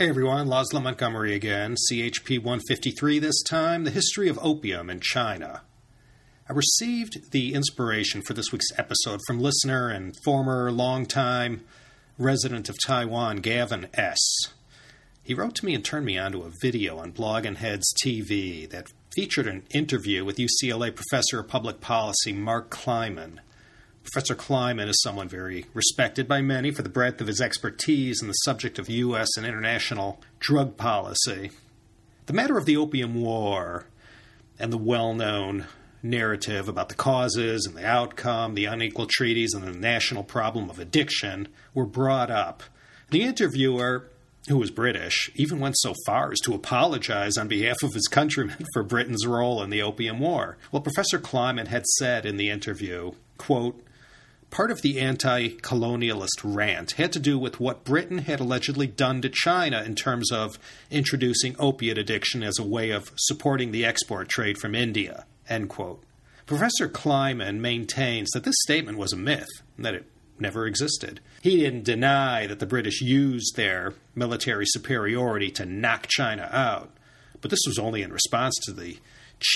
Hey 0.00 0.08
everyone, 0.08 0.46
Laszlo 0.46 0.82
Montgomery 0.82 1.34
again, 1.34 1.76
CHP 1.90 2.38
153 2.38 3.18
this 3.18 3.42
time, 3.42 3.84
the 3.84 3.90
history 3.90 4.30
of 4.30 4.38
opium 4.40 4.88
in 4.88 5.00
China. 5.00 5.60
I 6.48 6.54
received 6.54 7.32
the 7.32 7.52
inspiration 7.52 8.22
for 8.22 8.32
this 8.32 8.50
week's 8.50 8.72
episode 8.78 9.20
from 9.26 9.40
listener 9.40 9.90
and 9.90 10.16
former 10.24 10.72
longtime 10.72 11.66
resident 12.16 12.70
of 12.70 12.78
Taiwan, 12.82 13.42
Gavin 13.42 13.88
S. 13.92 14.16
He 15.22 15.34
wrote 15.34 15.56
to 15.56 15.66
me 15.66 15.74
and 15.74 15.84
turned 15.84 16.06
me 16.06 16.16
on 16.16 16.32
to 16.32 16.44
a 16.44 16.52
video 16.62 16.96
on 16.96 17.12
Blogging 17.12 17.56
Heads 17.56 17.92
TV 18.02 18.66
that 18.70 18.90
featured 19.14 19.46
an 19.46 19.64
interview 19.68 20.24
with 20.24 20.38
UCLA 20.38 20.94
professor 20.94 21.40
of 21.40 21.48
public 21.48 21.82
policy 21.82 22.32
Mark 22.32 22.70
Kleiman. 22.70 23.42
Professor 24.02 24.34
Kleiman 24.34 24.88
is 24.88 25.00
someone 25.02 25.28
very 25.28 25.66
respected 25.72 26.26
by 26.26 26.40
many 26.40 26.70
for 26.70 26.82
the 26.82 26.88
breadth 26.88 27.20
of 27.20 27.26
his 27.26 27.40
expertise 27.40 28.20
in 28.20 28.28
the 28.28 28.34
subject 28.34 28.78
of 28.78 28.88
U.S. 28.88 29.28
and 29.36 29.46
international 29.46 30.20
drug 30.40 30.76
policy. 30.76 31.50
The 32.26 32.32
matter 32.32 32.58
of 32.58 32.64
the 32.64 32.76
Opium 32.76 33.14
War 33.20 33.86
and 34.58 34.72
the 34.72 34.78
well 34.78 35.14
known 35.14 35.66
narrative 36.02 36.68
about 36.68 36.88
the 36.88 36.94
causes 36.94 37.66
and 37.66 37.76
the 37.76 37.86
outcome, 37.86 38.54
the 38.54 38.64
unequal 38.64 39.06
treaties, 39.06 39.54
and 39.54 39.64
the 39.64 39.72
national 39.72 40.24
problem 40.24 40.70
of 40.70 40.78
addiction 40.78 41.48
were 41.74 41.86
brought 41.86 42.30
up. 42.30 42.62
The 43.10 43.22
interviewer, 43.22 44.08
who 44.48 44.56
was 44.56 44.70
British, 44.70 45.30
even 45.34 45.60
went 45.60 45.76
so 45.78 45.94
far 46.06 46.32
as 46.32 46.40
to 46.40 46.54
apologize 46.54 47.36
on 47.36 47.48
behalf 47.48 47.82
of 47.82 47.94
his 47.94 48.08
countrymen 48.08 48.64
for 48.72 48.82
Britain's 48.82 49.26
role 49.26 49.62
in 49.62 49.70
the 49.70 49.82
Opium 49.82 50.20
War. 50.20 50.56
Well, 50.72 50.82
Professor 50.82 51.18
Kleiman 51.18 51.66
had 51.66 51.86
said 51.86 52.24
in 52.24 52.38
the 52.38 52.50
interview, 52.50 53.12
quote, 53.36 53.82
Part 54.50 54.72
of 54.72 54.82
the 54.82 55.00
anti 55.00 55.50
colonialist 55.50 56.40
rant 56.42 56.92
had 56.92 57.12
to 57.12 57.20
do 57.20 57.38
with 57.38 57.60
what 57.60 57.84
Britain 57.84 58.18
had 58.18 58.40
allegedly 58.40 58.88
done 58.88 59.22
to 59.22 59.28
China 59.28 59.82
in 59.82 59.94
terms 59.94 60.32
of 60.32 60.58
introducing 60.90 61.54
opiate 61.58 61.98
addiction 61.98 62.42
as 62.42 62.58
a 62.58 62.66
way 62.66 62.90
of 62.90 63.12
supporting 63.16 63.70
the 63.70 63.84
export 63.84 64.28
trade 64.28 64.58
from 64.58 64.74
India. 64.74 65.24
Professor 66.46 66.88
Kleiman 66.88 67.60
maintains 67.60 68.28
that 68.30 68.42
this 68.42 68.56
statement 68.62 68.98
was 68.98 69.12
a 69.12 69.16
myth, 69.16 69.48
that 69.78 69.94
it 69.94 70.06
never 70.40 70.66
existed. 70.66 71.20
He 71.42 71.58
didn't 71.58 71.84
deny 71.84 72.48
that 72.48 72.58
the 72.58 72.66
British 72.66 73.00
used 73.00 73.54
their 73.54 73.94
military 74.16 74.66
superiority 74.66 75.50
to 75.52 75.64
knock 75.64 76.08
China 76.08 76.48
out, 76.50 76.90
but 77.40 77.50
this 77.50 77.62
was 77.66 77.78
only 77.78 78.02
in 78.02 78.12
response 78.12 78.56
to 78.62 78.72
the 78.72 78.98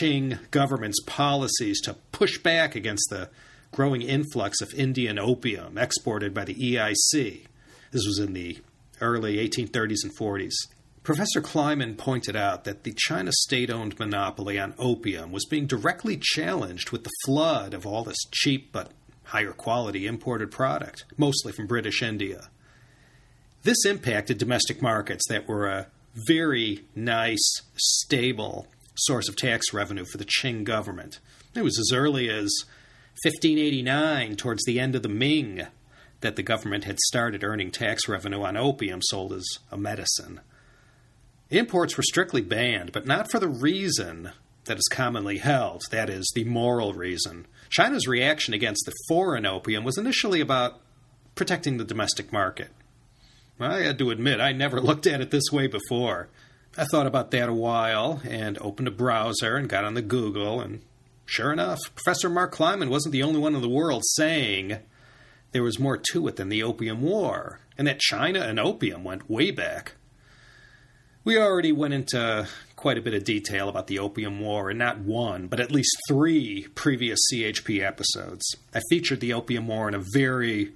Qing 0.00 0.38
government's 0.50 1.02
policies 1.04 1.80
to 1.82 1.94
push 2.12 2.38
back 2.38 2.76
against 2.76 3.08
the 3.10 3.28
growing 3.74 4.02
influx 4.02 4.60
of 4.60 4.72
Indian 4.74 5.18
opium 5.18 5.76
exported 5.76 6.32
by 6.32 6.44
the 6.44 6.54
EIC. 6.54 7.44
This 7.90 8.06
was 8.06 8.20
in 8.20 8.32
the 8.32 8.58
early 9.00 9.36
1830s 9.36 10.04
and 10.04 10.16
40s. 10.16 10.54
Professor 11.02 11.40
Kleiman 11.40 11.96
pointed 11.96 12.36
out 12.36 12.62
that 12.64 12.84
the 12.84 12.94
China 12.96 13.32
state 13.32 13.70
owned 13.70 13.98
monopoly 13.98 14.60
on 14.60 14.74
opium 14.78 15.32
was 15.32 15.44
being 15.44 15.66
directly 15.66 16.16
challenged 16.16 16.92
with 16.92 17.02
the 17.02 17.10
flood 17.26 17.74
of 17.74 17.84
all 17.84 18.04
this 18.04 18.24
cheap 18.30 18.70
but 18.72 18.92
higher 19.24 19.52
quality 19.52 20.06
imported 20.06 20.52
product, 20.52 21.04
mostly 21.18 21.52
from 21.52 21.66
British 21.66 22.00
India. 22.00 22.48
This 23.64 23.84
impacted 23.84 24.38
domestic 24.38 24.80
markets 24.80 25.24
that 25.28 25.48
were 25.48 25.66
a 25.66 25.88
very 26.14 26.84
nice, 26.94 27.62
stable 27.74 28.68
source 28.94 29.28
of 29.28 29.34
tax 29.34 29.74
revenue 29.74 30.04
for 30.04 30.18
the 30.18 30.24
Qing 30.24 30.62
government. 30.62 31.18
It 31.56 31.62
was 31.62 31.76
as 31.78 31.92
early 31.92 32.30
as 32.30 32.50
1589, 33.22 34.36
towards 34.36 34.64
the 34.64 34.80
end 34.80 34.94
of 34.94 35.02
the 35.02 35.08
Ming, 35.08 35.66
that 36.20 36.36
the 36.36 36.42
government 36.42 36.84
had 36.84 36.98
started 36.98 37.44
earning 37.44 37.70
tax 37.70 38.08
revenue 38.08 38.42
on 38.42 38.56
opium 38.56 39.00
sold 39.02 39.32
as 39.32 39.46
a 39.70 39.76
medicine. 39.76 40.40
Imports 41.50 41.96
were 41.96 42.02
strictly 42.02 42.40
banned, 42.40 42.92
but 42.92 43.06
not 43.06 43.30
for 43.30 43.38
the 43.38 43.48
reason 43.48 44.32
that 44.64 44.78
is 44.78 44.88
commonly 44.90 45.38
held, 45.38 45.82
that 45.90 46.10
is, 46.10 46.30
the 46.34 46.44
moral 46.44 46.94
reason. 46.94 47.46
China's 47.68 48.08
reaction 48.08 48.54
against 48.54 48.84
the 48.86 48.92
foreign 49.08 49.46
opium 49.46 49.84
was 49.84 49.98
initially 49.98 50.40
about 50.40 50.80
protecting 51.34 51.76
the 51.76 51.84
domestic 51.84 52.32
market. 52.32 52.68
I 53.60 53.82
had 53.82 53.98
to 53.98 54.10
admit, 54.10 54.40
I 54.40 54.52
never 54.52 54.80
looked 54.82 55.06
at 55.06 55.20
it 55.20 55.30
this 55.30 55.52
way 55.52 55.66
before. 55.66 56.28
I 56.76 56.84
thought 56.84 57.06
about 57.06 57.30
that 57.30 57.48
a 57.48 57.54
while 57.54 58.20
and 58.28 58.58
opened 58.58 58.88
a 58.88 58.92
browser 58.92 59.56
and 59.56 59.68
got 59.68 59.84
on 59.84 59.94
the 59.94 60.02
Google 60.02 60.60
and 60.60 60.82
Sure 61.26 61.52
enough, 61.52 61.80
Professor 61.94 62.28
Mark 62.28 62.52
Kleiman 62.52 62.90
wasn't 62.90 63.12
the 63.12 63.22
only 63.22 63.40
one 63.40 63.54
in 63.54 63.62
the 63.62 63.68
world 63.68 64.02
saying 64.04 64.78
there 65.52 65.62
was 65.62 65.78
more 65.78 65.96
to 66.12 66.28
it 66.28 66.36
than 66.36 66.48
the 66.48 66.62
Opium 66.62 67.00
War, 67.02 67.60
and 67.78 67.86
that 67.86 68.00
China 68.00 68.40
and 68.40 68.58
opium 68.60 69.04
went 69.04 69.30
way 69.30 69.50
back. 69.50 69.94
We 71.24 71.38
already 71.38 71.72
went 71.72 71.94
into 71.94 72.46
quite 72.76 72.98
a 72.98 73.02
bit 73.02 73.14
of 73.14 73.24
detail 73.24 73.70
about 73.70 73.86
the 73.86 73.98
Opium 73.98 74.40
War 74.40 74.70
in 74.70 74.76
not 74.76 74.98
one, 74.98 75.46
but 75.46 75.60
at 75.60 75.72
least 75.72 75.96
three 76.06 76.66
previous 76.74 77.18
CHP 77.32 77.82
episodes. 77.82 78.44
I 78.74 78.82
featured 78.90 79.20
the 79.20 79.32
Opium 79.32 79.66
War 79.66 79.88
in 79.88 79.94
a 79.94 80.04
very 80.12 80.74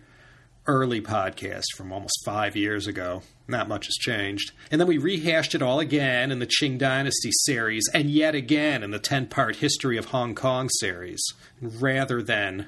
early 0.68 1.00
podcast 1.00 1.64
from 1.76 1.90
almost 1.90 2.24
five 2.24 2.54
years 2.54 2.86
ago. 2.86 3.22
Not 3.48 3.68
much 3.68 3.86
has 3.86 3.94
changed. 3.94 4.52
And 4.70 4.78
then 4.80 4.86
we 4.86 4.98
rehashed 4.98 5.54
it 5.54 5.62
all 5.62 5.80
again 5.80 6.30
in 6.30 6.38
the 6.38 6.46
Qing 6.46 6.78
Dynasty 6.78 7.30
series, 7.32 7.88
and 7.94 8.10
yet 8.10 8.34
again 8.34 8.82
in 8.82 8.90
the 8.90 8.98
10 8.98 9.26
part 9.26 9.56
History 9.56 9.96
of 9.96 10.06
Hong 10.06 10.34
Kong 10.34 10.68
series. 10.78 11.20
Rather 11.60 12.22
than 12.22 12.66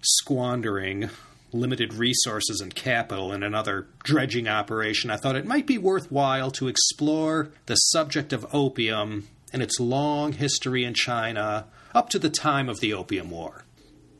squandering 0.00 1.10
limited 1.52 1.92
resources 1.92 2.60
and 2.60 2.74
capital 2.74 3.32
in 3.32 3.42
another 3.42 3.86
dredging 4.02 4.48
operation, 4.48 5.10
I 5.10 5.16
thought 5.16 5.36
it 5.36 5.46
might 5.46 5.66
be 5.66 5.78
worthwhile 5.78 6.50
to 6.52 6.68
explore 6.68 7.50
the 7.66 7.74
subject 7.74 8.32
of 8.32 8.46
opium 8.52 9.28
and 9.52 9.62
its 9.62 9.78
long 9.78 10.32
history 10.32 10.84
in 10.84 10.94
China 10.94 11.66
up 11.94 12.08
to 12.10 12.18
the 12.18 12.30
time 12.30 12.68
of 12.68 12.80
the 12.80 12.94
Opium 12.94 13.30
War. 13.30 13.64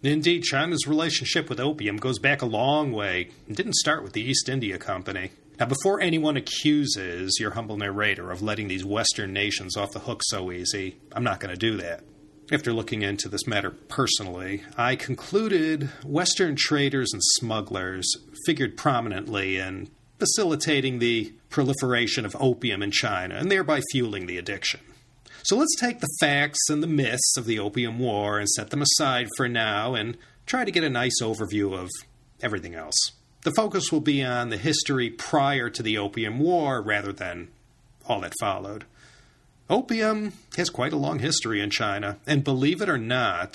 Indeed, 0.02 0.44
China's 0.44 0.86
relationship 0.86 1.50
with 1.50 1.60
opium 1.60 1.98
goes 1.98 2.18
back 2.18 2.40
a 2.40 2.46
long 2.46 2.90
way 2.90 3.28
and 3.46 3.54
didn't 3.54 3.74
start 3.74 4.02
with 4.02 4.14
the 4.14 4.22
East 4.22 4.48
India 4.48 4.78
Company. 4.78 5.30
Now, 5.58 5.66
before 5.66 6.00
anyone 6.00 6.38
accuses 6.38 7.36
your 7.38 7.50
humble 7.50 7.76
narrator 7.76 8.30
of 8.30 8.40
letting 8.40 8.68
these 8.68 8.84
Western 8.84 9.34
nations 9.34 9.76
off 9.76 9.92
the 9.92 9.98
hook 9.98 10.22
so 10.24 10.50
easy, 10.50 10.96
I'm 11.12 11.22
not 11.22 11.38
going 11.38 11.52
to 11.52 11.58
do 11.58 11.76
that. 11.76 12.02
After 12.50 12.72
looking 12.72 13.02
into 13.02 13.28
this 13.28 13.46
matter 13.46 13.70
personally, 13.70 14.62
I 14.76 14.96
concluded 14.96 15.90
Western 16.02 16.56
traders 16.56 17.12
and 17.12 17.22
smugglers 17.22 18.10
figured 18.46 18.78
prominently 18.78 19.58
in 19.58 19.90
facilitating 20.18 20.98
the 20.98 21.34
proliferation 21.50 22.24
of 22.24 22.34
opium 22.40 22.82
in 22.82 22.90
China 22.90 23.34
and 23.34 23.52
thereby 23.52 23.82
fueling 23.92 24.26
the 24.26 24.38
addiction. 24.38 24.80
So 25.42 25.56
let's 25.56 25.76
take 25.78 26.00
the 26.00 26.16
facts 26.20 26.68
and 26.68 26.82
the 26.82 26.86
myths 26.86 27.36
of 27.36 27.46
the 27.46 27.58
Opium 27.58 27.98
War 27.98 28.38
and 28.38 28.48
set 28.48 28.70
them 28.70 28.82
aside 28.82 29.28
for 29.36 29.48
now 29.48 29.94
and 29.94 30.16
try 30.46 30.64
to 30.64 30.70
get 30.70 30.84
a 30.84 30.90
nice 30.90 31.20
overview 31.22 31.76
of 31.76 31.88
everything 32.40 32.74
else. 32.74 33.12
The 33.42 33.52
focus 33.52 33.90
will 33.90 34.00
be 34.00 34.22
on 34.22 34.50
the 34.50 34.58
history 34.58 35.08
prior 35.08 35.70
to 35.70 35.82
the 35.82 35.96
Opium 35.96 36.38
War 36.38 36.82
rather 36.82 37.12
than 37.12 37.48
all 38.06 38.20
that 38.20 38.34
followed. 38.40 38.84
Opium 39.70 40.32
has 40.56 40.68
quite 40.68 40.92
a 40.92 40.96
long 40.96 41.20
history 41.20 41.60
in 41.60 41.70
China, 41.70 42.18
and 42.26 42.42
believe 42.42 42.82
it 42.82 42.88
or 42.88 42.98
not, 42.98 43.54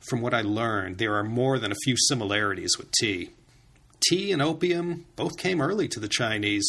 from 0.00 0.22
what 0.22 0.32
I 0.32 0.40
learned, 0.40 0.96
there 0.98 1.14
are 1.14 1.22
more 1.22 1.58
than 1.58 1.70
a 1.70 1.82
few 1.84 1.96
similarities 2.08 2.78
with 2.78 2.90
tea. 2.92 3.30
Tea 4.08 4.32
and 4.32 4.40
opium 4.40 5.04
both 5.16 5.36
came 5.36 5.60
early 5.60 5.86
to 5.88 6.00
the 6.00 6.08
Chinese 6.08 6.66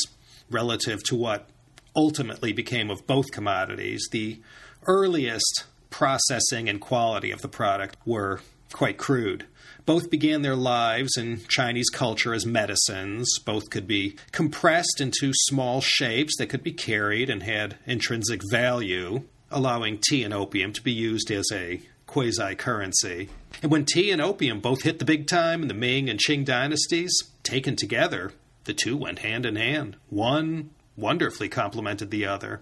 relative 0.49 1.01
to 1.05 1.15
what 1.15 1.49
ultimately 1.95 2.53
became 2.53 2.89
of 2.89 3.07
both 3.07 3.31
commodities, 3.31 4.07
the 4.11 4.39
earliest 4.87 5.65
processing 5.89 6.69
and 6.69 6.81
quality 6.81 7.31
of 7.31 7.41
the 7.41 7.47
product 7.47 7.97
were 8.05 8.41
quite 8.71 8.97
crude. 8.97 9.45
Both 9.85 10.09
began 10.09 10.41
their 10.41 10.55
lives 10.55 11.17
in 11.17 11.41
Chinese 11.47 11.89
culture 11.89 12.33
as 12.33 12.45
medicines. 12.45 13.27
Both 13.39 13.69
could 13.69 13.87
be 13.87 14.15
compressed 14.31 15.01
into 15.01 15.31
small 15.33 15.81
shapes 15.81 16.37
that 16.37 16.47
could 16.47 16.63
be 16.63 16.71
carried 16.71 17.29
and 17.29 17.43
had 17.43 17.77
intrinsic 17.85 18.41
value, 18.49 19.23
allowing 19.49 19.99
tea 19.99 20.23
and 20.23 20.33
opium 20.33 20.71
to 20.73 20.81
be 20.81 20.91
used 20.91 21.31
as 21.31 21.45
a 21.51 21.81
quasi 22.07 22.55
currency. 22.55 23.29
And 23.61 23.71
when 23.71 23.85
tea 23.85 24.11
and 24.11 24.21
opium 24.21 24.59
both 24.59 24.83
hit 24.83 24.99
the 24.99 25.05
big 25.05 25.27
time 25.27 25.61
in 25.61 25.67
the 25.67 25.73
Ming 25.73 26.09
and 26.09 26.19
Qing 26.19 26.45
dynasties, 26.45 27.11
taken 27.43 27.75
together, 27.75 28.31
the 28.65 28.73
two 28.73 28.95
went 28.95 29.19
hand 29.19 29.45
in 29.45 29.55
hand. 29.55 29.97
One 30.09 30.69
wonderfully 31.01 31.49
complemented 31.49 32.11
the 32.11 32.25
other. 32.25 32.61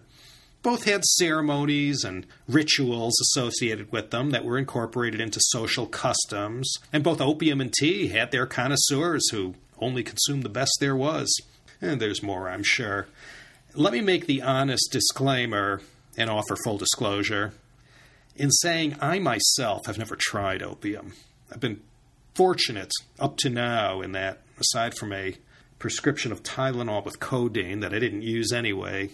Both 0.62 0.86
had 0.86 1.06
ceremonies 1.06 2.04
and 2.04 2.26
rituals 2.48 3.14
associated 3.22 3.92
with 3.92 4.12
them 4.12 4.32
that 4.32 4.44
were 4.44 4.58
incorporated 4.58 5.22
into 5.22 5.40
social 5.42 5.86
customs, 5.86 6.74
and 6.92 7.04
both 7.04 7.22
opium 7.22 7.62
and 7.62 7.72
tea 7.72 8.08
had 8.08 8.32
their 8.32 8.46
connoisseurs 8.46 9.30
who 9.32 9.56
only 9.80 10.04
consumed 10.04 10.44
the 10.44 10.50
best 10.50 10.72
there 10.80 10.96
was. 10.96 11.34
And 11.82 12.02
there's 12.02 12.22
more, 12.22 12.50
I'm 12.50 12.64
sure. 12.64 13.08
Let 13.74 13.94
me 13.94 14.02
make 14.02 14.26
the 14.26 14.42
honest 14.42 14.90
disclaimer 14.92 15.82
and 16.18 16.30
offer 16.30 16.58
full 16.64 16.78
disclosure. 16.78 17.54
In 18.36 18.52
saying 18.52 18.98
I 19.00 19.20
myself 19.20 19.86
have 19.86 19.98
never 19.98 20.18
tried 20.18 20.62
opium, 20.62 21.14
I've 21.52 21.60
been 21.62 21.82
fortunate 22.36 22.92
up 23.18 23.38
to 23.38 23.50
now 23.50 24.02
in 24.02 24.12
that, 24.14 24.42
aside 24.60 24.96
from 24.96 25.14
a 25.14 25.36
prescription 25.80 26.32
of 26.32 26.44
Tylenol 26.44 27.04
with 27.04 27.20
codeine 27.20 27.80
that 27.80 27.94
I 27.94 28.00
didn't 28.00 28.22
use 28.22 28.52
anyway. 28.52 29.10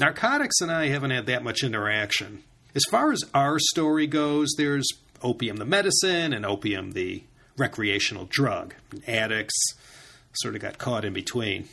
Narcotics 0.00 0.60
and 0.60 0.72
I 0.72 0.88
haven't 0.88 1.10
had 1.10 1.26
that 1.26 1.44
much 1.44 1.62
interaction. 1.62 2.42
As 2.74 2.82
far 2.90 3.12
as 3.12 3.24
our 3.34 3.58
story 3.58 4.06
goes, 4.06 4.48
there's 4.56 4.88
opium 5.22 5.56
the 5.56 5.64
medicine 5.64 6.32
and 6.32 6.46
opium 6.46 6.92
the 6.92 7.24
recreational 7.56 8.26
drug. 8.30 8.74
Addicts 9.06 9.74
sort 10.32 10.54
of 10.54 10.60
got 10.60 10.78
caught 10.78 11.04
in 11.04 11.12
between. 11.12 11.68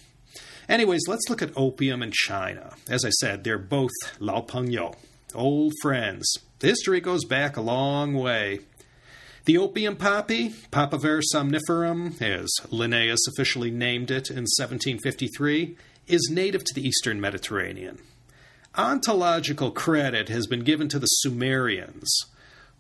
Anyways, 0.68 1.02
let's 1.08 1.30
look 1.30 1.42
at 1.42 1.52
opium 1.56 2.02
in 2.02 2.12
China. 2.12 2.74
As 2.90 3.06
I 3.06 3.12
said, 3.12 3.44
they're 3.44 3.60
both 3.60 3.92
Lao 4.20 4.42
Pengyou, 4.42 4.96
old 5.36 5.74
friends. 5.82 6.26
The 6.60 6.68
history 6.68 7.00
goes 7.02 7.24
back 7.26 7.56
a 7.56 7.62
long 7.62 8.16
way. 8.16 8.62
The 9.46 9.60
opium 9.60 9.96
poppy, 9.96 10.56
Papaver 10.72 11.22
somniferum, 11.32 12.20
as 12.20 12.52
Linnaeus 12.72 13.28
officially 13.28 13.70
named 13.70 14.10
it 14.10 14.32
in 14.32 14.48
1753, 14.58 15.78
is 16.08 16.32
native 16.32 16.64
to 16.64 16.74
the 16.74 16.82
eastern 16.82 17.22
Mediterranean. 17.22 18.00
Ontological 18.74 19.70
credit 19.70 20.30
has 20.30 20.48
been 20.48 20.64
given 20.64 20.88
to 20.88 20.98
the 20.98 21.06
Sumerians, 21.06 22.26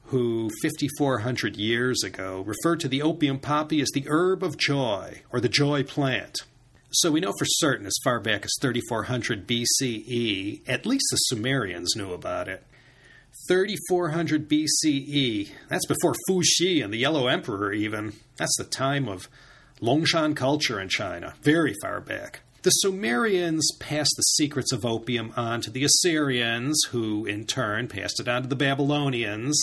who 0.06 0.50
5,400 0.64 1.56
years 1.56 2.04
ago 2.04 2.42
referred 2.42 2.80
to 2.80 2.88
the 2.88 3.04
opium 3.04 3.38
poppy 3.38 3.80
as 3.80 3.92
the 3.94 4.06
herb 4.08 4.44
of 4.44 4.58
joy 4.58 5.22
or 5.32 5.40
the 5.40 5.48
joy 5.48 5.84
plant. 5.84 6.36
So 6.90 7.12
we 7.12 7.20
know 7.20 7.34
for 7.38 7.46
certain, 7.46 7.86
as 7.86 7.98
far 8.04 8.20
back 8.20 8.44
as 8.44 8.54
3400 8.60 9.48
BCE, 9.48 10.62
at 10.68 10.88
least 10.88 11.06
the 11.12 11.18
Sumerians 11.18 11.96
knew 11.96 12.12
about 12.12 12.48
it. 12.48 12.64
3400 13.48 14.50
BCE, 14.50 15.50
that's 15.70 15.86
before 15.86 16.16
Fu 16.28 16.42
Fuxi 16.42 16.84
and 16.84 16.92
the 16.92 16.98
Yellow 16.98 17.28
Emperor, 17.28 17.72
even. 17.72 18.14
That's 18.38 18.56
the 18.58 18.64
time 18.64 19.08
of 19.08 19.30
Longshan 19.82 20.36
culture 20.36 20.80
in 20.80 20.90
China, 20.90 21.36
very 21.44 21.76
far 21.82 22.02
back. 22.02 22.42
The 22.64 22.72
Sumerians 22.72 23.72
passed 23.80 24.14
the 24.18 24.24
secrets 24.24 24.72
of 24.72 24.86
opium 24.86 25.32
on 25.38 25.62
to 25.62 25.70
the 25.70 25.84
Assyrians, 25.84 26.82
who 26.90 27.26
in 27.26 27.46
turn 27.46 27.88
passed 27.88 28.20
it 28.20 28.28
on 28.28 28.42
to 28.42 28.48
the 28.48 28.56
Babylonians. 28.56 29.62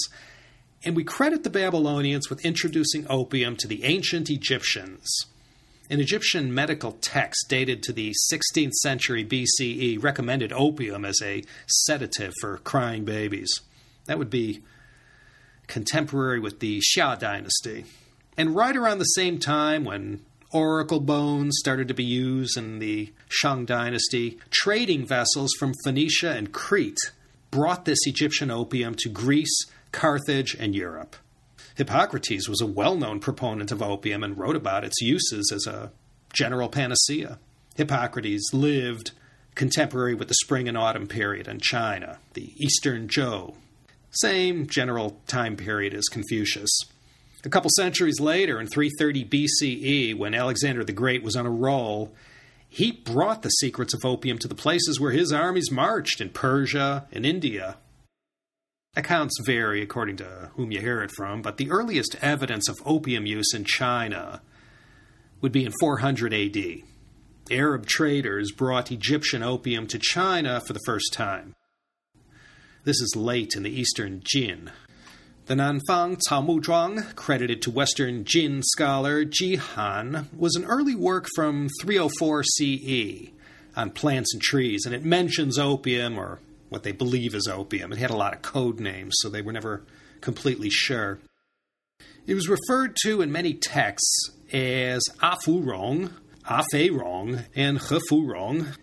And 0.84 0.94
we 0.94 1.02
credit 1.02 1.42
the 1.42 1.50
Babylonians 1.50 2.30
with 2.30 2.44
introducing 2.44 3.04
opium 3.10 3.56
to 3.56 3.66
the 3.66 3.82
ancient 3.82 4.30
Egyptians. 4.30 5.26
An 5.90 5.98
Egyptian 5.98 6.54
medical 6.54 6.92
text 6.92 7.46
dated 7.48 7.82
to 7.82 7.92
the 7.92 8.14
16th 8.32 8.72
century 8.74 9.24
BCE 9.24 10.00
recommended 10.00 10.52
opium 10.52 11.04
as 11.04 11.18
a 11.24 11.42
sedative 11.66 12.32
for 12.40 12.58
crying 12.58 13.04
babies. 13.04 13.50
That 14.06 14.18
would 14.18 14.30
be 14.30 14.62
contemporary 15.66 16.40
with 16.40 16.60
the 16.60 16.80
Xia 16.80 17.18
dynasty. 17.18 17.84
And 18.36 18.54
right 18.54 18.76
around 18.76 18.98
the 18.98 19.04
same 19.04 19.38
time, 19.38 19.84
when 19.84 20.22
oracle 20.52 21.00
bones 21.00 21.56
started 21.58 21.88
to 21.88 21.94
be 21.94 22.04
used 22.04 22.56
in 22.56 22.78
the 22.78 23.12
Shang 23.28 23.64
dynasty, 23.64 24.38
trading 24.50 25.06
vessels 25.06 25.52
from 25.58 25.72
Phoenicia 25.84 26.32
and 26.32 26.52
Crete 26.52 26.98
brought 27.50 27.84
this 27.84 28.06
Egyptian 28.06 28.50
opium 28.50 28.94
to 28.98 29.08
Greece, 29.08 29.66
Carthage, 29.92 30.54
and 30.54 30.74
Europe. 30.74 31.16
Hippocrates 31.74 32.48
was 32.48 32.60
a 32.60 32.66
well 32.66 32.96
known 32.96 33.20
proponent 33.20 33.72
of 33.72 33.82
opium 33.82 34.22
and 34.22 34.38
wrote 34.38 34.56
about 34.56 34.84
its 34.84 35.00
uses 35.00 35.50
as 35.54 35.66
a 35.66 35.90
general 36.32 36.68
panacea. 36.68 37.38
Hippocrates 37.76 38.52
lived 38.52 39.12
contemporary 39.54 40.14
with 40.14 40.28
the 40.28 40.34
spring 40.42 40.68
and 40.68 40.76
autumn 40.76 41.06
period 41.06 41.48
in 41.48 41.60
China, 41.60 42.18
the 42.34 42.52
Eastern 42.56 43.08
Zhou. 43.08 43.54
Same 44.12 44.66
general 44.66 45.20
time 45.26 45.56
period 45.56 45.94
as 45.94 46.08
Confucius. 46.08 46.70
A 47.44 47.48
couple 47.48 47.70
centuries 47.76 48.20
later, 48.20 48.60
in 48.60 48.66
330 48.66 49.24
BCE, 49.24 50.14
when 50.16 50.34
Alexander 50.34 50.84
the 50.84 50.92
Great 50.92 51.22
was 51.22 51.34
on 51.34 51.46
a 51.46 51.50
roll, 51.50 52.12
he 52.68 52.92
brought 52.92 53.42
the 53.42 53.48
secrets 53.48 53.94
of 53.94 54.04
opium 54.04 54.38
to 54.38 54.48
the 54.48 54.54
places 54.54 55.00
where 55.00 55.12
his 55.12 55.32
armies 55.32 55.70
marched 55.70 56.20
in 56.20 56.28
Persia 56.28 57.06
and 57.10 57.26
India. 57.26 57.78
Accounts 58.94 59.40
vary 59.44 59.82
according 59.82 60.18
to 60.18 60.50
whom 60.56 60.70
you 60.70 60.80
hear 60.80 61.02
it 61.02 61.10
from, 61.16 61.40
but 61.40 61.56
the 61.56 61.70
earliest 61.70 62.16
evidence 62.20 62.68
of 62.68 62.76
opium 62.84 63.24
use 63.24 63.54
in 63.54 63.64
China 63.64 64.42
would 65.40 65.52
be 65.52 65.64
in 65.64 65.72
400 65.80 66.34
AD. 66.34 66.82
Arab 67.50 67.86
traders 67.86 68.52
brought 68.52 68.92
Egyptian 68.92 69.42
opium 69.42 69.86
to 69.86 69.98
China 69.98 70.60
for 70.60 70.74
the 70.74 70.80
first 70.86 71.12
time. 71.12 71.54
This 72.84 73.00
is 73.00 73.14
late 73.14 73.54
in 73.54 73.62
the 73.62 73.70
Eastern 73.70 74.22
Jin. 74.24 74.72
The 75.46 75.54
Nanfang 75.54 76.18
Caomuzhuang, 76.28 77.14
credited 77.14 77.62
to 77.62 77.70
Western 77.70 78.24
Jin 78.24 78.60
scholar 78.64 79.24
Ji 79.24 79.54
Han, 79.54 80.28
was 80.36 80.56
an 80.56 80.64
early 80.64 80.96
work 80.96 81.28
from 81.36 81.68
304 81.80 82.42
CE 82.42 83.30
on 83.76 83.90
plants 83.90 84.34
and 84.34 84.42
trees, 84.42 84.84
and 84.84 84.92
it 84.92 85.04
mentions 85.04 85.60
opium 85.60 86.18
or 86.18 86.40
what 86.70 86.82
they 86.82 86.90
believe 86.90 87.36
is 87.36 87.46
opium. 87.46 87.92
It 87.92 87.98
had 87.98 88.10
a 88.10 88.16
lot 88.16 88.34
of 88.34 88.42
code 88.42 88.80
names, 88.80 89.14
so 89.18 89.28
they 89.28 89.42
were 89.42 89.52
never 89.52 89.84
completely 90.20 90.68
sure. 90.68 91.20
It 92.26 92.34
was 92.34 92.48
referred 92.48 92.96
to 93.04 93.22
in 93.22 93.30
many 93.30 93.54
texts 93.54 94.32
as 94.52 95.04
Afurong, 95.22 96.14
Afeirong, 96.46 97.44
and 97.54 97.78
Hefurong. 97.78 98.74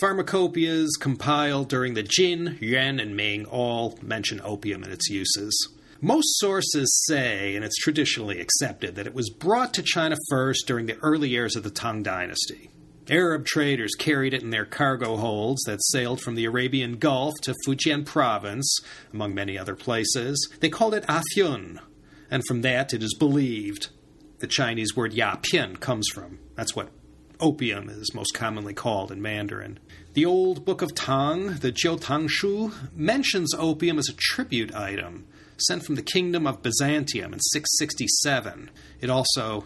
Pharmacopoeias 0.00 0.90
compiled 1.00 1.68
during 1.68 1.94
the 1.94 2.04
Jin, 2.04 2.56
Yuan, 2.60 3.00
and 3.00 3.16
Ming 3.16 3.46
all 3.46 3.98
mention 4.00 4.40
opium 4.42 4.84
and 4.84 4.92
its 4.92 5.10
uses. 5.10 5.74
Most 6.00 6.38
sources 6.38 7.02
say, 7.06 7.56
and 7.56 7.64
it's 7.64 7.76
traditionally 7.78 8.40
accepted, 8.40 8.94
that 8.94 9.08
it 9.08 9.14
was 9.14 9.28
brought 9.28 9.74
to 9.74 9.82
China 9.82 10.16
first 10.30 10.68
during 10.68 10.86
the 10.86 10.98
early 10.98 11.28
years 11.28 11.56
of 11.56 11.64
the 11.64 11.70
Tang 11.70 12.04
Dynasty. 12.04 12.70
Arab 13.10 13.44
traders 13.44 13.96
carried 13.98 14.34
it 14.34 14.42
in 14.42 14.50
their 14.50 14.66
cargo 14.66 15.16
holds 15.16 15.62
that 15.64 15.82
sailed 15.82 16.20
from 16.20 16.36
the 16.36 16.44
Arabian 16.44 16.98
Gulf 16.98 17.34
to 17.42 17.54
Fujian 17.66 18.06
province, 18.06 18.78
among 19.12 19.34
many 19.34 19.58
other 19.58 19.74
places. 19.74 20.48
They 20.60 20.68
called 20.68 20.94
it 20.94 21.06
afyun, 21.06 21.80
and 22.30 22.44
from 22.46 22.60
that 22.62 22.94
it 22.94 23.02
is 23.02 23.16
believed 23.18 23.88
the 24.38 24.46
Chinese 24.46 24.94
word 24.94 25.12
yapian 25.12 25.80
comes 25.80 26.06
from. 26.14 26.38
That's 26.54 26.76
what 26.76 26.90
opium 27.40 27.88
is 27.88 28.14
most 28.14 28.34
commonly 28.34 28.74
called 28.74 29.12
in 29.12 29.22
Mandarin. 29.22 29.78
The 30.14 30.26
old 30.26 30.64
Book 30.64 30.82
of 30.82 30.94
Tang, 30.94 31.56
the 31.56 31.72
Jiu 31.72 31.96
Tang 31.98 32.28
Shu, 32.28 32.72
mentions 32.94 33.54
opium 33.54 33.98
as 33.98 34.08
a 34.08 34.16
tribute 34.16 34.74
item 34.74 35.26
sent 35.66 35.84
from 35.84 35.96
the 35.96 36.02
Kingdom 36.02 36.46
of 36.46 36.62
Byzantium 36.62 37.32
in 37.32 37.40
667. 37.40 38.70
It 39.00 39.10
also 39.10 39.64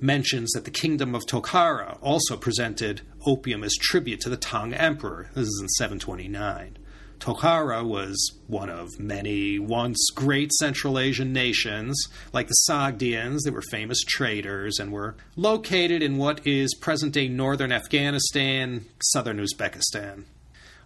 mentions 0.00 0.52
that 0.52 0.64
the 0.64 0.70
kingdom 0.70 1.14
of 1.14 1.26
Tokhara 1.26 1.98
also 2.00 2.36
presented 2.36 3.02
opium 3.26 3.64
as 3.64 3.74
tribute 3.74 4.20
to 4.20 4.28
the 4.28 4.36
Tang 4.36 4.72
emperor. 4.74 5.30
This 5.34 5.48
is 5.48 5.58
in 5.60 5.68
729. 5.68 6.78
Tokhara 7.18 7.84
was 7.84 8.32
one 8.46 8.70
of 8.70 9.00
many 9.00 9.58
once 9.58 9.98
great 10.14 10.52
Central 10.52 10.98
Asian 10.98 11.32
nations, 11.32 12.08
like 12.32 12.48
the 12.48 12.54
Sogdians. 12.68 13.40
They 13.44 13.50
were 13.50 13.62
famous 13.70 14.00
traders 14.02 14.78
and 14.78 14.92
were 14.92 15.16
located 15.34 16.02
in 16.02 16.16
what 16.16 16.46
is 16.46 16.74
present 16.74 17.14
day 17.14 17.28
northern 17.28 17.72
Afghanistan, 17.72 18.86
southern 19.02 19.38
Uzbekistan. 19.38 20.24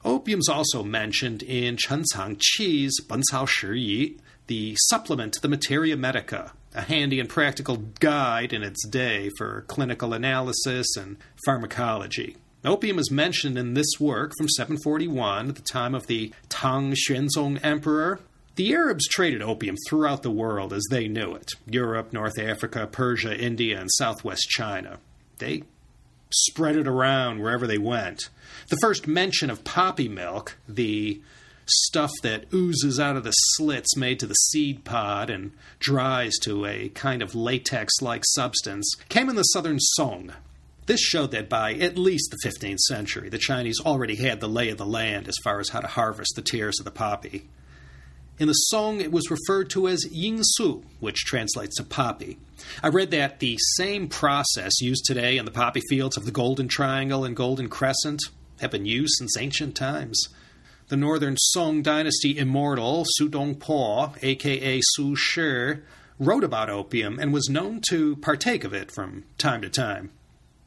Opium 0.05 0.41
is 0.41 0.49
also 0.49 0.83
mentioned 0.83 1.43
in 1.43 1.77
Chen 1.77 2.05
Cang 2.13 2.37
Qi's 2.37 2.99
Ben 3.01 3.23
Cao 3.31 3.47
Shi 3.47 3.79
Yi, 3.79 4.17
the 4.47 4.75
supplement 4.89 5.35
to 5.35 5.41
the 5.41 5.49
Materia 5.49 5.97
Medica, 5.97 6.53
a 6.75 6.81
handy 6.83 7.21
and 7.21 7.29
practical 7.29 7.77
guide 8.01 8.53
in 8.53 8.63
its 8.63 8.85
day 8.87 9.31
for 9.37 9.65
clinical 9.69 10.13
analysis 10.13 10.97
and 10.97 11.19
pharmacology. 11.45 12.37
Opium 12.65 12.99
is 12.99 13.11
mentioned 13.11 13.59
in 13.59 13.75
this 13.75 13.99
work 13.99 14.33
from 14.37 14.49
741 14.49 15.49
at 15.49 15.57
the 15.57 15.63
time 15.63 15.97
of 15.97 16.07
the 16.07 16.33
Tang 16.49 16.95
Xuanzong 16.95 17.59
Emperor. 17.65 18.21
The 18.55 18.73
Arabs 18.73 19.09
traded 19.09 19.43
opium 19.43 19.77
throughout 19.89 20.23
the 20.23 20.31
world 20.31 20.73
as 20.73 20.85
they 20.89 21.09
knew 21.09 21.35
it 21.35 21.51
Europe, 21.67 22.13
North 22.13 22.39
Africa, 22.39 22.87
Persia, 22.87 23.37
India, 23.37 23.81
and 23.81 23.91
southwest 23.91 24.49
China. 24.49 24.99
They 25.39 25.65
spread 26.31 26.77
it 26.77 26.87
around 26.87 27.41
wherever 27.41 27.67
they 27.67 27.79
went. 27.79 28.29
The 28.69 28.79
first 28.81 29.09
mention 29.09 29.51
of 29.51 29.65
poppy 29.65 30.09
milk, 30.09 30.57
the 30.69 31.21
stuff 31.67 32.13
that 32.23 32.45
oozes 32.53 33.01
out 33.01 33.17
of 33.17 33.25
the 33.25 33.33
slits 33.33 33.97
made 33.97 34.21
to 34.21 34.27
the 34.27 34.35
seed 34.35 34.85
pod 34.85 35.31
and 35.31 35.53
dries 35.81 36.33
to 36.43 36.67
a 36.67 36.91
kind 36.91 37.23
of 37.23 37.35
latex 37.35 38.01
like 38.01 38.23
substance, 38.25 38.95
came 39.09 39.29
in 39.29 39.35
the 39.35 39.43
southern 39.43 39.81
Song. 39.81 40.33
This 40.93 41.01
showed 41.01 41.31
that 41.31 41.49
by 41.49 41.73
at 41.73 41.97
least 41.97 42.31
the 42.31 42.47
15th 42.47 42.81
century, 42.81 43.31
the 43.31 43.39
Chinese 43.39 43.81
already 43.81 44.17
had 44.17 44.41
the 44.41 44.47
lay 44.47 44.69
of 44.69 44.77
the 44.77 44.85
land 44.85 45.27
as 45.27 45.39
far 45.43 45.59
as 45.59 45.71
how 45.71 45.81
to 45.81 45.87
harvest 45.87 46.35
the 46.37 46.43
tears 46.43 46.79
of 46.79 46.85
the 46.85 46.91
poppy. 46.91 47.49
In 48.39 48.47
the 48.47 48.53
Song, 48.53 49.01
it 49.01 49.11
was 49.11 49.31
referred 49.31 49.71
to 49.71 49.89
as 49.89 50.05
Yingsu, 50.05 50.85
which 51.01 51.25
translates 51.25 51.77
to 51.77 51.83
poppy. 51.83 52.37
I 52.83 52.89
read 52.89 53.11
that 53.13 53.39
the 53.39 53.57
same 53.79 54.07
process 54.07 54.83
used 54.83 55.07
today 55.07 55.39
in 55.39 55.47
the 55.47 55.51
poppy 55.51 55.81
fields 55.89 56.19
of 56.19 56.27
the 56.27 56.31
Golden 56.31 56.69
Triangle 56.69 57.25
and 57.25 57.35
Golden 57.35 57.71
Crescent 57.71 58.21
have 58.61 58.73
been 58.73 58.85
used 58.85 59.15
since 59.17 59.39
ancient 59.39 59.75
times 59.75 60.23
the 60.89 60.97
northern 60.99 61.39
Song 61.39 61.81
dynasty 61.81 62.37
immortal 62.37 63.07
Su 63.13 63.31
Dongpo, 63.31 64.15
aka 64.23 64.81
Su 64.83 65.17
Shi, 65.17 65.81
wrote 66.19 66.45
about 66.45 66.69
opium 66.69 67.19
and 67.19 67.33
was 67.33 67.49
known 67.49 67.81
to 67.89 68.17
partake 68.17 68.63
of 68.63 68.75
it 68.75 68.91
from 68.91 69.25
time 69.39 69.63
to 69.63 69.71
time. 69.71 70.11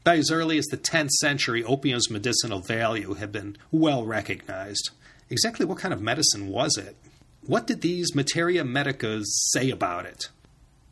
By 0.06 0.18
as 0.18 0.30
early 0.30 0.56
as 0.56 0.66
the 0.66 0.76
10th 0.76 1.10
century, 1.18 1.64
opium's 1.64 2.08
medicinal 2.08 2.60
value 2.60 3.14
had 3.14 3.32
been 3.32 3.56
well 3.72 4.06
recognized. 4.06 4.90
Exactly 5.30 5.66
what 5.66 5.78
kind 5.78 5.92
of 5.92 6.00
medicine 6.00 6.46
was 6.46 6.76
it? 6.78 6.94
What 7.44 7.66
did 7.66 7.80
these 7.80 8.14
materia 8.14 8.62
medicas 8.62 9.24
say 9.50 9.68
about 9.68 10.06
it? 10.06 10.28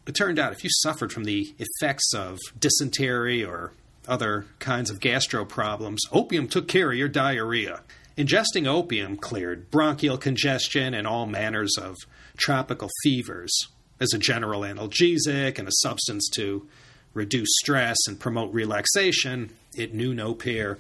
It 0.09 0.17
turned 0.17 0.41
out 0.41 0.53
if 0.53 0.65
you 0.65 0.71
suffered 0.83 1.13
from 1.13 1.23
the 1.23 1.55
effects 1.61 2.13
of 2.13 2.41
dysentery 2.59 3.45
or 3.45 3.71
other 4.09 4.47
kinds 4.59 4.91
of 4.91 4.99
gastro 4.99 5.45
problems, 5.45 6.03
opium 6.11 6.49
took 6.49 6.67
care 6.67 6.91
of 6.91 6.99
your 6.99 7.07
diarrhea. 7.07 7.83
Ingesting 8.19 8.67
opium 8.67 9.17
cleared 9.17 9.71
bronchial 9.71 10.19
congestion 10.19 10.93
and 10.93 11.07
all 11.07 11.27
manners 11.27 11.77
of 11.81 11.95
tropical 12.37 12.91
fevers 13.05 13.57
as 14.01 14.13
a 14.13 14.19
general 14.19 14.63
analgesic 14.63 15.61
and 15.61 15.69
a 15.69 15.83
substance 15.83 16.29
to 16.35 16.67
reduce 17.15 17.49
stress 17.63 17.97
and 18.07 18.21
promote 18.21 18.53
relaxation, 18.53 19.51
it 19.77 19.95
knew 19.95 20.13
no 20.13 20.35
peer. 20.35 20.79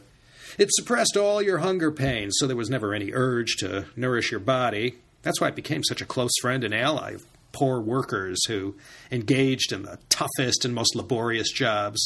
It 0.58 0.68
suppressed 0.72 1.16
all 1.16 1.40
your 1.40 1.58
hunger 1.58 1.90
pains, 1.90 2.34
so 2.38 2.46
there 2.46 2.56
was 2.56 2.70
never 2.70 2.92
any 2.92 3.12
urge 3.12 3.56
to 3.56 3.86
nourish 3.96 4.30
your 4.30 4.40
body. 4.40 4.96
That's 5.22 5.40
why 5.40 5.48
it 5.48 5.56
became 5.56 5.82
such 5.82 6.02
a 6.02 6.06
close 6.06 6.32
friend 6.42 6.62
and 6.62 6.74
ally 6.74 7.12
of 7.12 7.24
poor 7.52 7.80
workers 7.80 8.44
who 8.46 8.74
engaged 9.10 9.72
in 9.72 9.82
the 9.82 9.98
toughest 10.08 10.64
and 10.64 10.74
most 10.74 10.94
laborious 10.94 11.50
jobs. 11.50 12.00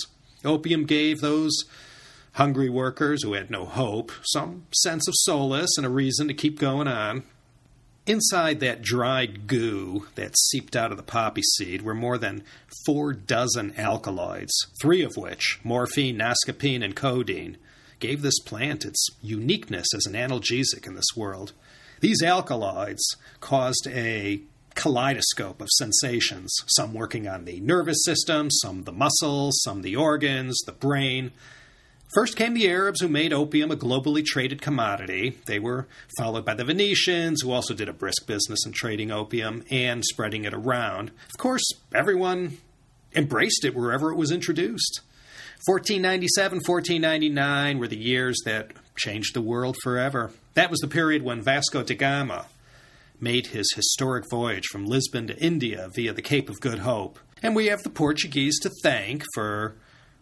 Opium 0.45 0.85
gave 0.85 1.21
those 1.21 1.65
hungry 2.33 2.69
workers 2.69 3.25
who 3.25 3.33
had 3.33 3.51
no 3.51 3.65
hope 3.65 4.13
some 4.23 4.67
sense 4.73 5.09
of 5.09 5.15
solace 5.17 5.77
and 5.77 5.85
a 5.85 5.91
reason 5.91 6.29
to 6.29 6.35
keep 6.35 6.59
going 6.59 6.87
on. 6.87 7.25
Inside 8.09 8.61
that 8.61 8.81
dried 8.81 9.47
goo 9.47 10.07
that 10.15 10.35
seeped 10.39 10.75
out 10.75 10.91
of 10.91 10.97
the 10.97 11.03
poppy 11.03 11.43
seed 11.43 11.83
were 11.83 11.93
more 11.93 12.17
than 12.17 12.43
four 12.87 13.13
dozen 13.13 13.79
alkaloids, 13.79 14.55
three 14.81 15.03
of 15.03 15.19
which, 15.19 15.61
morphine, 15.63 16.17
noscapine, 16.17 16.83
and 16.83 16.97
codeine, 16.97 17.59
gave 18.01 18.23
this 18.23 18.39
plant 18.39 18.87
its 18.87 19.09
uniqueness 19.21 19.89
as 19.95 20.07
an 20.07 20.15
analgesic 20.15 20.87
in 20.87 20.95
this 20.95 21.15
world. 21.15 21.53
These 22.01 22.23
alkaloids 22.23 23.05
caused 23.41 23.87
a 23.91 24.41
kaleidoscope 24.75 25.61
of 25.61 25.69
sensations, 25.77 26.51
some 26.67 26.95
working 26.95 27.29
on 27.29 27.45
the 27.45 27.61
nervous 27.61 27.99
system, 28.07 28.51
some 28.51 28.85
the 28.85 28.93
muscles, 28.93 29.61
some 29.65 29.83
the 29.83 29.97
organs, 29.97 30.57
the 30.65 30.73
brain, 30.73 31.31
First 32.15 32.37
came 32.37 32.55
the 32.55 32.69
Arabs, 32.71 33.03
who 33.03 33.09
made 33.09 33.35
opium 33.35 33.71
a 33.71 33.77
globally 33.77 34.25
traded 34.25 34.63
commodity. 34.63 35.39
They 35.47 35.59
were 35.59 35.87
followed 36.17 36.45
by 36.45 36.55
the 36.55 36.65
Venetians, 36.65 37.43
who 37.43 37.53
also 37.53 37.75
did 37.75 37.89
a 37.89 37.93
brisk 37.93 38.27
business 38.27 38.65
in 38.65 38.73
trading 38.73 39.11
opium 39.11 39.63
and 39.71 40.03
spreading 40.03 40.45
it 40.45 40.55
around. 40.55 41.11
Of 41.31 41.39
course, 41.39 41.65
everyone 41.95 42.59
embraced 43.15 43.63
it 43.65 43.75
wherever 43.75 44.11
it 44.11 44.17
was 44.17 44.33
introduced. 44.33 45.03
1497, 45.67 46.61
1499 46.65 47.79
were 47.79 47.89
the 47.89 47.99
years 47.99 48.41
that 48.47 48.71
changed 48.97 49.35
the 49.35 49.43
world 49.43 49.77
forever. 49.83 50.31
That 50.55 50.71
was 50.71 50.81
the 50.81 50.89
period 50.89 51.23
when 51.23 51.43
Vasco 51.43 51.83
da 51.83 51.95
Gama 51.95 52.47
made 53.21 53.49
his 53.49 53.71
historic 53.75 54.25
voyage 54.31 54.67
from 54.67 54.87
Lisbon 54.87 55.27
to 55.27 55.39
India 55.39 55.91
via 55.95 56.15
the 56.15 56.23
Cape 56.23 56.49
of 56.49 56.61
Good 56.61 56.79
Hope. 56.79 57.19
And 57.43 57.55
we 57.55 57.67
have 57.67 57.83
the 57.83 57.91
Portuguese 57.91 58.59
to 58.61 58.71
thank 58.83 59.25
for 59.35 59.75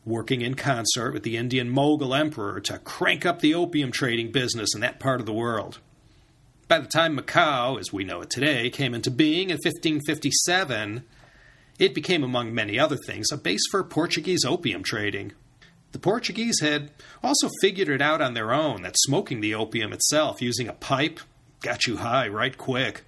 working 0.06 0.40
in 0.40 0.54
concert 0.54 1.12
with 1.12 1.24
the 1.24 1.36
Indian 1.36 1.68
Mughal 1.68 2.18
emperor 2.18 2.60
to 2.60 2.78
crank 2.78 3.26
up 3.26 3.40
the 3.40 3.54
opium 3.54 3.90
trading 3.90 4.30
business 4.30 4.74
in 4.74 4.80
that 4.80 5.00
part 5.00 5.20
of 5.20 5.26
the 5.26 5.32
world. 5.32 5.80
By 6.68 6.78
the 6.78 6.86
time 6.86 7.18
Macau, 7.18 7.78
as 7.78 7.92
we 7.92 8.04
know 8.04 8.22
it 8.22 8.30
today, 8.30 8.70
came 8.70 8.94
into 8.94 9.10
being 9.10 9.50
in 9.50 9.56
1557, 9.56 11.04
it 11.78 11.94
became, 11.94 12.22
among 12.22 12.54
many 12.54 12.78
other 12.78 12.96
things, 12.96 13.30
a 13.30 13.36
base 13.36 13.66
for 13.70 13.84
Portuguese 13.84 14.44
opium 14.44 14.82
trading. 14.82 15.32
The 15.92 15.98
Portuguese 15.98 16.60
had 16.60 16.90
also 17.22 17.48
figured 17.60 17.88
it 17.88 18.02
out 18.02 18.20
on 18.20 18.34
their 18.34 18.52
own 18.52 18.82
that 18.82 18.96
smoking 18.98 19.40
the 19.40 19.54
opium 19.54 19.92
itself 19.92 20.40
using 20.40 20.68
a 20.68 20.72
pipe 20.72 21.20
got 21.60 21.86
you 21.86 21.98
high 21.98 22.28
right 22.28 22.56
quick. 22.56 23.04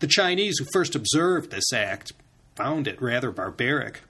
The 0.00 0.06
Chinese 0.06 0.58
who 0.58 0.66
first 0.72 0.94
observed 0.94 1.50
this 1.50 1.72
act 1.72 2.12
found 2.54 2.86
it 2.86 3.00
rather 3.00 3.30
barbaric. 3.30 4.02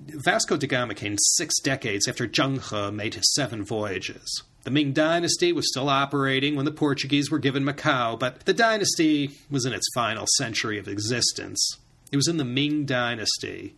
Vasco 0.00 0.56
da 0.56 0.66
Gama 0.66 0.94
came 0.94 1.16
six 1.18 1.60
decades 1.60 2.08
after 2.08 2.26
Zheng 2.26 2.60
He 2.60 2.96
made 2.96 3.14
his 3.14 3.34
seven 3.34 3.64
voyages. 3.64 4.42
The 4.62 4.70
Ming 4.70 4.92
Dynasty 4.92 5.52
was 5.52 5.68
still 5.68 5.88
operating 5.88 6.56
when 6.56 6.64
the 6.64 6.70
Portuguese 6.70 7.30
were 7.30 7.38
given 7.38 7.64
Macau, 7.64 8.18
but 8.18 8.40
the 8.40 8.52
dynasty 8.52 9.30
was 9.50 9.64
in 9.64 9.72
its 9.72 9.86
final 9.94 10.26
century 10.36 10.78
of 10.78 10.88
existence. 10.88 11.78
It 12.12 12.16
was 12.16 12.28
in 12.28 12.36
the 12.36 12.44
Ming 12.44 12.84
Dynasty 12.84 13.74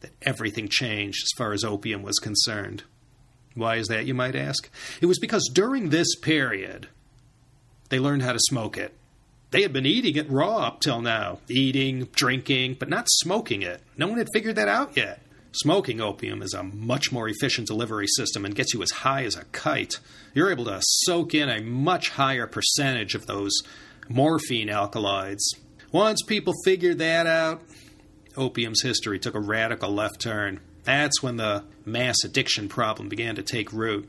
that 0.00 0.10
everything 0.22 0.68
changed 0.68 1.22
as 1.22 1.36
far 1.36 1.52
as 1.52 1.64
opium 1.64 2.02
was 2.02 2.18
concerned. 2.18 2.84
Why 3.54 3.76
is 3.76 3.88
that, 3.88 4.06
you 4.06 4.14
might 4.14 4.36
ask? 4.36 4.70
It 5.00 5.06
was 5.06 5.18
because 5.18 5.50
during 5.52 5.88
this 5.88 6.14
period, 6.16 6.88
they 7.88 7.98
learned 7.98 8.22
how 8.22 8.32
to 8.32 8.38
smoke 8.38 8.76
it. 8.76 8.94
They 9.50 9.62
had 9.62 9.72
been 9.72 9.86
eating 9.86 10.16
it 10.16 10.30
raw 10.30 10.58
up 10.58 10.80
till 10.80 11.00
now, 11.00 11.38
eating, 11.48 12.04
drinking, 12.14 12.76
but 12.78 12.90
not 12.90 13.06
smoking 13.08 13.62
it. 13.62 13.82
No 13.96 14.08
one 14.08 14.18
had 14.18 14.28
figured 14.32 14.56
that 14.56 14.68
out 14.68 14.96
yet. 14.96 15.22
Smoking 15.52 16.00
opium 16.00 16.42
is 16.42 16.52
a 16.52 16.62
much 16.62 17.10
more 17.10 17.28
efficient 17.28 17.66
delivery 17.66 18.06
system 18.06 18.44
and 18.44 18.54
gets 18.54 18.74
you 18.74 18.82
as 18.82 18.90
high 18.90 19.24
as 19.24 19.34
a 19.34 19.44
kite. 19.46 19.98
You're 20.34 20.50
able 20.50 20.66
to 20.66 20.80
soak 20.82 21.34
in 21.34 21.48
a 21.48 21.62
much 21.62 22.10
higher 22.10 22.46
percentage 22.46 23.14
of 23.14 23.26
those 23.26 23.52
morphine 24.08 24.68
alkaloids. 24.68 25.42
Once 25.90 26.22
people 26.22 26.52
figured 26.64 26.98
that 26.98 27.26
out, 27.26 27.62
opium's 28.36 28.82
history 28.82 29.18
took 29.18 29.34
a 29.34 29.40
radical 29.40 29.90
left 29.90 30.20
turn. 30.20 30.60
That's 30.84 31.22
when 31.22 31.36
the 31.36 31.64
mass 31.84 32.16
addiction 32.24 32.68
problem 32.68 33.08
began 33.08 33.34
to 33.36 33.42
take 33.42 33.72
root. 33.72 34.08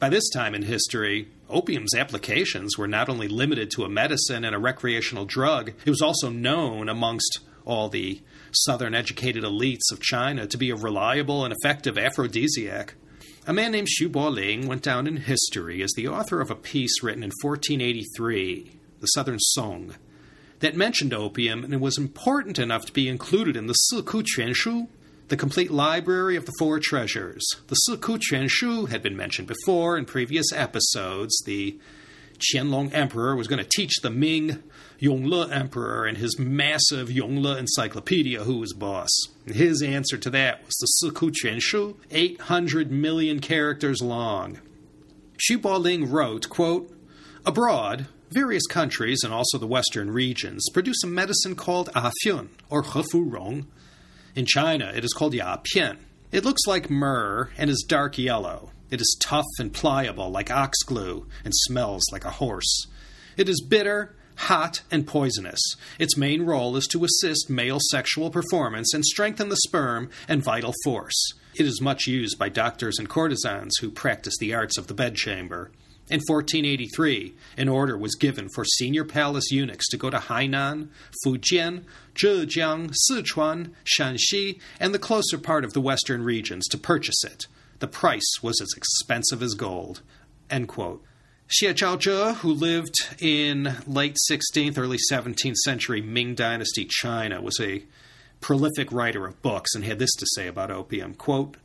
By 0.00 0.08
this 0.08 0.28
time 0.30 0.56
in 0.56 0.62
history, 0.62 1.28
opium's 1.48 1.94
applications 1.94 2.76
were 2.76 2.88
not 2.88 3.08
only 3.08 3.28
limited 3.28 3.70
to 3.72 3.84
a 3.84 3.88
medicine 3.88 4.44
and 4.44 4.54
a 4.54 4.58
recreational 4.58 5.24
drug, 5.24 5.68
it 5.68 5.90
was 5.90 6.02
also 6.02 6.30
known 6.30 6.88
amongst 6.88 7.38
all 7.64 7.88
the 7.88 8.20
southern 8.54 8.94
educated 8.94 9.44
elites 9.44 9.92
of 9.92 10.00
China 10.00 10.46
to 10.46 10.58
be 10.58 10.70
a 10.70 10.76
reliable 10.76 11.44
and 11.44 11.52
effective 11.52 11.98
aphrodisiac. 11.98 12.94
A 13.46 13.52
man 13.52 13.72
named 13.72 13.88
Xu 13.88 14.10
Boling 14.10 14.66
went 14.66 14.82
down 14.82 15.06
in 15.06 15.18
history 15.18 15.82
as 15.82 15.92
the 15.92 16.08
author 16.08 16.40
of 16.40 16.50
a 16.50 16.54
piece 16.54 17.02
written 17.02 17.22
in 17.22 17.30
1483, 17.42 18.78
The 19.00 19.06
Southern 19.08 19.38
Song, 19.38 19.94
that 20.60 20.76
mentioned 20.76 21.12
opium 21.12 21.62
and 21.62 21.74
it 21.74 21.80
was 21.80 21.98
important 21.98 22.58
enough 22.58 22.86
to 22.86 22.92
be 22.92 23.08
included 23.08 23.56
in 23.56 23.66
the 23.66 23.76
Siku 23.92 24.22
Quanshu, 24.22 24.88
the 25.28 25.36
complete 25.36 25.70
library 25.70 26.36
of 26.36 26.46
the 26.46 26.54
four 26.58 26.80
treasures. 26.80 27.44
The 27.66 27.76
Siku 27.86 28.18
Quanshu 28.18 28.88
had 28.88 29.02
been 29.02 29.16
mentioned 29.16 29.48
before 29.48 29.98
in 29.98 30.06
previous 30.06 30.52
episodes. 30.52 31.36
The 31.44 31.78
Qianlong 32.38 32.92
Emperor 32.92 33.36
was 33.36 33.48
going 33.48 33.62
to 33.62 33.68
teach 33.68 34.00
the 34.02 34.10
Ming 34.10 34.62
Yongle 35.00 35.50
Emperor 35.50 36.06
and 36.06 36.18
his 36.18 36.38
massive 36.38 37.08
Yongle 37.08 37.58
encyclopedia 37.58 38.44
who 38.44 38.58
was 38.58 38.72
boss. 38.72 39.10
His 39.46 39.82
answer 39.82 40.16
to 40.18 40.30
that 40.30 40.64
was 40.64 40.74
the 40.76 41.10
Siku 41.10 41.30
Quanshu, 41.30 41.96
800 42.10 42.90
million 42.90 43.40
characters 43.40 44.00
long. 44.00 44.58
Xu 45.38 45.60
Boling 45.60 46.10
wrote, 46.10 46.48
quote, 46.48 46.90
Abroad, 47.44 48.06
various 48.30 48.66
countries 48.66 49.22
and 49.22 49.32
also 49.32 49.58
the 49.58 49.66
western 49.66 50.10
regions 50.10 50.64
produce 50.72 51.02
a 51.04 51.06
medicine 51.06 51.54
called 51.54 51.90
Afiun, 51.92 52.48
or 52.70 52.82
Hefu 52.82 53.30
Rong. 53.30 53.66
In 54.34 54.46
China, 54.46 54.92
it 54.94 55.04
is 55.04 55.12
called 55.12 55.34
Ya 55.34 55.58
Pian. 55.58 55.98
It 56.32 56.44
looks 56.44 56.62
like 56.66 56.90
myrrh 56.90 57.50
and 57.56 57.70
is 57.70 57.84
dark 57.86 58.18
yellow. 58.18 58.70
It 58.90 59.00
is 59.00 59.16
tough 59.20 59.46
and 59.58 59.72
pliable 59.72 60.30
like 60.30 60.50
ox 60.50 60.82
glue 60.82 61.26
and 61.44 61.52
smells 61.54 62.04
like 62.12 62.24
a 62.24 62.30
horse. 62.30 62.86
It 63.36 63.48
is 63.48 63.60
bitter, 63.62 64.14
hot, 64.36 64.82
and 64.90 65.06
poisonous. 65.06 65.60
Its 65.98 66.16
main 66.16 66.42
role 66.42 66.76
is 66.76 66.86
to 66.88 67.04
assist 67.04 67.50
male 67.50 67.78
sexual 67.90 68.30
performance 68.30 68.92
and 68.94 69.04
strengthen 69.04 69.48
the 69.48 69.56
sperm 69.56 70.10
and 70.28 70.42
vital 70.42 70.74
force. 70.84 71.32
It 71.56 71.66
is 71.66 71.80
much 71.80 72.06
used 72.06 72.38
by 72.38 72.48
doctors 72.48 72.98
and 72.98 73.08
courtesans 73.08 73.76
who 73.80 73.90
practice 73.90 74.34
the 74.38 74.54
arts 74.54 74.76
of 74.76 74.86
the 74.86 74.94
bedchamber. 74.94 75.70
In 76.10 76.20
1483, 76.20 77.34
an 77.56 77.68
order 77.68 77.96
was 77.96 78.14
given 78.14 78.50
for 78.50 78.64
senior 78.64 79.04
palace 79.04 79.50
eunuchs 79.50 79.88
to 79.88 79.96
go 79.96 80.10
to 80.10 80.18
Hainan, 80.18 80.88
Fujian, 81.24 81.84
Zhejiang, 82.14 82.94
Sichuan, 83.08 83.70
Shanxi, 83.84 84.60
and 84.78 84.92
the 84.92 84.98
closer 84.98 85.38
part 85.38 85.64
of 85.64 85.72
the 85.72 85.80
western 85.80 86.22
regions 86.22 86.66
to 86.68 86.76
purchase 86.76 87.24
it. 87.24 87.46
The 87.78 87.88
price 87.88 88.42
was 88.42 88.60
as 88.60 88.72
expensive 88.76 89.42
as 89.42 89.54
gold. 89.54 90.02
End 90.50 90.68
quote. 90.68 91.02
Xie 91.48 91.74
Zhaozhe, 91.74 92.36
who 92.36 92.52
lived 92.52 92.94
in 93.20 93.76
late 93.86 94.16
16th, 94.30 94.78
early 94.78 94.98
17th 95.10 95.56
century 95.56 96.00
Ming 96.00 96.34
Dynasty 96.34 96.86
China, 96.88 97.42
was 97.42 97.60
a 97.60 97.84
prolific 98.40 98.90
writer 98.90 99.26
of 99.26 99.40
books 99.42 99.74
and 99.74 99.84
had 99.84 99.98
this 99.98 100.12
to 100.12 100.26
say 100.34 100.46
about 100.46 100.70
opium. 100.70 101.14
Quote, 101.14 101.56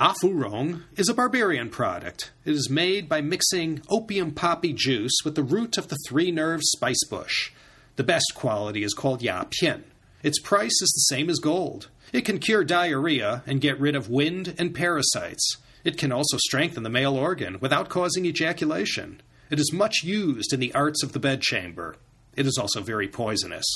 Afurong 0.00 0.84
is 0.96 1.08
a 1.08 1.14
barbarian 1.14 1.68
product. 1.68 2.32
It 2.44 2.54
is 2.54 2.70
made 2.70 3.08
by 3.08 3.20
mixing 3.20 3.82
opium 3.90 4.32
poppy 4.32 4.72
juice 4.72 5.12
with 5.24 5.34
the 5.34 5.42
root 5.42 5.76
of 5.76 5.88
the 5.88 5.98
three 6.08 6.30
nerve 6.30 6.60
spice 6.62 7.04
bush. 7.08 7.52
The 7.96 8.04
best 8.04 8.32
quality 8.34 8.82
is 8.82 8.94
called 8.94 9.22
Ya 9.22 9.44
Pian. 9.44 9.82
Its 10.22 10.40
price 10.40 10.80
is 10.80 10.90
the 10.94 11.14
same 11.14 11.28
as 11.28 11.38
gold. 11.38 11.88
It 12.12 12.24
can 12.24 12.38
cure 12.38 12.64
diarrhea 12.64 13.42
and 13.46 13.60
get 13.60 13.80
rid 13.80 13.94
of 13.94 14.10
wind 14.10 14.54
and 14.58 14.74
parasites. 14.74 15.56
It 15.84 15.96
can 15.96 16.12
also 16.12 16.36
strengthen 16.38 16.82
the 16.82 16.90
male 16.90 17.16
organ 17.16 17.58
without 17.60 17.88
causing 17.88 18.26
ejaculation. 18.26 19.22
It 19.50 19.58
is 19.58 19.72
much 19.72 20.02
used 20.02 20.52
in 20.52 20.60
the 20.60 20.74
arts 20.74 21.02
of 21.02 21.12
the 21.12 21.18
bedchamber. 21.18 21.96
It 22.36 22.46
is 22.46 22.58
also 22.58 22.80
very 22.80 23.08
poisonous. 23.08 23.66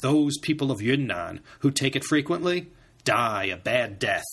Those 0.00 0.36
people 0.38 0.70
of 0.70 0.82
Yunnan 0.82 1.40
who 1.60 1.70
take 1.70 1.94
it 1.94 2.04
frequently 2.04 2.68
die 3.04 3.44
a 3.44 3.56
bad 3.56 3.98
death. 3.98 4.24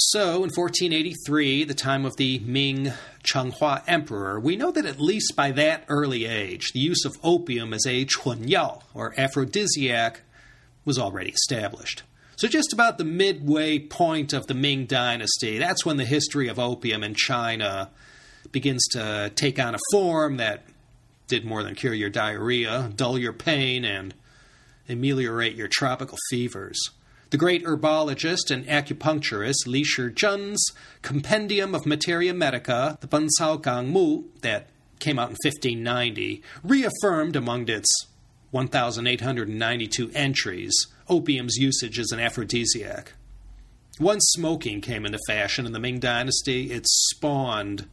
So, 0.00 0.44
in 0.44 0.50
1483, 0.50 1.64
the 1.64 1.74
time 1.74 2.04
of 2.04 2.16
the 2.16 2.38
Ming 2.40 2.92
Chenghua 3.24 3.82
Emperor, 3.88 4.38
we 4.38 4.54
know 4.54 4.70
that 4.70 4.86
at 4.86 5.00
least 5.00 5.34
by 5.34 5.50
that 5.52 5.84
early 5.88 6.24
age, 6.24 6.72
the 6.72 6.78
use 6.78 7.04
of 7.04 7.16
opium 7.24 7.72
as 7.72 7.84
a 7.84 8.04
chunyao, 8.04 8.82
or 8.94 9.12
aphrodisiac, 9.18 10.20
was 10.88 10.98
already 10.98 11.30
established. 11.30 12.02
So, 12.36 12.48
just 12.48 12.72
about 12.72 12.98
the 12.98 13.04
midway 13.04 13.78
point 13.78 14.32
of 14.32 14.46
the 14.46 14.54
Ming 14.54 14.86
Dynasty, 14.86 15.58
that's 15.58 15.84
when 15.84 15.98
the 15.98 16.04
history 16.04 16.48
of 16.48 16.58
opium 16.58 17.04
in 17.04 17.14
China 17.14 17.90
begins 18.50 18.86
to 18.92 19.30
take 19.34 19.58
on 19.58 19.74
a 19.74 19.78
form 19.92 20.38
that 20.38 20.64
did 21.26 21.44
more 21.44 21.62
than 21.62 21.74
cure 21.74 21.92
your 21.92 22.10
diarrhea, 22.10 22.90
dull 22.96 23.18
your 23.18 23.32
pain, 23.32 23.84
and 23.84 24.14
ameliorate 24.88 25.54
your 25.54 25.68
tropical 25.68 26.16
fevers. 26.30 26.78
The 27.30 27.36
great 27.36 27.64
herbologist 27.64 28.50
and 28.50 28.64
acupuncturist 28.66 29.66
Li 29.66 29.84
Shizhen's 29.84 30.72
Compendium 31.02 31.74
of 31.74 31.84
Materia 31.84 32.32
Medica, 32.32 32.96
the 33.02 33.06
Bencao 33.06 33.62
Gang 33.62 33.92
Mu, 33.92 34.22
that 34.40 34.68
came 34.98 35.18
out 35.18 35.28
in 35.28 35.36
1590, 35.44 36.42
reaffirmed 36.64 37.36
among 37.36 37.68
its 37.68 37.88
1,892 38.50 40.10
entries 40.14 40.86
opium's 41.08 41.56
usage 41.56 41.98
as 41.98 42.10
an 42.12 42.20
aphrodisiac. 42.20 43.14
Once 44.00 44.24
smoking 44.30 44.80
came 44.80 45.04
into 45.04 45.18
fashion 45.26 45.66
in 45.66 45.72
the 45.72 45.80
Ming 45.80 45.98
Dynasty, 45.98 46.70
it 46.70 46.86
spawned 46.86 47.86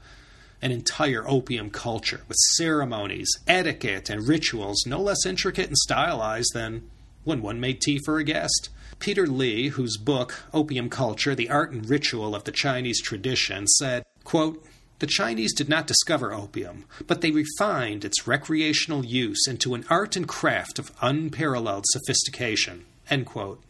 an 0.62 0.72
entire 0.72 1.28
opium 1.28 1.70
culture 1.70 2.22
with 2.28 2.38
ceremonies, 2.56 3.30
etiquette, 3.48 4.10
and 4.10 4.28
rituals 4.28 4.86
no 4.86 5.02
less 5.02 5.26
intricate 5.26 5.68
and 5.68 5.78
stylized 5.78 6.52
than 6.54 6.90
when 7.24 7.42
one 7.42 7.60
made 7.60 7.82
tea 7.82 8.00
for 8.06 8.18
a 8.18 8.24
guest. 8.24 8.70
Peter 9.00 9.28
Lee, 9.28 9.70
whose 9.70 9.98
book, 9.98 10.44
Opium 10.54 10.90
Culture 10.90 11.36
The 11.36 11.50
Art 11.50 11.72
and 11.72 11.90
Ritual 11.90 12.34
of 12.34 12.46
the 12.46 12.52
Chinese 12.52 13.02
Tradition, 13.02 13.68
said, 13.68 14.04
quote, 14.24 14.64
the 15.00 15.08
Chinese 15.08 15.54
did 15.54 15.68
not 15.68 15.88
discover 15.88 16.34
opium, 16.34 16.86
but 17.06 17.22
they 17.22 17.32
refined 17.32 18.06
its 18.06 18.28
recreational 18.28 19.06
use 19.06 19.46
into 19.48 19.74
an 19.74 19.86
art 19.90 20.16
and 20.16 20.28
craft 20.28 20.80
of 20.80 20.92
unparalleled 21.02 21.86
sophistication. 21.88 22.86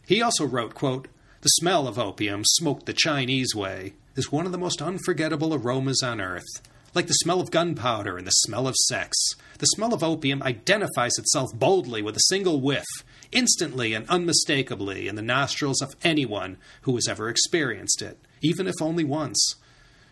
He 0.06 0.22
also 0.22 0.44
wrote, 0.44 0.74
quote, 0.74 1.08
The 1.42 1.48
smell 1.48 1.88
of 1.88 1.98
opium, 1.98 2.42
smoked 2.44 2.86
the 2.86 2.92
Chinese 2.92 3.54
way, 3.54 3.94
is 4.14 4.30
one 4.30 4.46
of 4.46 4.52
the 4.52 4.58
most 4.58 4.80
unforgettable 4.80 5.52
aromas 5.52 6.02
on 6.02 6.20
earth. 6.20 6.62
Like 6.94 7.08
the 7.08 7.14
smell 7.14 7.40
of 7.40 7.50
gunpowder 7.50 8.16
and 8.16 8.26
the 8.26 8.30
smell 8.30 8.66
of 8.66 8.74
sex, 8.88 9.14
the 9.58 9.66
smell 9.66 9.92
of 9.92 10.02
opium 10.02 10.42
identifies 10.42 11.18
itself 11.18 11.50
boldly 11.54 12.00
with 12.00 12.16
a 12.16 12.28
single 12.28 12.60
whiff 12.60 12.86
instantly 13.32 13.92
and 13.92 14.08
unmistakably 14.08 15.08
in 15.08 15.14
the 15.14 15.22
nostrils 15.22 15.82
of 15.82 15.96
anyone 16.02 16.56
who 16.82 16.94
has 16.94 17.06
ever 17.06 17.28
experienced 17.28 18.00
it, 18.00 18.18
even 18.40 18.66
if 18.66 18.74
only 18.80 19.04
once. 19.04 19.56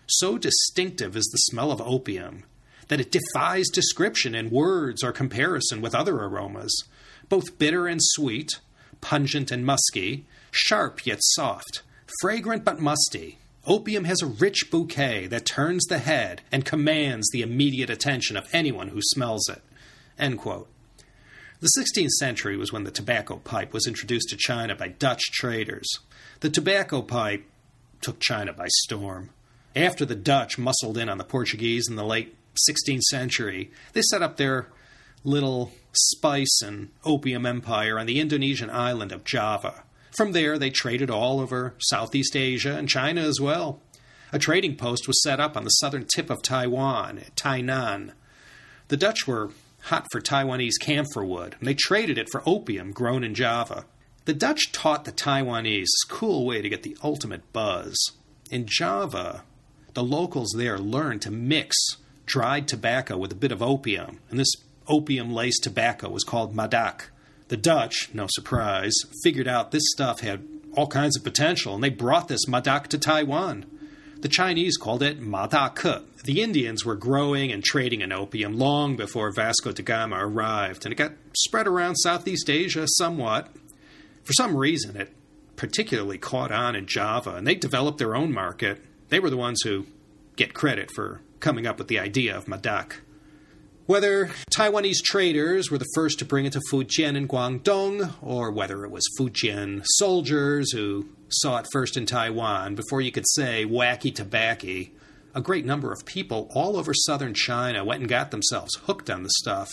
So 0.07 0.39
distinctive 0.39 1.17
is 1.17 1.29
the 1.33 1.39
smell 1.39 1.73
of 1.73 1.81
opium 1.81 2.45
that 2.89 3.01
it 3.01 3.11
defies 3.11 3.69
description 3.73 4.35
in 4.35 4.51
words 4.51 5.03
or 5.03 5.13
comparison 5.13 5.81
with 5.81 5.95
other 5.95 6.17
aromas, 6.17 6.85
both 7.29 7.59
bitter 7.59 7.87
and 7.87 8.01
sweet, 8.03 8.61
pungent 9.01 9.51
and 9.51 9.65
musky, 9.65 10.27
sharp 10.51 11.07
yet 11.07 11.19
soft, 11.21 11.83
fragrant 12.21 12.65
but 12.65 12.81
musty. 12.81 13.39
Opium 13.67 14.05
has 14.05 14.21
a 14.21 14.27
rich 14.27 14.71
bouquet 14.71 15.27
that 15.29 15.47
turns 15.47 15.87
the 15.87 15.99
head 15.99 16.43
and 16.53 16.67
commands 16.67 17.31
the 17.31 17.41
immediate 17.41 17.89
attention 17.89 18.37
of 18.37 18.47
anyone 18.53 18.89
who 18.89 19.01
smells 19.01 19.49
it. 19.49 19.63
The 20.19 21.71
16th 21.79 22.11
century 22.19 22.59
was 22.59 22.73
when 22.73 22.85
the 22.85 22.91
tobacco 22.91 23.37
pipe 23.37 23.73
was 23.73 23.87
introduced 23.87 24.29
to 24.29 24.37
China 24.37 24.75
by 24.75 24.89
Dutch 24.89 25.23
traders. 25.33 25.89
The 26.41 26.51
tobacco 26.51 27.01
pipe 27.01 27.47
took 28.03 28.21
China 28.21 28.53
by 28.53 28.67
storm. 28.69 29.31
After 29.77 30.05
the 30.05 30.15
Dutch 30.15 30.57
muscled 30.57 30.97
in 30.97 31.09
on 31.09 31.19
the 31.19 31.25
Portuguese 31.25 31.89
in 31.89 31.97
the 31.97 32.05
late 32.05 32.37
16th 32.71 33.03
century, 33.03 33.73
they 33.93 34.03
set 34.03 34.23
up 34.23 34.37
their 34.37 34.69
little 35.25 35.73
spice 35.93 36.61
and 36.63 36.91
opium 37.05 37.45
empire 37.45 37.99
on 37.99 38.07
the 38.07 38.21
Indonesian 38.21 38.71
island 38.71 39.11
of 39.11 39.25
Java. 39.25 39.83
From 40.17 40.33
there, 40.33 40.59
they 40.59 40.71
traded 40.71 41.11
all 41.11 41.41
over 41.41 41.75
Southeast 41.79 42.37
Asia 42.37 42.77
and 42.77 42.89
China 42.89 43.23
as 43.23 43.41
well. 43.41 43.81
A 44.33 44.39
trading 44.39 44.77
post 44.77 45.09
was 45.09 45.21
set 45.23 45.41
up 45.41 45.57
on 45.57 45.65
the 45.65 45.71
southern 45.71 46.07
tip 46.07 46.31
of 46.31 46.43
Taiwan, 46.43 47.19
at 47.19 47.35
Tainan. 47.35 48.13
The 48.89 48.97
Dutch 48.97 49.27
were 49.27 49.51
hot 49.83 50.07
for 50.13 50.21
Taiwanese 50.21 50.81
camphor 50.81 51.25
wood, 51.25 51.57
and 51.59 51.67
they 51.67 51.75
traded 51.75 52.17
it 52.17 52.29
for 52.31 52.43
opium 52.47 52.93
grown 52.93 53.25
in 53.25 53.35
Java. 53.35 53.87
The 54.25 54.35
Dutch 54.35 54.73
taught 54.73 55.05
the 55.05 55.13
Taiwanese 55.13 55.87
a 56.05 56.13
cool 56.13 56.47
way 56.47 56.63
to 56.63 56.69
get 56.69 56.85
the 56.85 56.97
ultimate 57.03 57.53
buzz. 57.53 57.97
In 58.51 58.67
Java, 58.67 59.43
the 59.95 60.03
locals 60.03 60.55
there 60.57 60.79
learned 60.79 61.23
to 61.23 61.31
mix 61.31 61.77
dried 62.27 62.69
tobacco 62.69 63.17
with 63.17 63.33
a 63.33 63.37
bit 63.37 63.53
of 63.53 63.63
opium, 63.63 64.19
and 64.31 64.39
this 64.39 64.53
opium 64.89 65.33
laced 65.33 65.63
tobacco 65.63 66.09
was 66.09 66.25
called 66.25 66.55
madak. 66.55 67.09
The 67.49 67.57
Dutch, 67.57 68.11
no 68.13 68.27
surprise, 68.31 68.95
figured 69.23 69.49
out 69.49 69.71
this 69.71 69.91
stuff 69.93 70.21
had 70.21 70.47
all 70.77 70.87
kinds 70.87 71.17
of 71.17 71.25
potential, 71.25 71.75
and 71.75 71.85
they 71.85 71.91
brought 71.91 72.29
this 72.29 72.47
madak 72.47 72.89
to 72.89 72.99
Taiwan. 72.99 73.67
The 74.21 74.29
Chinese 74.29 74.79
called 74.79 75.03
it 75.03 75.21
Madake. 75.21 76.03
The 76.25 76.41
Indians 76.41 76.83
were 76.83 76.95
growing 76.95 77.53
and 77.53 77.63
trading 77.63 78.01
in 78.01 78.11
opium 78.11 78.59
long 78.59 78.97
before 78.97 79.31
Vasco 79.31 79.71
da 79.71 79.83
Gama 79.83 80.17
arrived, 80.17 80.87
and 80.87 80.93
it 80.93 80.97
got 80.97 81.13
spread 81.37 81.67
around 81.67 81.97
Southeast 81.97 82.49
Asia 82.49 82.87
somewhat. 82.89 83.55
For 84.25 84.33
some 84.33 84.57
reason, 84.57 84.97
it 84.97 85.15
particularly 85.57 86.17
caught 86.17 86.51
on 86.51 86.75
in 86.75 86.87
Java, 86.87 87.35
and 87.35 87.47
they 87.47 87.55
developed 87.55 87.99
their 87.99 88.17
own 88.17 88.33
market. 88.33 88.83
They 89.15 89.21
were 89.21 89.31
the 89.31 89.37
ones 89.37 89.63
who 89.63 89.87
get 90.35 90.55
credit 90.55 90.91
for 90.93 91.21
coming 91.39 91.69
up 91.69 91.79
with 91.79 91.87
the 91.87 92.01
idea 92.01 92.37
of 92.37 92.47
Madak. 92.47 92.95
Whether 93.87 94.33
Taiwanese 94.53 95.05
traders 95.05 95.71
were 95.71 95.79
the 95.79 95.87
first 95.95 96.19
to 96.19 96.25
bring 96.25 96.47
it 96.47 96.55
to 96.55 96.61
Fujian 96.69 97.17
and 97.17 97.29
Guangdong, 97.29 98.15
or 98.21 98.51
whether 98.51 98.85
it 98.85 98.91
was 98.91 99.09
Fujian 99.17 99.85
soldiers 99.85 100.73
who 100.73 101.11
saw 101.29 101.59
it 101.59 101.69
first 101.71 101.97
in 101.97 102.07
Taiwan 102.07 102.75
before 102.75 103.01
you 103.01 103.13
could 103.13 103.29
say 103.29 103.65
wacky 103.65 104.13
tobacco, 104.13 104.91
a 105.33 105.41
great 105.41 105.65
number 105.65 105.93
of 105.93 106.05
people 106.05 106.51
all 106.53 106.77
over 106.77 106.93
southern 106.93 107.35
China 107.35 107.85
went 107.85 108.01
and 108.01 108.09
got 108.09 108.33
themselves 108.33 108.75
hooked 108.87 109.09
on 109.09 109.23
the 109.23 109.31
stuff. 109.31 109.71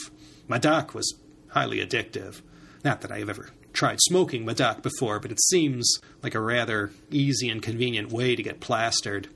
Madak 0.47 0.93
was 0.93 1.15
highly 1.47 1.84
addictive. 1.84 2.43
Not 2.84 3.01
that 3.01 3.12
I 3.12 3.17
have 3.17 3.30
ever 3.30 3.49
tried 3.73 3.99
smoking 4.01 4.45
Madak 4.45 4.81
before, 4.81 5.19
but 5.19 5.31
it 5.31 5.41
seems 5.41 5.99
like 6.21 6.36
a 6.36 6.39
rather 6.39 6.91
easy 7.10 7.49
and 7.49 7.62
convenient 7.62 8.12
way 8.12 8.36
to 8.36 8.43
get 8.43 8.60
plastered. 8.60 9.27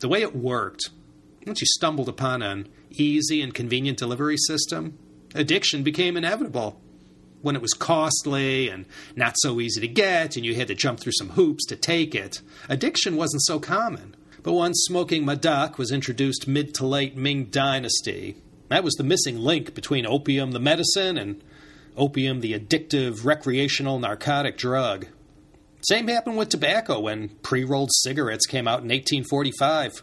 The 0.00 0.08
way 0.08 0.22
it 0.22 0.34
worked, 0.34 0.90
once 1.46 1.60
you 1.60 1.66
stumbled 1.66 2.08
upon 2.08 2.42
an 2.42 2.68
easy 2.90 3.40
and 3.40 3.54
convenient 3.54 3.98
delivery 3.98 4.36
system, 4.36 4.98
addiction 5.34 5.82
became 5.82 6.16
inevitable. 6.16 6.80
When 7.42 7.56
it 7.56 7.62
was 7.62 7.72
costly 7.72 8.68
and 8.68 8.86
not 9.16 9.34
so 9.38 9.60
easy 9.60 9.80
to 9.80 9.88
get, 9.88 10.36
and 10.36 10.44
you 10.44 10.54
had 10.54 10.68
to 10.68 10.74
jump 10.74 11.00
through 11.00 11.12
some 11.12 11.30
hoops 11.30 11.66
to 11.66 11.76
take 11.76 12.14
it, 12.14 12.40
addiction 12.68 13.16
wasn't 13.16 13.42
so 13.42 13.58
common. 13.58 14.14
But 14.44 14.52
once 14.52 14.84
smoking 14.86 15.24
madak 15.24 15.78
was 15.78 15.90
introduced 15.90 16.46
mid 16.46 16.74
to 16.74 16.86
late 16.86 17.16
Ming 17.16 17.46
Dynasty, 17.46 18.36
that 18.68 18.84
was 18.84 18.94
the 18.94 19.04
missing 19.04 19.38
link 19.38 19.74
between 19.74 20.06
opium, 20.06 20.52
the 20.52 20.58
medicine, 20.58 21.18
and 21.18 21.42
opium, 21.96 22.40
the 22.40 22.58
addictive 22.58 23.24
recreational 23.24 23.98
narcotic 23.98 24.56
drug. 24.56 25.06
Same 25.82 26.08
happened 26.08 26.36
with 26.36 26.48
tobacco 26.48 27.00
when 27.00 27.30
pre 27.42 27.64
rolled 27.64 27.90
cigarettes 27.92 28.46
came 28.46 28.68
out 28.68 28.80
in 28.80 28.88
1845. 28.88 30.02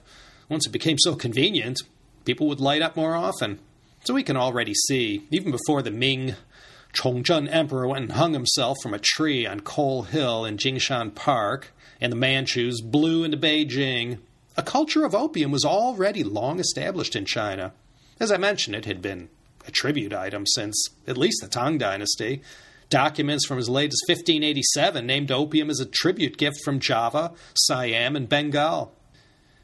Once 0.49 0.65
it 0.65 0.71
became 0.71 0.97
so 0.97 1.15
convenient, 1.15 1.78
people 2.25 2.47
would 2.47 2.60
light 2.60 2.82
up 2.82 2.95
more 2.95 3.15
often. 3.15 3.60
So 4.04 4.13
we 4.13 4.23
can 4.23 4.38
already 4.38 4.73
see, 4.73 5.28
even 5.32 5.52
before 5.52 5.82
the 5.82 5.91
Ming 5.91 6.36
Chongzhen 6.93 7.47
Emperor 7.52 7.88
went 7.88 8.04
and 8.04 8.12
hung 8.13 8.34
himself 8.34 8.78
from 8.82 8.93
a 8.93 8.99
tree 8.99 9.45
on 9.45 9.60
Coal 9.60 10.04
Hill 10.04 10.45
in 10.45 10.58
Jingshan 10.58 11.13
Park, 11.13 11.73
and 12.02 12.12
the 12.12 12.17
Manchus 12.17 12.82
blew 12.82 13.23
into 13.23 13.38
Beijing, 13.38 14.19
a 14.58 14.63
culture 14.63 15.06
of 15.06 15.15
opium 15.15 15.52
was 15.52 15.63
already 15.63 16.23
long 16.23 16.60
established 16.60 17.15
in 17.15 17.25
China. 17.25 17.73
As 18.19 18.32
I 18.32 18.38
mentioned, 18.38 18.75
it 18.75 18.86
had 18.86 19.02
been 19.02 19.30
a 19.69 19.71
tribute 19.71 20.13
item 20.13 20.45
since 20.47 20.89
at 21.08 21.17
least 21.17 21.41
the 21.41 21.47
Tang 21.47 21.77
Dynasty. 21.77 22.41
Documents 22.89 23.45
from 23.45 23.60
as 23.60 23.69
late 23.69 23.93
as 23.93 24.01
1587 24.08 25.05
named 25.05 25.32
opium 25.32 25.69
as 25.69 25.79
a 25.79 25.86
tribute 25.86 26.38
gift 26.38 26.58
from 26.65 26.79
Java, 26.79 27.34
Siam, 27.53 28.15
and 28.15 28.27
Bengal. 28.27 28.91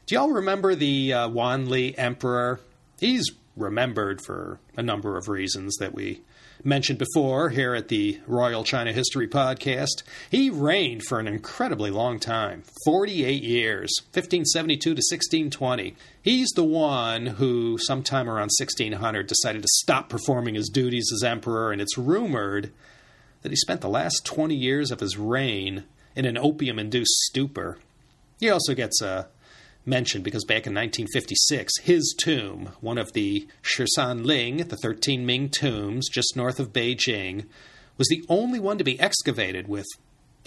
Do 0.06 0.14
y'all 0.14 0.30
remember 0.30 0.76
the 0.76 1.12
uh, 1.12 1.28
Wanli 1.28 1.94
Emperor? 1.98 2.60
He's 3.00 3.28
remembered 3.56 4.20
for 4.24 4.60
a 4.76 4.82
number 4.82 5.16
of 5.16 5.28
reasons 5.28 5.74
that 5.78 5.92
we 5.92 6.20
mentioned 6.64 6.98
before 6.98 7.50
here 7.50 7.74
at 7.74 7.88
the 7.88 8.20
Royal 8.26 8.64
China 8.64 8.92
History 8.92 9.28
Podcast, 9.28 10.02
he 10.30 10.50
reigned 10.50 11.02
for 11.04 11.18
an 11.18 11.28
incredibly 11.28 11.90
long 11.90 12.18
time 12.18 12.64
48 12.84 13.42
years, 13.42 13.92
1572 14.12 14.80
to 14.80 14.90
1620. 14.90 15.94
He's 16.22 16.48
the 16.50 16.64
one 16.64 17.26
who, 17.26 17.78
sometime 17.78 18.28
around 18.28 18.50
1600, 18.58 19.26
decided 19.26 19.62
to 19.62 19.68
stop 19.68 20.08
performing 20.08 20.54
his 20.54 20.68
duties 20.68 21.10
as 21.14 21.22
emperor, 21.22 21.72
and 21.72 21.80
it's 21.80 21.98
rumored 21.98 22.72
that 23.42 23.52
he 23.52 23.56
spent 23.56 23.80
the 23.80 23.88
last 23.88 24.24
20 24.24 24.54
years 24.54 24.90
of 24.90 25.00
his 25.00 25.16
reign 25.16 25.84
in 26.14 26.24
an 26.24 26.38
opium 26.38 26.78
induced 26.78 27.14
stupor. 27.26 27.78
He 28.40 28.50
also 28.50 28.74
gets 28.74 29.00
a 29.00 29.28
mentioned 29.86 30.24
because 30.24 30.44
back 30.44 30.66
in 30.66 30.74
1956, 30.74 31.78
his 31.82 32.14
tomb, 32.18 32.70
one 32.80 32.98
of 32.98 33.12
the 33.12 33.46
Shisan 33.62 34.24
Ling, 34.24 34.58
the 34.68 34.76
13 34.76 35.24
Ming 35.24 35.48
tombs 35.48 36.08
just 36.08 36.36
north 36.36 36.58
of 36.58 36.72
Beijing, 36.72 37.46
was 37.96 38.08
the 38.08 38.24
only 38.28 38.58
one 38.58 38.78
to 38.78 38.84
be 38.84 39.00
excavated 39.00 39.68
with 39.68 39.86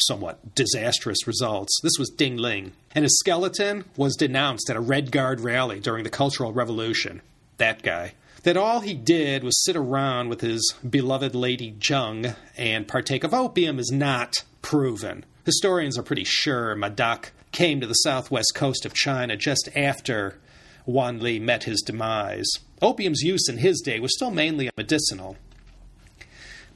somewhat 0.02 0.56
disastrous 0.56 1.28
results. 1.28 1.80
This 1.82 1.98
was 1.98 2.10
Ding 2.10 2.38
Ling, 2.38 2.74
and 2.94 3.04
his 3.04 3.18
skeleton 3.20 3.86
was 3.98 4.16
denounced 4.16 4.70
at 4.70 4.76
a 4.76 4.82
Red 4.82 5.12
Guard 5.12 5.42
rally 5.42 5.80
during 5.80 6.04
the 6.04 6.10
Cultural 6.10 6.54
Revolution. 6.54 7.22
That 7.58 7.82
guy. 7.82 8.14
That 8.44 8.56
all 8.56 8.80
he 8.80 8.94
did 8.94 9.44
was 9.44 9.64
sit 9.64 9.76
around 9.76 10.30
with 10.30 10.40
his 10.40 10.74
beloved 10.88 11.36
Lady 11.36 11.74
Zheng 11.74 12.36
and 12.56 12.88
partake 12.88 13.26
of 13.26 13.34
opium 13.34 13.80
is 13.80 13.92
not 13.92 14.34
proven. 14.62 15.26
Historians 15.46 15.98
are 15.98 16.04
pretty 16.04 16.24
sure 16.24 16.76
Madak 16.76 17.32
came 17.52 17.82
to 17.82 17.88
the 17.88 17.94
southwest 17.94 18.54
coast 18.56 18.86
of 18.86 18.94
China 18.94 19.36
just 19.36 19.70
after 19.76 20.40
Wanli 20.88 21.42
met 21.42 21.64
his 21.64 21.82
demise. 21.82 22.50
Opium's 22.82 23.22
use 23.22 23.48
in 23.50 23.58
his 23.58 23.82
day 23.82 24.00
was 24.00 24.16
still 24.16 24.32
mainly 24.32 24.70
medicinal. 24.78 25.38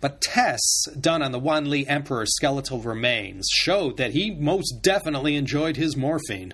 But 0.02 0.22
tests 0.22 0.88
done 1.00 1.22
on 1.22 1.32
the 1.32 1.40
Wanli 1.40 1.88
emperor's 1.88 2.36
skeletal 2.36 2.80
remains 2.80 3.48
showed 3.54 3.98
that 3.98 4.12
he 4.12 4.32
most 4.32 4.82
definitely 4.82 5.36
enjoyed 5.36 5.78
his 5.78 5.96
morphine. 5.96 6.54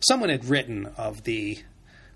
Someone 0.00 0.30
had 0.30 0.46
written 0.46 0.86
of 0.96 1.24
the 1.24 1.58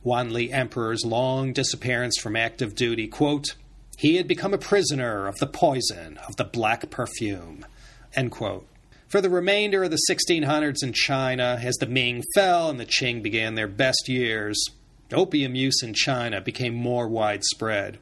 Wanli 0.04 0.50
emperor's 0.52 1.04
long 1.04 1.52
disappearance 1.52 2.18
from 2.18 2.36
active 2.36 2.74
duty, 2.74 3.06
quote, 3.06 3.54
he 3.98 4.16
had 4.16 4.26
become 4.26 4.54
a 4.54 4.58
prisoner 4.58 5.28
of 5.28 5.36
the 5.38 5.46
poison 5.46 6.18
of 6.26 6.36
the 6.36 6.44
black 6.44 6.90
perfume, 6.90 7.64
end 8.14 8.30
quote. 8.30 8.66
For 9.12 9.20
the 9.20 9.28
remainder 9.28 9.84
of 9.84 9.90
the 9.90 10.00
1600s 10.08 10.82
in 10.82 10.94
China, 10.94 11.60
as 11.62 11.74
the 11.74 11.86
Ming 11.86 12.24
fell 12.34 12.70
and 12.70 12.80
the 12.80 12.86
Qing 12.86 13.22
began 13.22 13.56
their 13.56 13.68
best 13.68 14.08
years, 14.08 14.58
opium 15.12 15.54
use 15.54 15.82
in 15.82 15.92
China 15.92 16.40
became 16.40 16.72
more 16.72 17.06
widespread. 17.06 17.98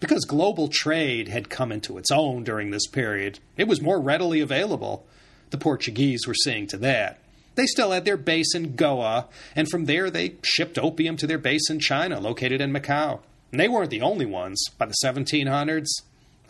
Because 0.00 0.24
global 0.24 0.66
trade 0.66 1.28
had 1.28 1.50
come 1.50 1.70
into 1.70 1.98
its 1.98 2.10
own 2.10 2.42
during 2.42 2.72
this 2.72 2.88
period, 2.88 3.38
it 3.56 3.68
was 3.68 3.80
more 3.80 4.00
readily 4.00 4.40
available. 4.40 5.06
The 5.50 5.56
Portuguese 5.56 6.26
were 6.26 6.34
seeing 6.34 6.66
to 6.66 6.76
that. 6.78 7.20
They 7.54 7.66
still 7.66 7.92
had 7.92 8.04
their 8.04 8.16
base 8.16 8.52
in 8.52 8.74
Goa, 8.74 9.28
and 9.54 9.70
from 9.70 9.84
there 9.84 10.10
they 10.10 10.34
shipped 10.42 10.80
opium 10.80 11.16
to 11.18 11.28
their 11.28 11.38
base 11.38 11.70
in 11.70 11.78
China, 11.78 12.18
located 12.18 12.60
in 12.60 12.72
Macau. 12.72 13.20
And 13.52 13.60
they 13.60 13.68
weren't 13.68 13.90
the 13.90 14.02
only 14.02 14.26
ones. 14.26 14.60
By 14.76 14.86
the 14.86 14.96
1700s, 15.04 15.86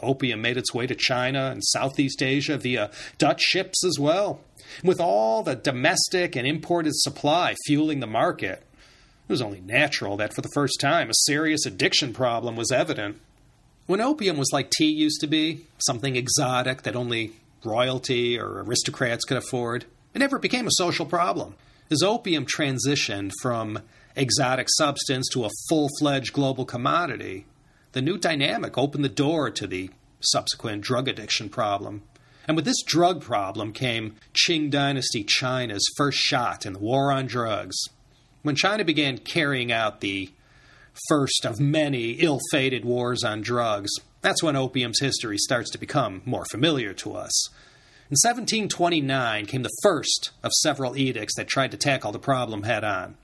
Opium 0.03 0.43
made 0.43 0.57
its 0.57 0.75
way 0.75 0.87
to 0.87 0.95
China 0.95 1.51
and 1.51 1.63
Southeast 1.65 2.23
Asia 2.23 2.57
via 2.59 2.91
Dutch 3.19 3.41
ships 3.43 3.85
as 3.85 3.99
well. 3.99 4.41
With 4.85 5.01
all 5.01 5.43
the 5.43 5.57
domestic 5.57 6.37
and 6.37 6.47
imported 6.47 6.93
supply 6.95 7.55
fueling 7.67 8.01
the 8.01 8.07
market, 8.07 8.63
it 9.29 9.33
was 9.33 9.43
only 9.43 9.61
natural 9.61 10.17
that 10.17 10.35
for 10.35 10.43
the 10.43 10.51
first 10.55 10.81
time 10.81 11.11
a 11.11 11.15
serious 11.27 11.67
addiction 11.67 12.13
problem 12.13 12.57
was 12.57 12.73
evident. 12.73 13.21
When 13.87 14.01
opium 14.01 14.37
was 14.37 14.53
like 14.53 14.71
tea 14.71 14.91
used 14.91 15.21
to 15.21 15.27
be, 15.27 15.67
something 15.79 16.17
exotic 16.17 16.83
that 16.83 16.97
only 16.97 17.33
royalty 17.65 18.39
or 18.39 18.63
aristocrats 18.63 19.25
could 19.25 19.37
afford, 19.37 19.85
it 20.15 20.19
never 20.19 20.39
became 20.39 20.67
a 20.67 20.73
social 20.73 21.07
problem. 21.07 21.55
As 21.91 22.03
opium 22.03 22.47
transitioned 22.47 23.33
from 23.43 23.81
exotic 24.15 24.69
substance 24.71 25.29
to 25.33 25.45
a 25.45 25.51
full 25.69 25.89
fledged 25.99 26.33
global 26.33 26.65
commodity, 26.65 27.47
the 27.93 28.03
new 28.03 28.17
dynamic 28.17 28.79
opened 28.79 29.05
the 29.05 29.09
door 29.09 29.51
to 29.51 29.67
the 29.67 29.91
subsequent 30.21 30.83
drug 30.83 31.09
addiction 31.09 31.49
problem. 31.49 32.03
And 32.47 32.57
with 32.57 32.65
this 32.65 32.83
drug 32.83 33.23
problem 33.23 33.73
came 33.73 34.17
Qing 34.35 34.71
Dynasty 34.71 35.25
China's 35.25 35.87
first 35.97 36.19
shot 36.19 36.67
in 36.67 36.75
the 36.75 36.79
war 36.79 37.13
on 37.13 37.27
drugs. 37.27 37.77
When 38.43 38.57
China 38.57 38.85
began 38.85 39.19
carrying 39.19 39.71
out 39.71 40.01
the 40.01 40.31
first 41.09 41.45
of 41.45 41.61
many 41.61 42.13
ill 42.13 42.41
fated 42.51 42.85
wars 42.85 43.23
on 43.23 43.43
drugs, 43.43 43.91
that's 44.23 44.43
when 44.43 44.57
opium's 44.57 45.01
history 45.01 45.39
starts 45.39 45.71
to 45.71 45.79
become 45.79 46.23
more 46.25 46.45
familiar 46.45 46.93
to 46.95 47.15
us. 47.15 47.49
In 48.11 48.17
1729 48.17 49.47
came 49.47 49.63
the 49.63 49.71
first 49.83 50.31
of 50.43 50.53
several 50.53 50.97
edicts 50.97 51.37
that 51.37 51.49
tried 51.49 51.71
to 51.71 51.77
tackle 51.77 52.13
the 52.13 52.19
problem 52.19 52.65
head 52.65 52.83
on. 52.83 53.17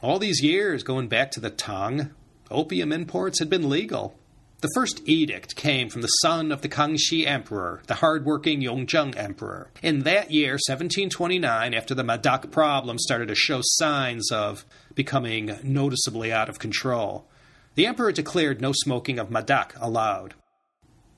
All 0.00 0.18
these 0.18 0.42
years, 0.42 0.82
going 0.82 1.06
back 1.06 1.30
to 1.32 1.40
the 1.40 1.50
Tang, 1.50 2.10
opium 2.52 2.92
imports 2.92 3.38
had 3.38 3.50
been 3.50 3.68
legal. 3.68 4.14
The 4.60 4.70
first 4.76 5.02
edict 5.06 5.56
came 5.56 5.88
from 5.88 6.02
the 6.02 6.08
son 6.22 6.52
of 6.52 6.62
the 6.62 6.68
Kangxi 6.68 7.26
Emperor, 7.26 7.82
the 7.88 7.96
hard-working 7.96 8.60
Yongzheng 8.60 9.16
Emperor. 9.16 9.70
In 9.82 10.04
that 10.04 10.30
year, 10.30 10.52
1729, 10.52 11.74
after 11.74 11.96
the 11.96 12.04
Madak 12.04 12.52
problem 12.52 12.98
started 13.00 13.26
to 13.26 13.34
show 13.34 13.58
signs 13.62 14.30
of 14.30 14.64
becoming 14.94 15.58
noticeably 15.64 16.32
out 16.32 16.48
of 16.48 16.60
control, 16.60 17.26
the 17.74 17.86
emperor 17.86 18.12
declared 18.12 18.60
no 18.60 18.72
smoking 18.72 19.18
of 19.18 19.30
Madak 19.30 19.72
allowed. 19.80 20.34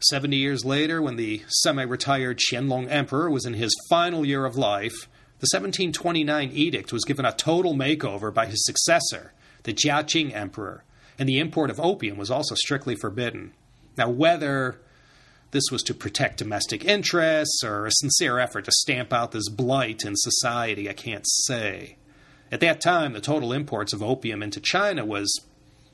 Seventy 0.01 0.37
years 0.37 0.65
later, 0.65 1.03
when 1.03 1.17
the 1.17 1.43
semi 1.49 1.83
retired 1.83 2.39
Qianlong 2.39 2.89
Emperor 2.91 3.29
was 3.31 3.45
in 3.45 3.55
his 3.55 3.75
final 3.91 4.25
year 4.25 4.45
of 4.45 4.57
life, 4.57 5.09
the 5.41 5.49
1729 5.53 6.51
edict 6.53 6.93
was 6.93 7.05
given 7.05 7.25
a 7.25 7.33
total 7.33 7.75
makeover 7.75 8.33
by 8.33 8.47
his 8.47 8.65
successor, 8.65 9.33
the 9.65 9.75
Jiaqing 9.75 10.35
Emperor, 10.35 10.85
and 11.19 11.29
the 11.29 11.39
import 11.39 11.71
of 11.71 11.81
opium 11.81 12.17
was 12.17 12.31
also 12.31 12.55
strictly 12.55 12.97
forbidden. 12.97 13.53
Now, 13.97 14.11
whether 14.11 14.81
this 15.53 15.71
was 15.71 15.83
to 15.85 15.95
protect 15.95 16.39
domestic 16.39 16.85
interests 16.85 17.63
or 17.65 17.87
a 17.87 17.93
sincere 17.93 18.39
effort 18.41 18.65
to 18.65 18.73
stamp 18.73 19.13
out 19.13 19.31
this 19.31 19.49
blight 19.49 20.05
in 20.05 20.15
society, 20.17 20.91
I 20.91 20.95
can't 20.95 21.25
say. 21.27 21.97
At 22.51 22.61
that 22.61 22.81
time, 22.81 23.13
the 23.13 23.21
total 23.21 23.53
imports 23.53 23.93
of 23.93 24.03
opium 24.03 24.43
into 24.43 24.61
China 24.61 25.05
was 25.05 25.33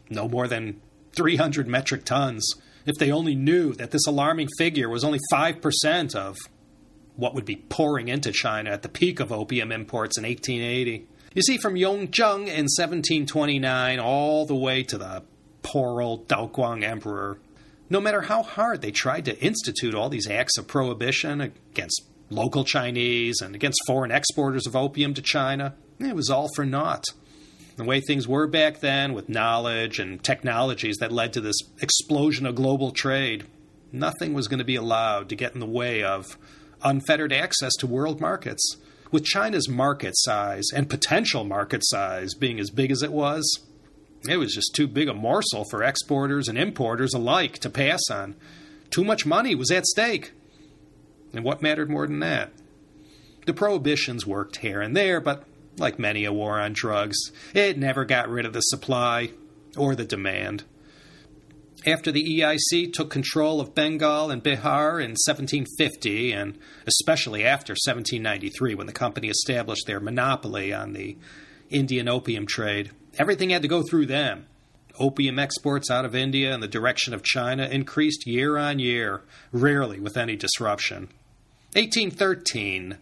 no 0.08 0.28
more 0.28 0.48
than 0.48 0.80
300 1.14 1.68
metric 1.68 2.04
tons. 2.04 2.54
If 2.86 2.96
they 2.96 3.12
only 3.12 3.34
knew 3.34 3.74
that 3.74 3.90
this 3.90 4.06
alarming 4.06 4.48
figure 4.56 4.88
was 4.88 5.04
only 5.04 5.20
5% 5.32 6.14
of 6.14 6.36
what 7.16 7.34
would 7.34 7.44
be 7.44 7.56
pouring 7.56 8.08
into 8.08 8.32
China 8.32 8.70
at 8.70 8.80
the 8.80 8.88
peak 8.88 9.20
of 9.20 9.30
opium 9.30 9.70
imports 9.70 10.16
in 10.16 10.24
1880. 10.24 11.06
You 11.32 11.42
see, 11.42 11.58
from 11.58 11.74
Yongzheng 11.74 12.48
in 12.48 12.66
1729 12.66 14.00
all 14.00 14.46
the 14.46 14.56
way 14.56 14.82
to 14.82 14.98
the 14.98 15.22
poor 15.62 16.02
old 16.02 16.26
Daoguang 16.26 16.82
Emperor, 16.82 17.38
no 17.88 18.00
matter 18.00 18.22
how 18.22 18.42
hard 18.42 18.82
they 18.82 18.90
tried 18.90 19.26
to 19.26 19.38
institute 19.38 19.94
all 19.94 20.08
these 20.08 20.28
acts 20.28 20.58
of 20.58 20.66
prohibition 20.66 21.40
against 21.40 22.02
local 22.30 22.64
Chinese 22.64 23.40
and 23.40 23.54
against 23.54 23.78
foreign 23.86 24.10
exporters 24.10 24.66
of 24.66 24.74
opium 24.74 25.14
to 25.14 25.22
China, 25.22 25.76
it 26.00 26.16
was 26.16 26.30
all 26.30 26.48
for 26.56 26.66
naught. 26.66 27.04
The 27.76 27.84
way 27.84 28.00
things 28.00 28.26
were 28.26 28.48
back 28.48 28.80
then, 28.80 29.12
with 29.12 29.28
knowledge 29.28 30.00
and 30.00 30.20
technologies 30.24 30.96
that 30.96 31.12
led 31.12 31.32
to 31.34 31.40
this 31.40 31.60
explosion 31.80 32.44
of 32.44 32.56
global 32.56 32.90
trade, 32.90 33.46
nothing 33.92 34.34
was 34.34 34.48
going 34.48 34.58
to 34.58 34.64
be 34.64 34.74
allowed 34.74 35.28
to 35.28 35.36
get 35.36 35.54
in 35.54 35.60
the 35.60 35.66
way 35.66 36.02
of 36.02 36.36
unfettered 36.82 37.32
access 37.32 37.74
to 37.78 37.86
world 37.86 38.20
markets. 38.20 38.76
With 39.10 39.24
China's 39.24 39.68
market 39.68 40.12
size 40.16 40.66
and 40.74 40.88
potential 40.88 41.44
market 41.44 41.82
size 41.84 42.34
being 42.34 42.60
as 42.60 42.70
big 42.70 42.90
as 42.92 43.02
it 43.02 43.12
was, 43.12 43.60
it 44.28 44.36
was 44.36 44.54
just 44.54 44.74
too 44.74 44.86
big 44.86 45.08
a 45.08 45.14
morsel 45.14 45.64
for 45.64 45.82
exporters 45.82 46.46
and 46.46 46.56
importers 46.56 47.14
alike 47.14 47.58
to 47.60 47.70
pass 47.70 48.00
on. 48.10 48.36
Too 48.90 49.02
much 49.02 49.26
money 49.26 49.54
was 49.54 49.70
at 49.70 49.86
stake. 49.86 50.32
And 51.32 51.44
what 51.44 51.62
mattered 51.62 51.90
more 51.90 52.06
than 52.06 52.20
that? 52.20 52.52
The 53.46 53.54
prohibitions 53.54 54.26
worked 54.26 54.58
here 54.58 54.80
and 54.80 54.96
there, 54.96 55.20
but 55.20 55.44
like 55.78 55.98
many 55.98 56.24
a 56.24 56.32
war 56.32 56.60
on 56.60 56.72
drugs, 56.72 57.16
it 57.54 57.78
never 57.78 58.04
got 58.04 58.28
rid 58.28 58.44
of 58.44 58.52
the 58.52 58.60
supply 58.60 59.30
or 59.76 59.94
the 59.94 60.04
demand. 60.04 60.64
After 61.86 62.12
the 62.12 62.40
EIC 62.40 62.92
took 62.92 63.08
control 63.08 63.58
of 63.58 63.74
Bengal 63.74 64.30
and 64.30 64.44
Bihar 64.44 65.02
in 65.02 65.12
1750, 65.12 66.32
and 66.32 66.58
especially 66.86 67.44
after 67.44 67.72
1793 67.72 68.74
when 68.74 68.86
the 68.86 68.92
company 68.92 69.28
established 69.28 69.86
their 69.86 69.98
monopoly 69.98 70.74
on 70.74 70.92
the 70.92 71.16
Indian 71.70 72.06
opium 72.06 72.46
trade, 72.46 72.90
everything 73.18 73.48
had 73.48 73.62
to 73.62 73.68
go 73.68 73.82
through 73.82 74.06
them. 74.06 74.46
Opium 74.98 75.38
exports 75.38 75.90
out 75.90 76.04
of 76.04 76.14
India 76.14 76.52
in 76.52 76.60
the 76.60 76.68
direction 76.68 77.14
of 77.14 77.22
China 77.22 77.64
increased 77.64 78.26
year 78.26 78.58
on 78.58 78.78
year, 78.78 79.22
rarely 79.50 79.98
with 79.98 80.18
any 80.18 80.36
disruption. 80.36 81.08
1813 81.72 82.98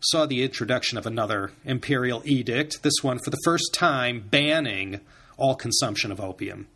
saw 0.00 0.24
the 0.24 0.42
introduction 0.42 0.96
of 0.96 1.04
another 1.04 1.52
imperial 1.66 2.22
edict, 2.24 2.82
this 2.82 3.02
one 3.02 3.18
for 3.18 3.28
the 3.28 3.40
first 3.44 3.74
time 3.74 4.24
banning 4.30 5.00
all 5.36 5.54
consumption 5.54 6.10
of 6.10 6.18
opium. 6.18 6.66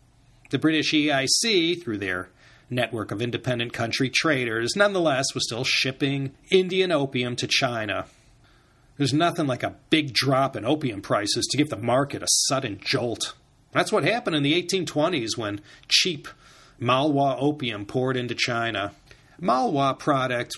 The 0.51 0.59
British 0.59 0.93
EIC, 0.93 1.83
through 1.83 1.99
their 1.99 2.29
network 2.71 3.11
of 3.11 3.23
independent 3.23 3.73
country 3.73 4.11
traders, 4.11 4.77
nonetheless 4.77 5.35
was 5.35 5.47
still 5.47 5.65
shipping 5.65 6.33
Indian 6.51 6.93
opium 6.93 7.37
to 7.37 7.47
China. 7.47 8.07
There's 8.97 9.13
nothing 9.13 9.47
like 9.47 9.63
a 9.63 9.77
big 9.91 10.13
drop 10.13 10.55
in 10.55 10.65
opium 10.65 11.03
prices 11.03 11.47
to 11.51 11.57
give 11.57 11.69
the 11.69 11.77
market 11.77 12.23
a 12.23 12.29
sudden 12.29 12.79
jolt. 12.81 13.35
That's 13.73 13.91
what 13.91 14.05
happened 14.05 14.37
in 14.37 14.43
the 14.43 14.63
1820s 14.63 15.37
when 15.37 15.61
cheap 15.89 16.29
Malwa 16.79 17.37
opium 17.39 17.87
poured 17.87 18.17
into 18.17 18.35
China. 18.35 18.93
Malwa 19.41 19.95
product 19.95 20.57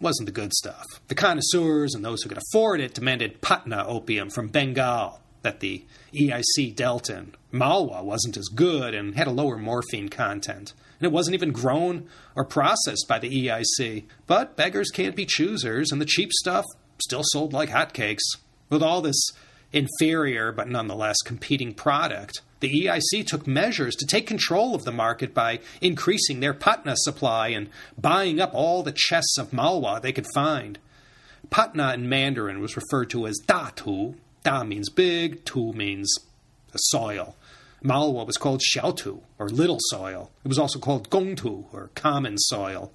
wasn't 0.00 0.26
the 0.26 0.32
good 0.32 0.52
stuff. 0.52 0.84
The 1.08 1.14
connoisseurs 1.14 1.94
and 1.94 2.04
those 2.04 2.22
who 2.22 2.28
could 2.28 2.38
afford 2.38 2.80
it 2.80 2.94
demanded 2.94 3.40
Patna 3.40 3.84
opium 3.86 4.30
from 4.30 4.48
Bengal 4.48 5.20
that 5.42 5.60
the 5.60 5.84
EIC 6.14 6.74
dealt 6.74 7.08
in. 7.10 7.34
Malwa 7.52 8.02
wasn't 8.02 8.36
as 8.36 8.48
good 8.54 8.94
and 8.94 9.16
had 9.16 9.26
a 9.26 9.32
lower 9.32 9.56
morphine 9.56 10.08
content. 10.08 10.74
And 10.98 11.06
it 11.06 11.12
wasn't 11.12 11.34
even 11.34 11.52
grown 11.52 12.08
or 12.34 12.44
processed 12.44 13.06
by 13.08 13.18
the 13.18 13.46
EIC. 13.46 14.04
But 14.26 14.56
beggars 14.56 14.90
can't 14.90 15.16
be 15.16 15.26
choosers, 15.26 15.92
and 15.92 16.00
the 16.00 16.06
cheap 16.06 16.32
stuff 16.32 16.64
still 17.02 17.22
sold 17.24 17.52
like 17.52 17.70
hotcakes. 17.70 18.36
With 18.68 18.82
all 18.82 19.00
this 19.00 19.30
inferior 19.72 20.52
but 20.52 20.68
nonetheless 20.68 21.16
competing 21.24 21.74
product, 21.74 22.40
the 22.60 22.86
EIC 22.86 23.26
took 23.26 23.46
measures 23.46 23.94
to 23.96 24.06
take 24.06 24.26
control 24.26 24.74
of 24.74 24.84
the 24.84 24.92
market 24.92 25.32
by 25.32 25.60
increasing 25.80 26.40
their 26.40 26.54
Patna 26.54 26.94
supply 26.96 27.48
and 27.48 27.68
buying 27.96 28.40
up 28.40 28.50
all 28.52 28.82
the 28.82 28.94
chests 28.94 29.38
of 29.38 29.52
Malwa 29.52 30.00
they 30.00 30.12
could 30.12 30.26
find. 30.34 30.78
Patna 31.50 31.94
in 31.94 32.08
Mandarin 32.08 32.60
was 32.60 32.76
referred 32.76 33.10
to 33.10 33.26
as 33.26 33.40
Datu. 33.46 34.16
Da 34.42 34.64
means 34.64 34.88
big, 34.88 35.44
Tu 35.44 35.72
means 35.72 36.14
soil. 36.74 37.36
Malwa 37.82 38.24
was 38.24 38.36
called 38.36 38.60
Xiaotu, 38.60 39.20
or 39.38 39.48
little 39.48 39.78
soil. 39.80 40.30
It 40.44 40.48
was 40.48 40.58
also 40.58 40.78
called 40.78 41.10
Gongtu, 41.10 41.66
or 41.72 41.90
common 41.94 42.36
soil. 42.38 42.92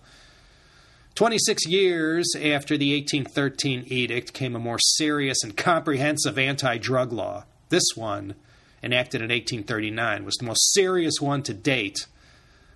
26 1.15 1.67
years 1.67 2.33
after 2.35 2.75
the 2.77 2.93
1813 2.95 3.83
edict 3.87 4.33
came 4.33 4.55
a 4.55 4.59
more 4.59 4.79
serious 4.79 5.43
and 5.43 5.55
comprehensive 5.55 6.37
anti 6.37 6.77
drug 6.77 7.13
law. 7.13 7.45
This 7.69 7.85
one, 7.95 8.35
enacted 8.81 9.21
in 9.21 9.29
1839, 9.29 10.25
was 10.25 10.35
the 10.35 10.45
most 10.45 10.73
serious 10.73 11.21
one 11.21 11.43
to 11.43 11.53
date. 11.53 12.07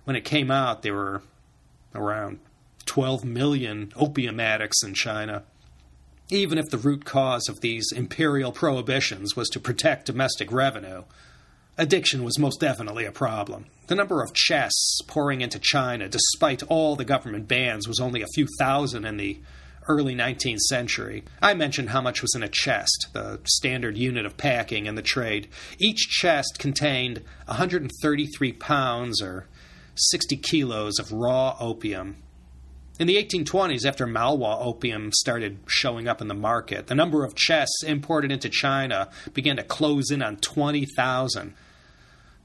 When 0.04 0.16
it 0.16 0.24
came 0.24 0.50
out, 0.50 0.82
there 0.82 0.94
were 0.94 1.22
around 1.94 2.38
12 2.86 3.24
million 3.24 3.92
opium 3.96 4.40
addicts 4.40 4.82
in 4.82 4.94
China. 4.94 5.42
Even 6.30 6.58
if 6.58 6.68
the 6.70 6.78
root 6.78 7.04
cause 7.04 7.48
of 7.48 7.60
these 7.60 7.90
imperial 7.94 8.52
prohibitions 8.52 9.34
was 9.34 9.48
to 9.48 9.60
protect 9.60 10.06
domestic 10.06 10.52
revenue, 10.52 11.04
Addiction 11.80 12.24
was 12.24 12.40
most 12.40 12.58
definitely 12.58 13.04
a 13.04 13.12
problem. 13.12 13.66
The 13.86 13.94
number 13.94 14.20
of 14.20 14.34
chests 14.34 15.00
pouring 15.06 15.42
into 15.42 15.60
China, 15.60 16.08
despite 16.08 16.64
all 16.64 16.96
the 16.96 17.04
government 17.04 17.46
bans, 17.46 17.86
was 17.86 18.00
only 18.00 18.20
a 18.20 18.26
few 18.34 18.48
thousand 18.58 19.04
in 19.04 19.16
the 19.16 19.38
early 19.86 20.16
19th 20.16 20.58
century. 20.58 21.22
I 21.40 21.54
mentioned 21.54 21.90
how 21.90 22.00
much 22.00 22.20
was 22.20 22.34
in 22.34 22.42
a 22.42 22.48
chest, 22.48 23.06
the 23.12 23.38
standard 23.44 23.96
unit 23.96 24.26
of 24.26 24.36
packing 24.36 24.86
in 24.86 24.96
the 24.96 25.02
trade. 25.02 25.46
Each 25.78 26.00
chest 26.00 26.58
contained 26.58 27.22
133 27.46 28.52
pounds 28.54 29.22
or 29.22 29.46
60 29.94 30.36
kilos 30.36 30.98
of 30.98 31.12
raw 31.12 31.56
opium. 31.60 32.16
In 32.98 33.06
the 33.06 33.16
1820s, 33.16 33.86
after 33.86 34.08
Malwa 34.08 34.58
opium 34.58 35.12
started 35.12 35.60
showing 35.68 36.08
up 36.08 36.20
in 36.20 36.26
the 36.26 36.34
market, 36.34 36.88
the 36.88 36.96
number 36.96 37.24
of 37.24 37.36
chests 37.36 37.84
imported 37.84 38.32
into 38.32 38.48
China 38.48 39.08
began 39.32 39.56
to 39.56 39.62
close 39.62 40.10
in 40.10 40.20
on 40.20 40.36
20,000. 40.38 41.54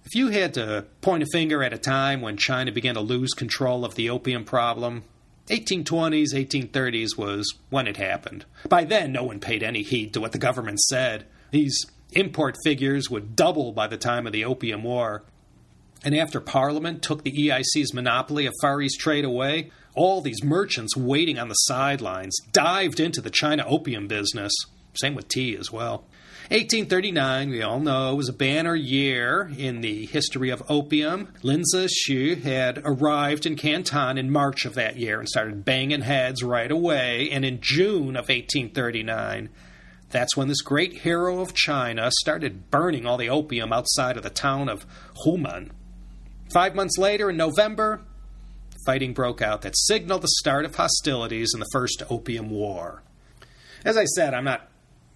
If 0.05 0.13
you 0.13 0.27
had 0.27 0.53
to 0.53 0.85
point 1.01 1.23
a 1.23 1.27
finger 1.31 1.63
at 1.63 1.73
a 1.73 1.79
time 1.79 2.21
when 2.21 2.37
China 2.37 2.71
began 2.71 2.93
to 2.93 3.01
lose 3.01 3.33
control 3.33 3.83
of 3.83 3.95
the 3.95 4.11
opium 4.11 4.45
problem, 4.45 5.05
1820s, 5.47 6.33
1830s 6.33 7.17
was 7.17 7.51
when 7.71 7.87
it 7.87 7.97
happened. 7.97 8.45
By 8.69 8.83
then, 8.83 9.11
no 9.11 9.23
one 9.23 9.39
paid 9.39 9.63
any 9.63 9.81
heed 9.81 10.13
to 10.13 10.21
what 10.21 10.33
the 10.33 10.37
government 10.37 10.79
said. 10.81 11.25
These 11.49 11.85
import 12.11 12.57
figures 12.63 13.09
would 13.09 13.35
double 13.35 13.71
by 13.71 13.87
the 13.87 13.97
time 13.97 14.27
of 14.27 14.33
the 14.33 14.45
Opium 14.45 14.83
War. 14.83 15.23
And 16.03 16.15
after 16.15 16.41
Parliament 16.41 17.01
took 17.01 17.23
the 17.23 17.31
EIC's 17.31 17.93
monopoly 17.93 18.45
of 18.45 18.53
Far 18.61 18.81
East 18.81 18.99
trade 18.99 19.23
away, 19.23 19.71
all 19.95 20.21
these 20.21 20.43
merchants 20.43 20.97
waiting 20.97 21.39
on 21.39 21.47
the 21.47 21.53
sidelines 21.53 22.37
dived 22.51 22.99
into 22.99 23.21
the 23.21 23.29
China 23.29 23.63
opium 23.65 24.07
business. 24.07 24.51
Same 24.95 25.15
with 25.15 25.27
tea 25.27 25.55
as 25.55 25.71
well. 25.71 26.05
1839, 26.49 27.49
we 27.49 27.61
all 27.61 27.79
know, 27.79 28.15
was 28.15 28.27
a 28.27 28.33
banner 28.33 28.75
year 28.75 29.49
in 29.57 29.79
the 29.79 30.05
history 30.07 30.49
of 30.49 30.61
opium. 30.69 31.29
Lin 31.41 31.63
Zexu 31.73 32.41
had 32.43 32.81
arrived 32.83 33.45
in 33.45 33.55
Canton 33.55 34.17
in 34.17 34.29
March 34.29 34.65
of 34.65 34.73
that 34.73 34.97
year 34.97 35.19
and 35.19 35.29
started 35.29 35.63
banging 35.63 36.01
heads 36.01 36.43
right 36.43 36.69
away. 36.69 37.29
And 37.31 37.45
in 37.45 37.59
June 37.61 38.17
of 38.17 38.27
1839, 38.27 39.49
that's 40.09 40.35
when 40.35 40.49
this 40.49 40.61
great 40.61 40.97
hero 40.97 41.39
of 41.39 41.53
China 41.53 42.11
started 42.19 42.69
burning 42.69 43.05
all 43.05 43.17
the 43.17 43.29
opium 43.29 43.71
outside 43.71 44.17
of 44.17 44.23
the 44.23 44.29
town 44.29 44.67
of 44.67 44.85
Humen. 45.23 45.71
Five 46.51 46.75
months 46.75 46.97
later, 46.97 47.29
in 47.29 47.38
November, 47.38 48.01
fighting 48.86 49.13
broke 49.13 49.41
out 49.41 49.62
that 49.62 49.77
signaled 49.77 50.21
the 50.21 50.27
start 50.39 50.65
of 50.65 50.75
hostilities 50.75 51.51
in 51.53 51.60
the 51.60 51.69
First 51.71 52.03
Opium 52.10 52.49
War. 52.49 53.01
As 53.86 53.97
I 53.97 54.06
said, 54.06 54.34
I'm 54.34 54.43
not 54.43 54.69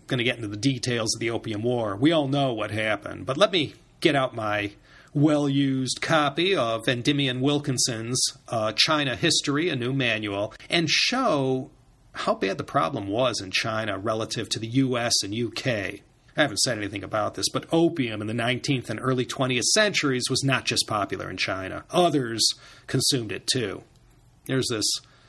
going 0.08 0.18
to 0.20 0.24
get 0.24 0.38
into 0.38 0.48
the 0.48 0.58
details 0.58 1.14
of 1.16 1.20
the 1.20 1.30
Opium 1.30 1.64
War. 1.64 1.96
We 1.96 2.12
all 2.12 2.28
know 2.28 2.54
what 2.54 2.72
happened, 2.72 3.26
but 3.26 3.38
let 3.38 3.52
me 3.52 3.74
get 4.00 4.16
out 4.16 4.36
my 4.36 4.72
well 5.14 5.50
used 5.50 6.02
copy 6.02 6.56
of 6.56 6.88
Endymion 6.88 7.42
Wilkinson's 7.42 8.20
uh, 8.48 8.72
China 8.74 9.16
History, 9.16 9.70
a 9.70 9.76
new 9.76 9.94
manual, 9.94 10.54
and 10.70 10.90
show 10.90 11.72
how 12.14 12.36
bad 12.36 12.58
the 12.58 12.64
problem 12.64 13.08
was 13.08 13.42
in 13.42 13.52
China 13.52 13.98
relative 13.98 14.50
to 14.50 14.60
the 14.60 14.68
US 14.68 15.14
and 15.24 15.34
UK. 15.34 16.02
I 16.38 16.44
haven't 16.44 16.60
said 16.60 16.78
anything 16.78 17.04
about 17.04 17.34
this, 17.34 17.50
but 17.50 17.66
opium 17.72 18.22
in 18.22 18.28
the 18.28 18.34
19th 18.34 18.92
and 18.92 19.00
early 19.02 19.26
20th 19.26 19.64
centuries 19.74 20.30
was 20.30 20.44
not 20.44 20.66
just 20.66 20.88
popular 20.88 21.32
in 21.32 21.38
China. 21.38 21.84
Others 21.90 22.48
consumed 22.86 23.32
it 23.32 23.48
too. 23.48 23.84
There's 24.46 24.68
this 24.70 24.86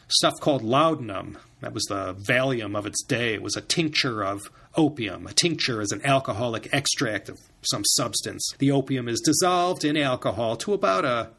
stuff 0.09 0.35
called 0.39 0.63
laudanum. 0.63 1.39
That 1.61 1.73
was 1.73 1.85
the 1.85 2.15
Valium 2.15 2.77
of 2.77 2.85
its 2.85 3.03
day. 3.03 3.33
It 3.33 3.43
was 3.43 3.57
a 3.57 3.63
tincture 3.63 4.23
of 4.23 4.51
opium. 4.77 5.27
A 5.27 5.33
tincture 5.33 5.81
is 5.81 5.93
an 5.93 6.05
alcoholic 6.05 6.73
extract 6.75 7.31
of 7.31 7.39
some 7.63 7.85
substance. 7.85 8.53
The 8.59 8.71
opium 8.71 9.09
is 9.09 9.21
dissolved 9.21 9.85
in 9.85 9.97
alcohol 9.97 10.57
to 10.59 10.75
about 10.75 11.07
a 11.07 11.31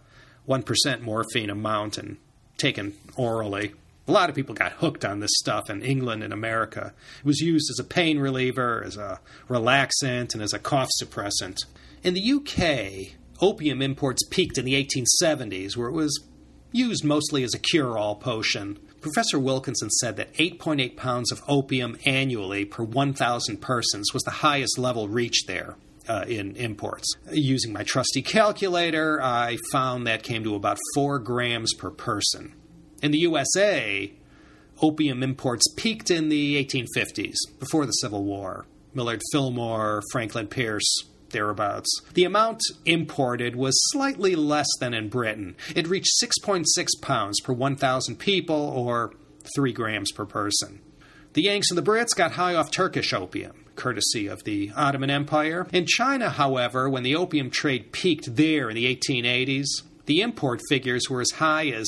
1% 0.47 1.01
morphine 1.01 1.49
amount 1.51 1.99
and 1.99 2.17
taken 2.57 2.95
orally. 3.15 3.73
A 4.09 4.11
lot 4.11 4.27
of 4.27 4.35
people 4.35 4.55
got 4.55 4.71
hooked 4.71 5.05
on 5.05 5.19
this 5.19 5.35
stuff 5.35 5.69
in 5.69 5.83
England 5.83 6.23
and 6.23 6.33
America. 6.33 6.95
It 7.19 7.25
was 7.25 7.41
used 7.41 7.69
as 7.69 7.77
a 7.77 7.83
pain 7.83 8.17
reliever, 8.17 8.83
as 8.83 8.97
a 8.97 9.19
relaxant, 9.47 10.33
and 10.33 10.41
as 10.41 10.51
a 10.51 10.57
cough 10.57 10.89
suppressant. 10.99 11.65
In 12.01 12.15
the 12.15 12.31
UK, 12.31 13.15
opium 13.39 13.83
imports 13.83 14.23
peaked 14.31 14.57
in 14.57 14.65
the 14.65 14.73
1870s, 14.83 15.77
where 15.77 15.89
it 15.89 15.93
was 15.93 16.23
used 16.71 17.03
mostly 17.05 17.43
as 17.43 17.53
a 17.53 17.59
cure 17.59 17.99
all 17.99 18.15
potion. 18.15 18.79
Professor 18.99 19.37
Wilkinson 19.37 19.91
said 19.91 20.15
that 20.15 20.33
8.8 20.33 20.97
pounds 20.97 21.31
of 21.31 21.43
opium 21.47 21.95
annually 22.03 22.65
per 22.65 22.83
1,000 22.83 23.57
persons 23.57 24.11
was 24.11 24.23
the 24.23 24.31
highest 24.31 24.79
level 24.79 25.07
reached 25.07 25.45
there. 25.45 25.75
Uh, 26.07 26.25
in 26.27 26.55
imports. 26.55 27.05
Using 27.31 27.71
my 27.71 27.83
trusty 27.83 28.23
calculator, 28.23 29.21
I 29.21 29.59
found 29.71 30.07
that 30.07 30.23
came 30.23 30.43
to 30.43 30.55
about 30.55 30.79
4 30.95 31.19
grams 31.19 31.75
per 31.75 31.91
person. 31.91 32.55
In 33.01 33.11
the 33.11 33.19
USA, 33.19 34.11
opium 34.81 35.23
imports 35.23 35.71
peaked 35.75 36.11
in 36.11 36.29
the 36.29 36.63
1850s, 36.63 37.35
before 37.59 37.85
the 37.85 37.91
Civil 37.93 38.23
War. 38.23 38.65
Millard 38.93 39.21
Fillmore, 39.31 40.01
Franklin 40.11 40.47
Pierce, 40.47 41.03
thereabouts. 41.29 42.01
The 42.13 42.23
amount 42.23 42.61
imported 42.85 43.55
was 43.55 43.75
slightly 43.91 44.35
less 44.35 44.67
than 44.79 44.93
in 44.93 45.09
Britain. 45.09 45.55
It 45.75 45.87
reached 45.87 46.11
6.6 46.23 46.65
pounds 47.01 47.39
per 47.41 47.53
1,000 47.53 48.17
people, 48.17 48.55
or 48.55 49.13
3 49.55 49.71
grams 49.71 50.11
per 50.11 50.25
person. 50.25 50.81
The 51.33 51.43
Yanks 51.43 51.69
and 51.69 51.77
the 51.77 51.83
Brits 51.83 52.15
got 52.15 52.33
high 52.33 52.55
off 52.55 52.71
Turkish 52.71 53.13
opium, 53.13 53.65
courtesy 53.75 54.27
of 54.27 54.43
the 54.43 54.71
Ottoman 54.75 55.11
Empire. 55.11 55.67
In 55.71 55.85
China, 55.85 56.31
however, 56.31 56.89
when 56.89 57.03
the 57.03 57.15
opium 57.15 57.51
trade 57.51 57.91
peaked 57.91 58.35
there 58.35 58.69
in 58.69 58.75
the 58.75 58.85
1880s, 58.95 59.67
the 60.07 60.21
import 60.21 60.61
figures 60.67 61.07
were 61.09 61.21
as 61.21 61.31
high 61.35 61.67
as 61.67 61.87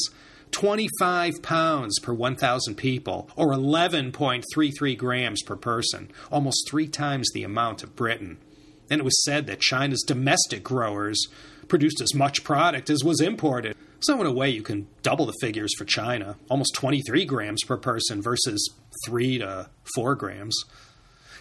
25 0.52 1.42
pounds 1.42 2.00
per 2.00 2.14
1,000 2.14 2.76
people, 2.76 3.30
or 3.36 3.48
11.33 3.48 4.98
grams 4.98 5.42
per 5.44 5.56
person, 5.56 6.12
almost 6.32 6.70
three 6.70 6.88
times 6.88 7.30
the 7.34 7.44
amount 7.44 7.84
of 7.84 7.96
Britain 7.96 8.38
and 8.92 9.00
it 9.00 9.06
was 9.06 9.24
said 9.24 9.48
that 9.48 9.62
China's 9.62 10.04
domestic 10.06 10.64
growers 10.64 11.28
produced 11.70 12.02
as 12.02 12.14
much 12.14 12.44
product 12.44 12.90
as 12.90 13.06
was 13.06 13.22
imported. 13.22 13.76
So, 14.02 14.20
in 14.20 14.28
a 14.28 14.34
way, 14.34 14.50
you 14.50 14.62
can 14.62 14.88
double 15.02 15.26
the 15.26 15.38
figures 15.40 15.72
for 15.78 15.86
China 15.86 16.36
almost 16.50 16.76
23 16.76 17.24
grams 17.24 17.64
per 17.64 17.78
person 17.78 18.22
versus 18.22 18.70
3 19.08 19.38
to 19.40 19.70
4 19.96 20.16
grams. 20.16 20.56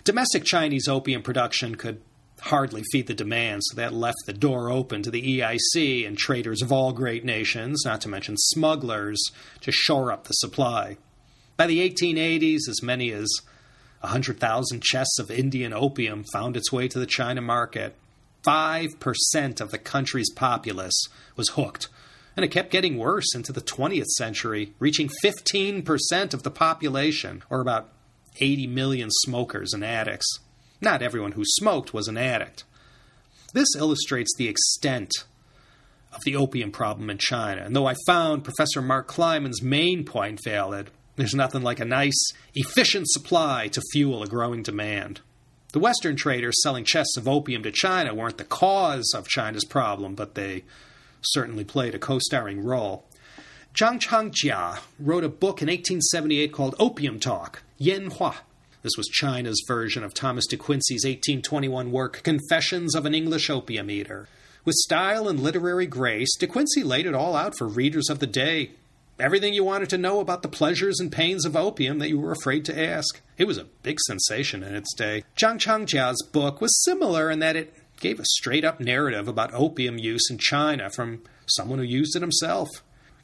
Domestic 0.05 0.45
Chinese 0.45 0.87
opium 0.87 1.23
production 1.23 1.75
could 1.75 2.01
hardly 2.43 2.83
feed 2.91 3.07
the 3.07 3.15
demand, 3.15 3.63
so 3.65 3.77
that 3.77 3.93
left 3.93 4.19
the 4.27 4.33
door 4.33 4.71
open 4.71 5.03
to 5.03 5.11
the 5.11 5.41
EIC 5.41 6.07
and 6.07 6.17
traders 6.17 6.63
of 6.63 6.73
all 6.73 6.93
great 6.93 7.25
nations, 7.25 7.83
not 7.85 8.01
to 8.03 8.09
mention 8.09 8.37
smugglers, 8.37 9.23
to 9.61 9.73
shore 9.73 10.11
up 10.13 10.25
the 10.25 10.33
supply. 10.35 10.97
By 11.57 11.67
the 11.67 11.89
1880s, 11.89 12.69
as 12.69 12.83
many 12.83 13.13
as 13.13 13.29
100,000 14.01 14.83
chests 14.83 15.19
of 15.19 15.31
Indian 15.31 15.73
opium 15.73 16.25
found 16.33 16.57
its 16.57 16.73
way 16.73 16.89
to 16.89 16.99
the 16.99 17.07
China 17.07 17.41
market. 17.41 17.95
5% 18.43 19.61
of 19.61 19.71
the 19.71 19.79
country's 19.79 20.31
populace 20.31 21.07
was 21.37 21.51
hooked. 21.51 21.89
And 22.37 22.45
it 22.45 22.51
kept 22.51 22.71
getting 22.71 22.97
worse 22.97 23.35
into 23.35 23.53
the 23.53 23.61
20th 23.61 24.07
century, 24.17 24.73
reaching 24.79 25.11
15% 25.23 26.33
of 26.33 26.43
the 26.43 26.51
population, 26.51 27.43
or 27.51 27.61
about 27.61 27.93
80 28.41 28.67
million 28.69 29.11
smokers 29.11 29.75
and 29.75 29.85
addicts. 29.85 30.39
Not 30.81 31.03
everyone 31.03 31.33
who 31.33 31.45
smoked 31.45 31.93
was 31.93 32.09
an 32.09 32.17
addict. 32.17 32.65
This 33.53 33.69
illustrates 33.77 34.35
the 34.37 34.49
extent 34.49 35.13
of 36.13 36.23
the 36.25 36.37
opium 36.37 36.71
problem 36.71 37.11
in 37.11 37.19
China, 37.19 37.63
and 37.63 37.75
though 37.75 37.87
I 37.87 37.95
found 38.07 38.45
Professor 38.45 38.81
Mark 38.81 39.07
Kleiman's 39.07 39.63
main 39.63 40.05
point 40.05 40.41
valid, 40.45 40.91
there's 41.17 41.35
nothing 41.35 41.63
like 41.63 41.81
a 41.81 41.85
nice, 41.85 42.33
efficient 42.55 43.09
supply 43.09 43.69
to 43.69 43.83
fuel 43.93 44.23
a 44.23 44.27
growing 44.27 44.63
demand. 44.63 45.21
The 45.73 45.79
Western 45.79 46.17
traders 46.17 46.61
selling 46.63 46.85
chests 46.85 47.17
of 47.17 47.29
opium 47.29 47.63
to 47.63 47.71
China 47.71 48.15
weren't 48.15 48.39
the 48.39 48.45
cause 48.45 49.13
of 49.15 49.29
China's 49.29 49.65
problem, 49.65 50.15
but 50.15 50.35
they 50.35 50.65
certainly 51.21 51.63
played 51.63 51.95
a 51.95 51.99
co 51.99 52.19
starring 52.19 52.65
role. 52.65 53.05
Zhang 53.75 54.01
Changjia 54.01 54.81
wrote 54.99 55.23
a 55.23 55.29
book 55.29 55.63
in 55.63 55.69
1878 55.69 56.53
called 56.53 56.75
Opium 56.81 57.21
Talk, 57.21 57.63
Yen 57.79 58.11
Hua. 58.11 58.35
This 58.83 58.97
was 58.97 59.09
China's 59.09 59.63
version 59.69 60.03
of 60.03 60.15
Thomas 60.15 60.47
de 60.47 60.57
Quincey's 60.57 61.05
1821 61.05 61.93
work, 61.93 62.23
Confessions 62.23 62.95
of 62.95 63.05
an 63.05 63.15
English 63.15 63.51
Opium 63.51 63.91
Eater. 63.91 64.27
With 64.65 64.75
style 64.77 65.29
and 65.29 65.39
literary 65.39 65.87
grace, 65.87 66.35
de 66.39 66.47
Quincey 66.47 66.83
laid 66.83 67.05
it 67.05 67.15
all 67.15 67.37
out 67.37 67.59
for 67.59 67.69
readers 67.69 68.09
of 68.09 68.21
the 68.21 68.27
day. 68.27 68.71
Everything 69.19 69.53
you 69.53 69.65
wanted 69.65 69.91
to 69.91 69.99
know 69.99 70.21
about 70.21 70.41
the 70.41 70.49
pleasures 70.49 70.99
and 70.99 71.13
pains 71.13 71.45
of 71.45 71.57
opium 71.57 71.99
that 71.99 72.09
you 72.09 72.19
were 72.19 72.33
afraid 72.33 72.65
to 72.65 72.81
ask. 72.83 73.21
It 73.37 73.45
was 73.45 73.59
a 73.59 73.67
big 73.83 74.01
sensation 74.01 74.63
in 74.63 74.75
its 74.75 74.95
day. 74.95 75.25
Zhang 75.37 75.59
Changjia's 75.59 76.27
book 76.33 76.63
was 76.63 76.83
similar 76.83 77.31
in 77.31 77.39
that 77.41 77.57
it 77.57 77.75
gave 78.01 78.19
a 78.19 78.25
straight 78.25 78.65
up 78.65 78.81
narrative 78.81 79.29
about 79.29 79.53
opium 79.53 79.99
use 79.99 80.31
in 80.31 80.39
China 80.39 80.89
from 80.89 81.21
someone 81.45 81.81
who 81.81 81.85
used 81.85 82.17
it 82.17 82.23
himself. 82.23 82.71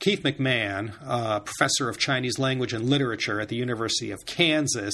Keith 0.01 0.23
McMahon, 0.23 0.93
a 1.03 1.41
professor 1.41 1.89
of 1.89 1.97
Chinese 1.97 2.39
language 2.39 2.75
and 2.75 2.91
literature 2.91 3.41
at 3.41 3.49
the 3.49 3.57
University 3.57 4.11
of 4.11 4.27
Kansas, 4.27 4.93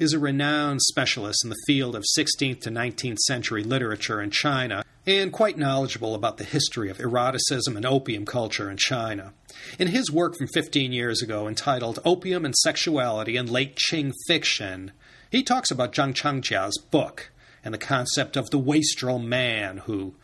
is 0.00 0.14
a 0.14 0.18
renowned 0.18 0.80
specialist 0.80 1.44
in 1.44 1.50
the 1.50 1.62
field 1.66 1.94
of 1.94 2.06
16th 2.18 2.62
to 2.62 2.70
19th 2.70 3.18
century 3.18 3.62
literature 3.62 4.22
in 4.22 4.30
China 4.30 4.82
and 5.06 5.30
quite 5.30 5.58
knowledgeable 5.58 6.14
about 6.14 6.38
the 6.38 6.44
history 6.44 6.88
of 6.88 6.98
eroticism 7.00 7.76
and 7.76 7.84
opium 7.84 8.24
culture 8.24 8.70
in 8.70 8.78
China. 8.78 9.34
In 9.78 9.88
his 9.88 10.10
work 10.10 10.36
from 10.38 10.46
15 10.54 10.92
years 10.92 11.20
ago 11.20 11.46
entitled 11.46 11.98
Opium 12.02 12.46
and 12.46 12.56
Sexuality 12.56 13.36
in 13.36 13.46
Late 13.46 13.78
Qing 13.90 14.14
Fiction, 14.26 14.92
he 15.30 15.42
talks 15.42 15.70
about 15.70 15.92
Zhang 15.92 16.14
Changjia's 16.14 16.78
book 16.90 17.30
and 17.62 17.74
the 17.74 17.78
concept 17.78 18.38
of 18.38 18.48
the 18.48 18.58
wastrel 18.58 19.18
man 19.18 19.78
who 19.84 20.14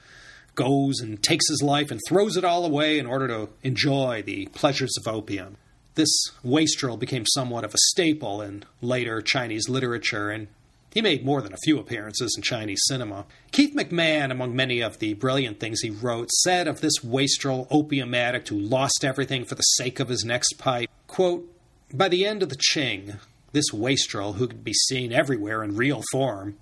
goes 0.54 1.00
and 1.00 1.22
takes 1.22 1.50
his 1.50 1.62
life 1.62 1.90
and 1.90 2.00
throws 2.08 2.38
it 2.38 2.44
all 2.44 2.64
away 2.64 2.98
in 2.98 3.04
order 3.04 3.28
to 3.28 3.50
enjoy 3.62 4.22
the 4.24 4.46
pleasures 4.54 4.96
of 4.98 5.06
opium. 5.06 5.58
This 5.96 6.30
wastrel 6.42 6.98
became 6.98 7.24
somewhat 7.26 7.64
of 7.64 7.74
a 7.74 7.78
staple 7.88 8.42
in 8.42 8.64
later 8.82 9.22
Chinese 9.22 9.66
literature, 9.66 10.28
and 10.30 10.48
he 10.92 11.00
made 11.00 11.24
more 11.24 11.40
than 11.40 11.54
a 11.54 11.64
few 11.64 11.78
appearances 11.78 12.35
in 12.37 12.42
Chinese 12.42 12.82
cinema. 12.87 13.24
Keith 13.50 13.74
McMahon, 13.74 14.30
among 14.30 14.54
many 14.54 14.82
of 14.82 14.98
the 14.98 15.14
brilliant 15.14 15.59
things 15.59 15.80
he 15.80 15.88
wrote, 15.88 16.30
said 16.30 16.68
of 16.68 16.82
this 16.82 17.02
wastrel 17.02 17.66
opium 17.70 18.14
addict 18.14 18.48
who 18.48 18.59
lost 18.59 19.04
everything 19.04 19.46
for 19.46 19.54
the 19.54 19.62
sake 19.62 19.98
of 19.98 20.09
his 20.09 20.22
next 20.22 20.59
pipe, 20.59 20.90
quote, 21.06 21.50
By 21.92 22.09
the 22.09 22.26
end 22.26 22.42
of 22.42 22.50
the 22.50 22.61
Qing, 22.74 23.18
this 23.52 23.72
wastrel, 23.72 24.35
who 24.35 24.48
could 24.48 24.64
be 24.64 24.74
seen 24.74 25.14
everywhere 25.14 25.64
in 25.64 25.76
real 25.76 26.02
form, 26.12 26.56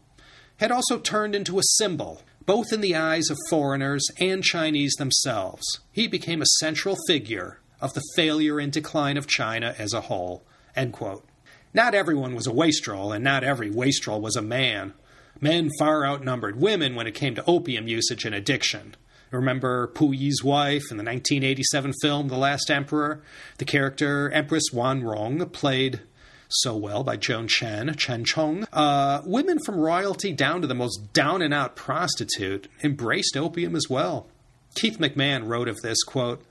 had 0.58 0.70
also 0.70 1.00
turned 1.00 1.34
into 1.34 1.58
a 1.58 1.64
symbol 1.76 2.22
both 2.46 2.72
in 2.72 2.82
the 2.82 2.94
eyes 2.94 3.30
of 3.30 3.38
foreigners 3.48 4.06
and 4.20 4.44
Chinese 4.44 4.94
themselves. 4.94 5.80
He 5.90 6.06
became 6.06 6.42
a 6.42 6.46
central 6.60 6.96
figure 7.08 7.58
of 7.84 7.92
the 7.92 8.02
failure 8.16 8.58
and 8.58 8.72
decline 8.72 9.18
of 9.18 9.26
China 9.26 9.74
as 9.76 9.92
a 9.92 10.00
whole. 10.00 10.42
Not 11.74 11.94
everyone 11.94 12.34
was 12.34 12.46
a 12.46 12.52
wastrel, 12.52 13.12
and 13.12 13.22
not 13.22 13.44
every 13.44 13.70
wastrel 13.70 14.22
was 14.22 14.36
a 14.36 14.42
man. 14.42 14.94
Men 15.38 15.68
far 15.78 16.06
outnumbered 16.06 16.58
women 16.58 16.94
when 16.94 17.06
it 17.06 17.14
came 17.14 17.34
to 17.34 17.44
opium 17.44 17.86
usage 17.86 18.24
and 18.24 18.34
addiction. 18.34 18.96
Remember 19.30 19.88
Puyi's 19.88 20.42
wife 20.42 20.84
in 20.90 20.96
the 20.96 21.04
1987 21.04 21.92
film 22.00 22.28
The 22.28 22.38
Last 22.38 22.70
Emperor? 22.70 23.22
The 23.58 23.66
character 23.66 24.30
Empress 24.30 24.70
Wanrong, 24.72 25.52
played 25.52 26.00
so 26.48 26.74
well 26.74 27.04
by 27.04 27.18
Joan 27.18 27.48
Chen, 27.48 27.94
Chen 27.96 28.24
Chong. 28.24 28.66
Uh, 28.72 29.20
women 29.26 29.58
from 29.58 29.76
royalty 29.76 30.32
down 30.32 30.62
to 30.62 30.66
the 30.66 30.74
most 30.74 31.12
down 31.12 31.42
and 31.42 31.52
out 31.52 31.76
prostitute 31.76 32.66
embraced 32.82 33.36
opium 33.36 33.76
as 33.76 33.90
well. 33.90 34.26
Keith 34.74 34.98
McMahon 34.98 35.46
wrote 35.46 35.68
of 35.68 35.82
this 35.82 36.02
quote, 36.02 36.42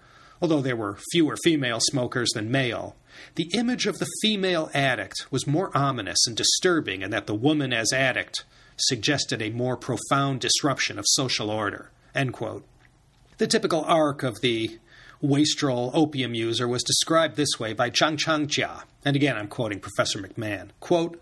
although 0.43 0.61
there 0.61 0.75
were 0.75 0.97
fewer 1.13 1.37
female 1.41 1.79
smokers 1.79 2.29
than 2.35 2.51
male. 2.51 2.97
The 3.35 3.49
image 3.53 3.87
of 3.87 3.99
the 3.99 4.09
female 4.21 4.69
addict 4.73 5.25
was 5.31 5.47
more 5.47 5.75
ominous 5.75 6.27
and 6.27 6.35
disturbing 6.35 7.01
in 7.01 7.11
that 7.11 7.27
the 7.27 7.33
woman 7.33 7.71
as 7.71 7.93
addict 7.93 8.43
suggested 8.75 9.41
a 9.41 9.51
more 9.51 9.77
profound 9.77 10.41
disruption 10.41 10.99
of 10.99 11.05
social 11.07 11.49
order. 11.49 11.91
The 12.13 13.47
typical 13.47 13.85
arc 13.85 14.21
of 14.21 14.41
the 14.41 14.79
wastrel 15.21 15.91
opium 15.93 16.33
user 16.33 16.67
was 16.67 16.83
described 16.83 17.37
this 17.37 17.57
way 17.57 17.71
by 17.71 17.89
Zhang 17.89 18.17
Changjia, 18.17 18.83
and 19.05 19.15
again 19.15 19.37
I'm 19.37 19.47
quoting 19.47 19.79
Professor 19.79 20.19
McMahon. 20.19 20.71
Quote, 20.81 21.21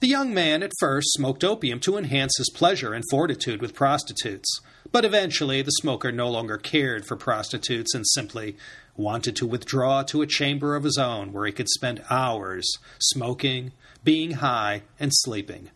the 0.00 0.08
young 0.08 0.32
man 0.32 0.62
at 0.62 0.72
first 0.80 1.12
smoked 1.12 1.44
opium 1.44 1.78
to 1.80 1.98
enhance 1.98 2.36
his 2.38 2.50
pleasure 2.50 2.94
and 2.94 3.04
fortitude 3.10 3.60
with 3.60 3.74
prostitutes, 3.74 4.60
but 4.90 5.04
eventually 5.04 5.60
the 5.60 5.70
smoker 5.72 6.10
no 6.10 6.28
longer 6.28 6.56
cared 6.56 7.04
for 7.04 7.16
prostitutes 7.16 7.94
and 7.94 8.06
simply 8.06 8.56
wanted 8.96 9.36
to 9.36 9.46
withdraw 9.46 10.02
to 10.02 10.22
a 10.22 10.26
chamber 10.26 10.74
of 10.74 10.84
his 10.84 10.98
own 10.98 11.32
where 11.32 11.46
he 11.46 11.52
could 11.52 11.68
spend 11.68 12.02
hours 12.10 12.66
smoking, 12.98 13.72
being 14.02 14.32
high, 14.32 14.82
and 14.98 15.10
sleeping. 15.12 15.70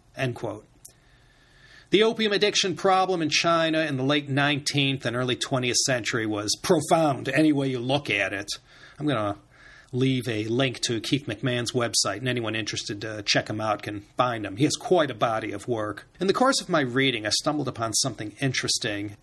The 1.91 2.03
opium 2.03 2.33
addiction 2.33 2.77
problem 2.77 3.23
in 3.23 3.29
China 3.29 3.81
in 3.81 3.97
the 3.97 4.03
late 4.03 4.29
19th 4.29 5.05
and 5.05 5.15
early 5.15 5.37
20th 5.37 5.77
century 5.87 6.27
was 6.27 6.57
profound 6.63 7.29
any 7.29 7.53
way 7.53 7.69
you 7.69 7.79
look 7.79 8.11
at 8.11 8.33
it. 8.33 8.49
I'm 8.99 9.07
going 9.07 9.35
to 9.35 9.39
leave 9.95 10.29
a 10.29 10.45
link 10.45 10.81
to 10.81 11.01
Keith 11.01 11.27
McMahon's 11.27 11.73
website, 11.73 12.19
and 12.19 12.29
anyone 12.29 12.57
interested 12.57 13.01
to 13.01 13.23
check 13.23 13.49
him 13.49 13.61
out 13.61 13.83
can 13.83 14.01
find 14.17 14.45
him. 14.45 14.57
He 14.57 14.65
has 14.65 14.77
quite 14.77 15.11
a 15.11 15.15
body 15.15 15.53
of 15.53 15.69
work. 15.69 16.09
In 16.21 16.27
the 16.27 16.33
course 16.33 16.61
of 16.61 16.69
my 16.69 16.81
reading, 16.81 17.27
I 17.27 17.31
stumbled 17.31 17.69
upon 17.69 17.95
something 17.95 18.35
interesting. 18.41 19.17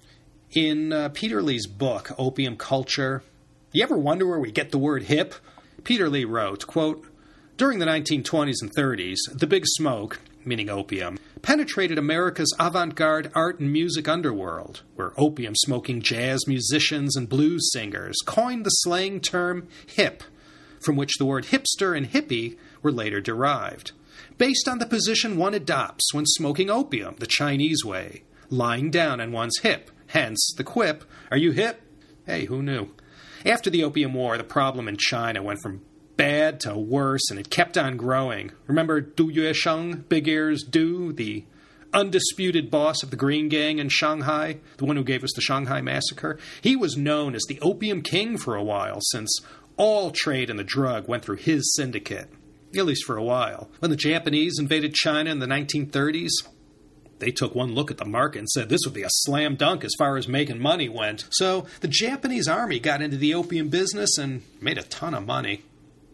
In 0.52 0.94
uh, 0.94 1.10
Peter 1.10 1.42
Lee's 1.42 1.68
book, 1.68 2.12
Opium 2.18 2.58
Culture, 2.58 3.24
you 3.72 3.84
ever 3.84 3.98
wonder 3.98 4.26
where 4.26 4.40
we 4.40 4.52
get 4.52 4.72
the 4.72 4.78
word 4.78 5.04
hip? 5.04 5.36
Peter 5.84 6.10
Lee 6.10 6.26
wrote, 6.26 6.68
quote, 6.68 7.06
During 7.58 7.80
the 7.80 7.86
1920s 7.86 8.62
and 8.62 8.76
30s, 8.76 9.18
the 9.34 9.48
big 9.48 9.64
smoke, 9.66 10.20
meaning 10.46 10.70
opium, 10.70 11.18
penetrated 11.42 11.98
America's 11.98 12.54
avant 12.60 12.96
garde 12.96 13.32
art 13.34 13.60
and 13.60 13.72
music 13.72 14.08
underworld, 14.08 14.82
where 14.96 15.14
opium 15.18 15.56
smoking 15.56 16.02
jazz 16.02 16.48
musicians 16.48 17.16
and 17.16 17.30
blues 17.30 17.70
singers 17.72 18.18
coined 18.26 18.66
the 18.66 18.70
slang 18.70 19.20
term 19.20 19.68
hip, 19.86 20.24
from 20.84 20.96
which 20.96 21.18
the 21.18 21.26
word 21.26 21.46
hipster 21.46 21.96
and 21.96 22.12
hippie 22.12 22.58
were 22.82 22.92
later 22.92 23.22
derived, 23.22 23.92
based 24.38 24.68
on 24.68 24.80
the 24.80 24.86
position 24.86 25.38
one 25.38 25.54
adopts 25.54 26.14
when 26.14 26.26
smoking 26.26 26.70
opium 26.70 27.16
the 27.20 27.28
Chinese 27.28 27.84
way, 27.86 28.24
lying 28.50 28.92
down 28.92 29.22
on 29.22 29.32
one's 29.32 29.60
hip, 29.60 29.92
hence 30.08 30.54
the 30.58 30.64
quip, 30.64 31.04
Are 31.30 31.38
you 31.38 31.52
hip? 31.52 31.82
Hey, 32.26 32.46
who 32.46 32.62
knew? 32.62 32.90
After 33.46 33.72
the 33.72 33.84
Opium 33.84 34.14
War, 34.14 34.38
the 34.38 34.44
problem 34.44 34.88
in 34.88 34.98
China 34.98 35.42
went 35.42 35.62
from 35.62 35.82
bad 36.16 36.60
to 36.60 36.78
worse, 36.78 37.32
and 37.32 37.40
it 37.40 37.50
kept 37.50 37.78
on 37.78 37.98
growing. 37.98 38.52
Remember 38.68 39.02
Du 39.02 39.32
Yuesheng, 39.32 40.08
Big 40.08 40.28
Ears 40.28 40.64
Du, 40.64 41.12
the 41.12 41.46
undisputed 41.94 42.70
boss 42.70 43.02
of 43.02 43.10
the 43.10 43.16
Green 43.16 43.50
Gang 43.50 43.80
in 43.80 43.90
Shanghai, 43.90 44.60
the 44.78 44.86
one 44.86 44.96
who 44.96 45.04
gave 45.04 45.24
us 45.24 45.32
the 45.36 45.42
Shanghai 45.42 45.82
Massacre? 45.82 46.38
He 46.62 46.76
was 46.76 46.96
known 46.96 47.34
as 47.34 47.44
the 47.48 47.60
Opium 47.62 48.04
King 48.04 48.38
for 48.38 48.56
a 48.56 48.64
while, 48.64 49.00
since 49.02 49.40
all 49.78 50.12
trade 50.12 50.50
in 50.50 50.58
the 50.58 50.64
drug 50.64 51.08
went 51.08 51.24
through 51.24 51.38
his 51.38 51.74
syndicate, 51.76 52.30
at 52.76 52.86
least 52.86 53.06
for 53.06 53.18
a 53.18 53.24
while. 53.24 53.70
When 53.80 53.92
the 53.92 53.98
Japanese 53.98 54.60
invaded 54.60 54.94
China 54.94 55.32
in 55.32 55.40
the 55.40 55.48
1930s, 55.48 56.32
they 57.20 57.32
took 57.32 57.54
one 57.54 57.74
look 57.74 57.92
at 57.92 57.98
the 57.98 58.06
market 58.06 58.40
and 58.40 58.50
said 58.50 58.68
this 58.68 58.82
would 58.84 58.96
be 58.96 59.04
a 59.04 59.10
slam 59.10 59.56
dunk 59.56 59.84
as 59.84 59.94
far 59.98 60.18
as 60.18 60.28
making 60.28 60.60
money 60.60 60.90
went. 60.90 61.26
So 61.32 61.68
the 61.82 61.88
Japanese 61.88 62.48
army 62.48 62.80
got 62.80 63.02
into 63.02 63.18
the 63.18 63.36
opium 63.36 63.70
business 63.70 64.18
and 64.18 64.42
made 64.60 64.80
a 64.80 64.84
ton 64.84 65.14
of 65.14 65.26
money. 65.26 65.64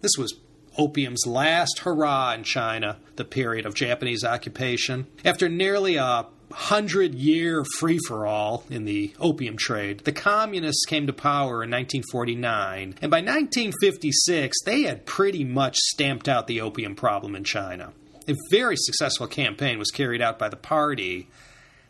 This 0.02 0.18
was 0.18 0.38
opium's 0.78 1.26
last 1.26 1.80
hurrah 1.80 2.34
in 2.34 2.44
China, 2.44 2.98
the 3.16 3.24
period 3.26 3.66
of 3.66 3.74
Japanese 3.74 4.24
occupation. 4.24 5.08
After 5.24 5.48
nearly 5.50 5.96
a 5.96 6.26
hundred 6.52 7.16
year 7.16 7.64
free 7.80 8.00
for 8.08 8.26
all 8.26 8.64
in 8.70 8.86
the 8.86 9.14
opium 9.20 9.58
trade, 9.58 10.00
the 10.00 10.12
communists 10.12 10.86
came 10.86 11.08
to 11.08 11.14
power 11.14 11.64
in 11.64 11.72
1949, 11.72 12.96
and 13.02 13.12
by 13.12 13.18
1956 13.18 14.58
they 14.66 14.84
had 14.84 15.06
pretty 15.06 15.44
much 15.44 15.76
stamped 15.78 16.28
out 16.28 16.48
the 16.48 16.62
opium 16.62 16.96
problem 16.96 17.36
in 17.36 17.44
China. 17.44 17.94
A 18.28 18.36
very 18.52 18.76
successful 18.78 19.28
campaign 19.28 19.80
was 19.80 19.92
carried 19.92 20.22
out 20.22 20.38
by 20.38 20.50
the 20.50 20.58
party 20.58 21.28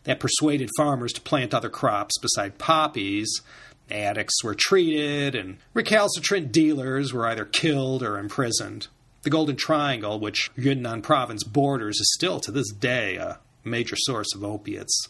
that 0.03 0.19
persuaded 0.19 0.69
farmers 0.77 1.13
to 1.13 1.21
plant 1.21 1.53
other 1.53 1.69
crops 1.69 2.17
beside 2.19 2.57
poppies. 2.57 3.41
Addicts 3.89 4.43
were 4.43 4.55
treated, 4.55 5.33
and 5.33 5.57
recalcitrant 5.73 6.51
dealers 6.51 7.13
were 7.13 7.27
either 7.27 7.45
killed 7.45 8.03
or 8.03 8.19
imprisoned. 8.19 8.87
The 9.23 9.29
Golden 9.29 9.55
Triangle, 9.55 10.19
which 10.19 10.51
Yunnan 10.55 11.01
province 11.01 11.43
borders, 11.43 11.99
is 11.99 12.13
still 12.13 12.39
to 12.41 12.51
this 12.51 12.71
day 12.71 13.15
a 13.15 13.39
major 13.67 13.95
source 13.97 14.33
of 14.35 14.43
opiates. 14.43 15.07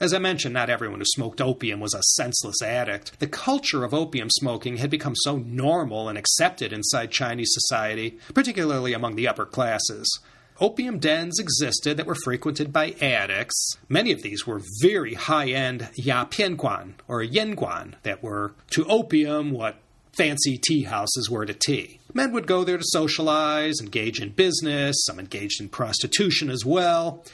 As 0.00 0.14
I 0.14 0.18
mentioned, 0.18 0.54
not 0.54 0.70
everyone 0.70 1.00
who 1.00 1.06
smoked 1.06 1.40
opium 1.40 1.80
was 1.80 1.92
a 1.92 2.02
senseless 2.14 2.62
addict. 2.62 3.18
The 3.18 3.26
culture 3.26 3.82
of 3.82 3.92
opium 3.92 4.28
smoking 4.30 4.76
had 4.76 4.90
become 4.90 5.16
so 5.16 5.38
normal 5.38 6.08
and 6.08 6.16
accepted 6.16 6.72
inside 6.72 7.10
Chinese 7.10 7.50
society, 7.52 8.18
particularly 8.32 8.92
among 8.92 9.16
the 9.16 9.26
upper 9.26 9.44
classes. 9.44 10.20
Opium 10.60 10.98
dens 10.98 11.38
existed 11.38 11.96
that 11.96 12.06
were 12.06 12.14
frequented 12.14 12.72
by 12.72 12.94
addicts. 13.00 13.76
Many 13.88 14.12
of 14.12 14.22
these 14.22 14.46
were 14.46 14.60
very 14.80 15.14
high 15.14 15.50
end 15.50 15.88
ya 15.96 16.24
pianguan, 16.24 16.94
or 17.08 17.22
yenguan, 17.22 17.94
that 18.02 18.22
were 18.22 18.54
to 18.70 18.84
opium 18.86 19.50
what 19.50 19.80
fancy 20.16 20.58
tea 20.58 20.82
houses 20.82 21.28
were 21.30 21.46
to 21.46 21.54
tea. 21.54 22.00
Men 22.12 22.32
would 22.32 22.48
go 22.48 22.64
there 22.64 22.78
to 22.78 22.84
socialize, 22.84 23.80
engage 23.80 24.20
in 24.20 24.30
business, 24.30 24.96
some 25.06 25.20
engaged 25.20 25.60
in 25.60 25.68
prostitution 25.68 26.50
as 26.50 26.64
well. 26.64 27.24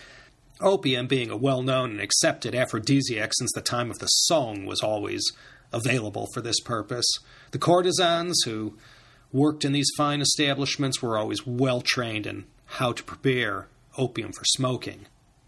Opium, 0.61 1.07
being 1.07 1.31
a 1.31 1.37
well 1.37 1.63
known 1.63 1.93
and 1.93 2.01
accepted 2.01 2.55
aphrodisiac 2.55 3.33
since 3.35 3.53
the 3.53 3.61
time 3.61 3.91
of 3.91 3.99
the 3.99 4.07
Song, 4.07 4.67
was 4.67 4.81
always 4.81 5.23
available 5.73 6.29
for 6.33 6.41
this 6.41 6.61
purpose. 6.61 7.07
The 7.51 7.59
courtesans 7.59 8.41
who 8.45 8.77
worked 9.33 9.65
in 9.65 9.73
these 9.73 9.91
fine 9.97 10.21
establishments 10.21 11.03
were 11.03 11.19
always 11.19 11.47
well 11.47 11.81
trained 11.81 12.27
in 12.27 12.45
how 12.67 12.93
to 12.93 13.03
prepare 13.03 13.69
opium 13.99 14.33
for 14.33 14.45
smoking. 14.45 15.07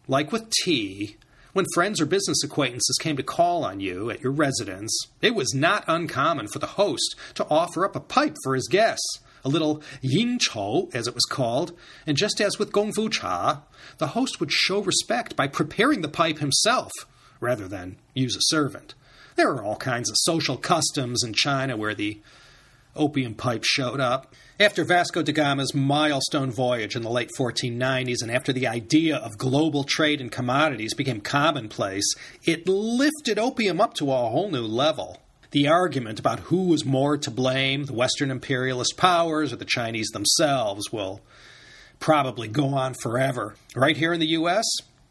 Like 0.09 0.33
with 0.33 0.51
tea, 0.65 1.17
when 1.53 1.67
friends 1.75 2.01
or 2.01 2.07
business 2.07 2.43
acquaintances 2.45 2.99
came 3.01 3.17
to 3.17 3.23
call 3.23 3.65
on 3.65 3.81
you 3.81 4.11
at 4.11 4.23
your 4.23 4.33
residence, 4.33 4.95
it 5.23 5.35
was 5.35 5.55
not 5.55 5.85
uncommon 5.87 6.49
for 6.49 6.59
the 6.59 6.67
host 6.67 7.15
to 7.35 7.47
offer 7.49 7.85
up 7.85 7.97
a 7.97 8.01
pipe 8.01 8.37
for 8.43 8.55
his 8.55 8.69
guests 8.69 9.21
a 9.47 9.49
little 9.49 9.81
yin 10.03 10.39
chou, 10.41 10.91
as 10.93 11.07
it 11.07 11.15
was 11.15 11.25
called, 11.25 11.73
and 12.05 12.17
just 12.17 12.41
as 12.41 12.59
with 12.59 12.73
gong 12.73 12.93
fu 12.93 13.09
cha, 13.09 13.63
the 13.99 14.09
host 14.09 14.41
would 14.41 14.51
show 14.51 14.83
respect 14.83 15.37
by 15.37 15.47
preparing 15.47 16.03
the 16.03 16.09
pipe 16.09 16.39
himself, 16.39 16.91
rather 17.39 17.69
than 17.69 17.97
use 18.13 18.35
a 18.35 18.41
servant. 18.43 18.95
There 19.37 19.51
are 19.51 19.63
all 19.63 19.77
kinds 19.77 20.11
of 20.11 20.17
social 20.19 20.57
customs 20.57 21.23
in 21.23 21.33
China 21.33 21.77
where 21.77 21.95
the 21.95 22.21
opium 22.97 23.35
pipe 23.35 23.63
showed 23.63 24.01
up. 24.01 24.35
After 24.59 24.83
Vasco 24.83 25.23
da 25.23 25.33
Gama's 25.33 25.75
milestone 25.75 26.51
voyage 26.51 26.97
in 26.97 27.03
the 27.03 27.11
late 27.11 27.31
1490s, 27.39 28.23
and 28.23 28.33
after 28.33 28.53
the 28.53 28.67
idea 28.67 29.17
of 29.17 29.39
global 29.39 29.85
trade 29.85 30.21
in 30.21 30.29
commodities 30.29 30.95
became 30.95 31.21
commonplace, 31.21 32.07
it 32.45 32.67
lifted 32.67 33.39
opium 33.39 33.81
up 33.81 33.95
to 33.95 34.11
a 34.11 34.17
whole 34.17 34.51
new 34.51 34.67
level 34.67 35.21
the 35.57 35.69
argument 35.69 36.21
about 36.21 36.41
who 36.41 36.65
was 36.65 36.85
more 36.85 37.17
to 37.17 37.31
blame, 37.31 37.87
the 37.87 37.95
Western 37.95 38.31
imperialist 38.31 38.95
powers 38.99 39.55
or 39.55 39.57
the 39.57 39.65
Chinese 39.65 40.09
themselves, 40.09 40.93
will 40.93 41.23
probably 41.99 42.47
go 42.47 42.75
on 42.75 42.93
forever. 42.93 43.55
Right 43.75 43.97
here 43.97 44.13
in 44.13 44.21
the 44.21 44.27
U.S., 44.41 44.67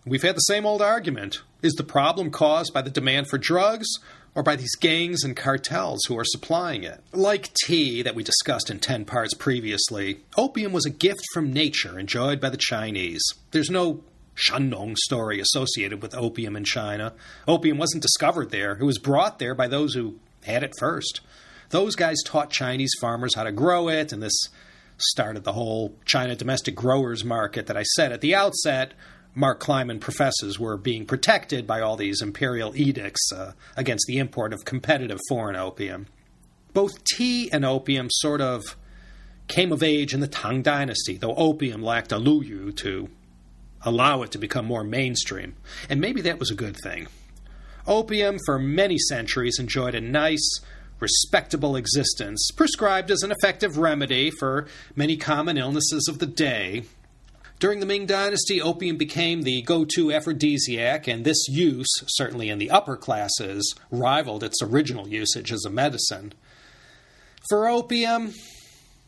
we've 0.06 0.22
had 0.22 0.36
the 0.36 0.42
same 0.42 0.64
old 0.64 0.84
argument. 0.84 1.42
Is 1.64 1.74
the 1.74 1.84
problem 1.84 2.30
caused 2.30 2.76
by 2.76 2.84
the 2.84 2.92
demand 2.92 3.28
for 3.28 3.40
drugs 3.40 3.88
or 4.36 4.44
by 4.44 4.56
these 4.56 4.76
gangs 4.76 5.24
and 5.24 5.36
cartels 5.36 6.06
who 6.06 6.16
are 6.16 6.24
supplying 6.24 6.84
it? 6.84 7.02
Like 7.12 7.52
tea 7.66 8.04
that 8.04 8.14
we 8.14 8.22
discussed 8.22 8.70
in 8.70 8.78
10 8.78 9.06
parts 9.06 9.34
previously, 9.34 10.20
opium 10.38 10.74
was 10.74 10.86
a 10.86 10.92
gift 10.92 11.24
from 11.34 11.54
nature 11.54 11.98
enjoyed 11.98 12.40
by 12.40 12.52
the 12.52 12.58
Chinese. 12.58 13.24
There's 13.50 13.72
no 13.72 14.04
Shennong 14.36 14.96
story 14.98 15.40
associated 15.40 16.02
with 16.02 16.14
opium 16.14 16.56
in 16.56 16.66
China. 16.66 17.14
Opium 17.48 17.80
wasn't 17.80 18.04
discovered 18.04 18.52
there, 18.52 18.74
it 18.74 18.84
was 18.84 19.00
brought 19.00 19.40
there 19.40 19.56
by 19.56 19.68
those 19.68 19.96
who 19.96 20.20
had 20.46 20.64
it 20.64 20.74
first. 20.80 21.22
Those 21.70 21.96
guys 21.96 22.18
taught 22.24 22.52
Chinese 22.52 22.94
farmers 23.02 23.36
how 23.36 23.44
to 23.44 23.52
grow 23.52 23.90
it, 23.90 24.14
and 24.14 24.22
this 24.22 24.38
started 24.98 25.44
the 25.44 25.54
whole 25.54 25.96
China 26.06 26.36
domestic 26.36 26.76
growers 26.76 27.24
market 27.24 27.68
that 27.68 27.78
I 27.78 27.84
said 27.84 28.12
at 28.12 28.22
the 28.22 28.36
outset. 28.36 28.94
Mark 29.34 29.60
Kleiman 29.60 30.00
professes 30.00 30.58
were 30.58 30.78
being 30.78 31.06
protected 31.06 31.68
by 31.68 31.82
all 31.82 31.98
these 31.98 32.22
imperial 32.22 32.74
edicts 32.76 33.32
uh, 33.34 33.52
against 33.76 34.06
the 34.08 34.18
import 34.18 34.54
of 34.54 34.64
competitive 34.64 35.20
foreign 35.28 35.58
opium. 35.58 36.08
Both 36.74 37.04
tea 37.04 37.52
and 37.52 37.66
opium 37.66 38.08
sort 38.10 38.40
of 38.40 38.64
came 39.48 39.72
of 39.72 39.84
age 39.84 40.14
in 40.14 40.22
the 40.22 40.28
Tang 40.28 40.62
Dynasty, 40.62 41.18
though 41.18 41.36
opium 41.36 41.84
lacked 41.84 42.12
a 42.12 42.18
Lu 42.18 42.42
Yu 42.42 42.72
to 42.74 43.10
allow 43.82 44.24
it 44.24 44.32
to 44.32 44.38
become 44.38 44.66
more 44.66 44.84
mainstream. 44.84 45.56
And 45.90 46.02
maybe 46.02 46.22
that 46.22 46.40
was 46.40 46.50
a 46.50 46.56
good 46.56 46.78
thing. 46.82 47.08
Opium, 47.88 48.38
for 48.46 48.58
many 48.58 48.98
centuries, 48.98 49.60
enjoyed 49.60 49.96
a 49.96 50.02
nice, 50.02 50.60
respectable 51.00 51.76
existence, 51.76 52.50
prescribed 52.56 53.12
as 53.12 53.22
an 53.22 53.32
effective 53.32 53.78
remedy 53.78 54.32
for 54.32 54.68
many 54.96 55.18
common 55.18 55.58
illnesses 55.58 56.08
of 56.08 56.20
the 56.20 56.26
day. 56.26 56.84
During 57.60 57.80
the 57.80 57.86
Ming 57.86 58.06
Dynasty, 58.06 58.62
opium 58.62 58.98
became 58.98 59.44
the 59.44 59.62
go 59.62 59.86
to 59.96 60.12
aphrodisiac, 60.12 61.08
and 61.08 61.24
this 61.24 61.48
use, 61.48 61.88
certainly 62.08 62.50
in 62.50 62.58
the 62.58 62.70
upper 62.70 62.98
classes, 62.98 63.76
rivaled 63.92 64.44
its 64.44 64.62
original 64.62 65.08
usage 65.08 65.54
as 65.54 65.64
a 65.64 65.70
medicine. 65.70 66.34
For 67.50 67.70
opium, 67.70 68.34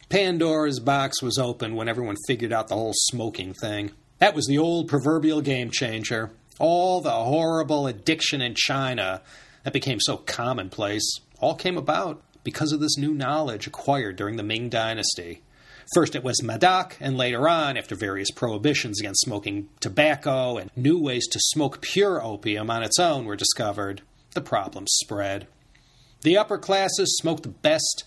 Pandora's 0.09 0.79
box 0.79 1.21
was 1.21 1.37
open 1.37 1.75
when 1.75 1.89
everyone 1.89 2.15
figured 2.25 2.53
out 2.53 2.69
the 2.69 2.75
whole 2.75 2.93
smoking 2.93 3.53
thing. 3.53 3.91
That 4.19 4.33
was 4.33 4.45
the 4.45 4.59
old 4.59 4.87
proverbial 4.87 5.41
game 5.41 5.69
changer. 5.69 6.31
All 6.59 7.01
the 7.01 7.11
horrible 7.11 7.87
addiction 7.87 8.41
in 8.41 8.55
China 8.55 9.21
that 9.63 9.73
became 9.73 9.99
so 9.99 10.17
commonplace 10.17 11.19
all 11.39 11.55
came 11.55 11.77
about 11.77 12.21
because 12.43 12.71
of 12.71 12.79
this 12.79 12.97
new 12.97 13.13
knowledge 13.13 13.67
acquired 13.67 14.15
during 14.15 14.37
the 14.37 14.43
Ming 14.43 14.69
Dynasty. 14.69 15.41
First, 15.93 16.15
it 16.15 16.23
was 16.23 16.41
madak, 16.41 16.93
and 16.99 17.15
later 17.15 17.47
on, 17.47 17.77
after 17.77 17.95
various 17.95 18.31
prohibitions 18.31 18.99
against 18.99 19.21
smoking 19.21 19.69
tobacco 19.79 20.57
and 20.57 20.71
new 20.75 20.99
ways 20.99 21.27
to 21.27 21.39
smoke 21.39 21.81
pure 21.81 22.21
opium 22.21 22.69
on 22.69 22.83
its 22.83 22.99
own 22.99 23.25
were 23.25 23.35
discovered, 23.35 24.01
the 24.33 24.41
problem 24.41 24.85
spread. 24.87 25.47
The 26.21 26.37
upper 26.37 26.57
classes 26.57 27.17
smoked 27.17 27.43
the 27.43 27.49
best 27.49 28.03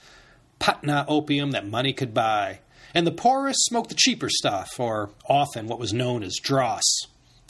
Patna 0.58 1.06
opium 1.08 1.52
that 1.52 1.66
money 1.66 1.92
could 1.92 2.12
buy, 2.12 2.60
and 2.92 3.06
the 3.06 3.12
poorest 3.12 3.64
smoked 3.64 3.88
the 3.88 3.94
cheaper 3.94 4.28
stuff, 4.28 4.78
or 4.78 5.10
often 5.26 5.66
what 5.66 5.78
was 5.78 5.92
known 5.92 6.22
as 6.22 6.36
dross. 6.42 6.84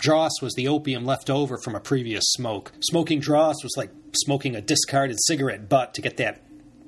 Dross 0.01 0.41
was 0.41 0.55
the 0.55 0.67
opium 0.67 1.05
left 1.05 1.29
over 1.29 1.59
from 1.59 1.75
a 1.75 1.81
previous 1.81 2.25
smoke. 2.29 2.73
Smoking 2.81 3.21
dross 3.21 3.63
was 3.63 3.75
like 3.77 3.91
smoking 4.17 4.57
a 4.57 4.63
discarded 4.63 5.19
cigarette 5.27 5.69
butt 5.69 5.93
to 5.95 6.01
get 6.01 6.17
that 6.17 6.43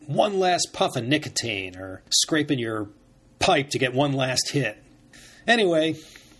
one 0.06 0.38
last 0.38 0.72
puff 0.72 0.96
of 0.96 1.04
nicotine, 1.04 1.76
or 1.76 2.02
scraping 2.10 2.58
your 2.58 2.88
pipe 3.38 3.68
to 3.70 3.78
get 3.78 3.92
one 3.92 4.12
last 4.12 4.50
hit. 4.50 4.82
Anyway, 5.46 5.94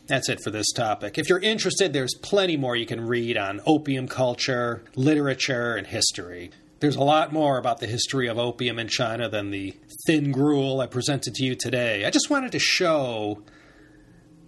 that's 0.07 0.29
it 0.29 0.41
for 0.43 0.51
this 0.51 0.73
topic. 0.73 1.19
If 1.19 1.29
you're 1.29 1.39
interested, 1.39 1.93
there's 1.93 2.15
plenty 2.15 2.57
more 2.57 2.75
you 2.75 2.87
can 2.87 3.07
read 3.07 3.37
on 3.37 3.61
opium 3.67 4.09
culture, 4.09 4.83
literature, 4.97 5.77
and 5.77 5.87
history. 5.87 6.51
There's 6.81 6.97
a 6.97 7.03
lot 7.03 7.33
more 7.33 7.59
about 7.59 7.81
the 7.81 7.87
history 7.87 8.29
of 8.29 8.39
opium 8.39 8.79
in 8.79 8.89
China 8.89 9.29
than 9.29 9.51
the 9.51 9.77
thin 10.07 10.33
gruel 10.33 10.81
I 10.81 10.87
presented 10.87 11.35
to 11.35 11.45
you 11.45 11.55
today. 11.55 12.05
I 12.05 12.11
just 12.11 12.31
wanted 12.31 12.53
to 12.53 12.59
show 12.59 13.43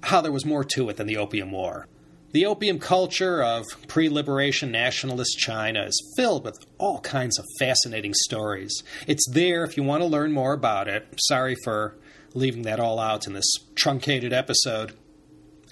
how 0.02 0.20
there 0.20 0.32
was 0.32 0.44
more 0.44 0.64
to 0.64 0.88
it 0.88 0.96
than 0.96 1.06
the 1.06 1.16
Opium 1.16 1.52
War. 1.52 1.86
The 2.34 2.46
opium 2.46 2.80
culture 2.80 3.44
of 3.44 3.64
pre 3.86 4.08
liberation 4.08 4.72
nationalist 4.72 5.38
China 5.38 5.84
is 5.84 6.14
filled 6.16 6.44
with 6.44 6.58
all 6.78 6.98
kinds 6.98 7.38
of 7.38 7.44
fascinating 7.60 8.12
stories. 8.12 8.82
It's 9.06 9.24
there 9.30 9.62
if 9.62 9.76
you 9.76 9.84
want 9.84 10.02
to 10.02 10.08
learn 10.08 10.32
more 10.32 10.52
about 10.52 10.88
it. 10.88 11.06
Sorry 11.28 11.54
for 11.62 11.96
leaving 12.34 12.62
that 12.62 12.80
all 12.80 12.98
out 12.98 13.28
in 13.28 13.34
this 13.34 13.52
truncated 13.76 14.32
episode. 14.32 14.94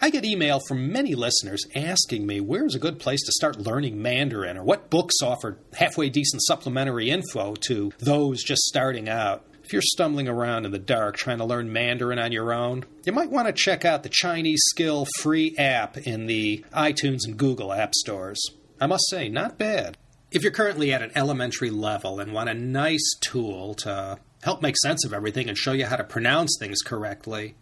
I 0.01 0.11
get 0.11 0.25
email 0.25 0.61
from 0.69 0.93
many 0.93 1.17
listeners 1.17 1.67
asking 1.75 2.29
me 2.29 2.41
where's 2.41 2.77
a 2.77 2.81
good 2.81 3.01
place 3.01 3.25
to 3.25 3.33
start 3.33 3.59
learning 3.59 4.01
Mandarin 4.01 4.57
or 4.57 4.63
what 4.63 4.89
books 4.89 5.17
offer 5.21 5.59
halfway 5.75 6.11
decent 6.11 6.45
supplementary 6.45 7.11
info 7.11 7.57
to 7.67 7.91
those 7.99 8.45
just 8.45 8.63
starting 8.63 9.09
out. 9.09 9.45
If 9.73 9.77
you're 9.77 9.83
stumbling 9.95 10.29
around 10.29 10.67
in 10.67 10.71
the 10.71 10.79
dark 10.79 11.17
trying 11.17 11.39
to 11.39 11.47
learn 11.47 11.73
Mandarin 11.73 12.19
on 12.19 12.31
your 12.31 12.53
own, 12.53 12.85
you 13.07 13.13
might 13.13 13.31
want 13.31 13.47
to 13.47 13.55
check 13.55 13.87
out 13.87 14.03
the 14.03 14.11
ChineseSkill 14.11 15.07
free 15.21 15.57
app 15.57 15.97
in 15.97 16.27
the 16.27 16.63
iTunes 16.75 17.21
and 17.25 17.39
Google 17.39 17.73
app 17.73 17.95
stores. 17.95 18.39
I 18.79 18.87
must 18.87 19.09
say, 19.09 19.31
not 19.31 19.57
bad. 19.57 19.97
If 20.31 20.43
you're 20.43 20.53
currently 20.53 20.93
at 20.93 21.01
an 21.01 21.13
elementary 21.15 21.71
level 21.71 22.21
and 22.21 22.35
want 22.35 22.51
a 22.51 22.55
nice 22.55 23.15
tool 23.23 23.73
to 23.77 24.19
help 24.43 24.61
make 24.61 24.77
sense 24.77 25.07
of 25.07 25.15
everything 25.15 25.49
and 25.49 25.57
show 25.57 25.73
you 25.73 25.87
how 25.87 25.97
to 25.97 26.05
pronounce 26.05 26.55
things 26.61 26.83
correctly, 26.83 27.55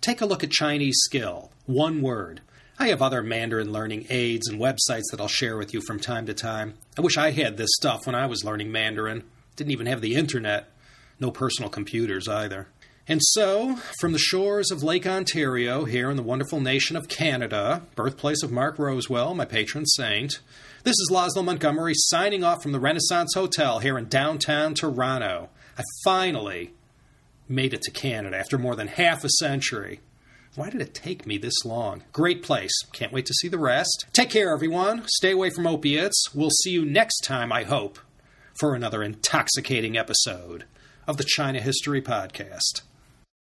take 0.00 0.22
a 0.22 0.26
look 0.26 0.42
at 0.42 0.48
ChineseSkill, 0.58 1.50
one 1.66 2.00
word, 2.00 2.40
I 2.78 2.88
have 2.88 3.02
other 3.02 3.22
Mandarin 3.22 3.70
learning 3.70 4.06
aids 4.08 4.48
and 4.48 4.58
websites 4.58 5.10
that 5.10 5.20
I'll 5.20 5.28
share 5.28 5.58
with 5.58 5.74
you 5.74 5.82
from 5.82 6.00
time 6.00 6.24
to 6.24 6.32
time. 6.32 6.78
I 6.96 7.02
wish 7.02 7.18
I 7.18 7.32
had 7.32 7.58
this 7.58 7.74
stuff 7.74 8.06
when 8.06 8.14
I 8.14 8.24
was 8.24 8.46
learning 8.46 8.72
Mandarin. 8.72 9.24
Didn't 9.56 9.72
even 9.72 9.88
have 9.88 10.00
the 10.00 10.14
internet. 10.14 10.72
No 11.20 11.30
personal 11.30 11.68
computers 11.68 12.26
either. 12.26 12.68
And 13.06 13.20
so, 13.22 13.76
from 13.98 14.12
the 14.12 14.18
shores 14.18 14.70
of 14.70 14.82
Lake 14.82 15.06
Ontario, 15.06 15.84
here 15.84 16.10
in 16.10 16.16
the 16.16 16.22
wonderful 16.22 16.60
nation 16.60 16.96
of 16.96 17.08
Canada, 17.08 17.82
birthplace 17.94 18.42
of 18.42 18.52
Mark 18.52 18.76
Rowswell, 18.76 19.34
my 19.34 19.44
patron 19.44 19.84
saint, 19.84 20.40
this 20.84 20.94
is 20.94 21.10
Laszlo 21.12 21.44
Montgomery 21.44 21.92
signing 21.94 22.42
off 22.42 22.62
from 22.62 22.72
the 22.72 22.80
Renaissance 22.80 23.34
Hotel 23.34 23.80
here 23.80 23.98
in 23.98 24.08
downtown 24.08 24.74
Toronto. 24.74 25.50
I 25.76 25.82
finally 26.04 26.72
made 27.48 27.74
it 27.74 27.82
to 27.82 27.90
Canada 27.90 28.36
after 28.38 28.56
more 28.56 28.76
than 28.76 28.86
half 28.86 29.24
a 29.24 29.28
century. 29.28 30.00
Why 30.54 30.70
did 30.70 30.80
it 30.80 30.94
take 30.94 31.26
me 31.26 31.36
this 31.36 31.64
long? 31.64 32.04
Great 32.12 32.42
place. 32.42 32.72
Can't 32.92 33.12
wait 33.12 33.26
to 33.26 33.34
see 33.34 33.48
the 33.48 33.58
rest. 33.58 34.06
Take 34.12 34.30
care, 34.30 34.54
everyone. 34.54 35.02
Stay 35.06 35.32
away 35.32 35.50
from 35.50 35.66
opiates. 35.66 36.32
We'll 36.34 36.50
see 36.50 36.70
you 36.70 36.84
next 36.84 37.20
time, 37.20 37.52
I 37.52 37.64
hope, 37.64 37.98
for 38.58 38.74
another 38.74 39.02
intoxicating 39.02 39.98
episode 39.98 40.64
of 41.06 41.16
the 41.16 41.24
China 41.24 41.60
History 41.60 42.02
Podcast. 42.02 42.82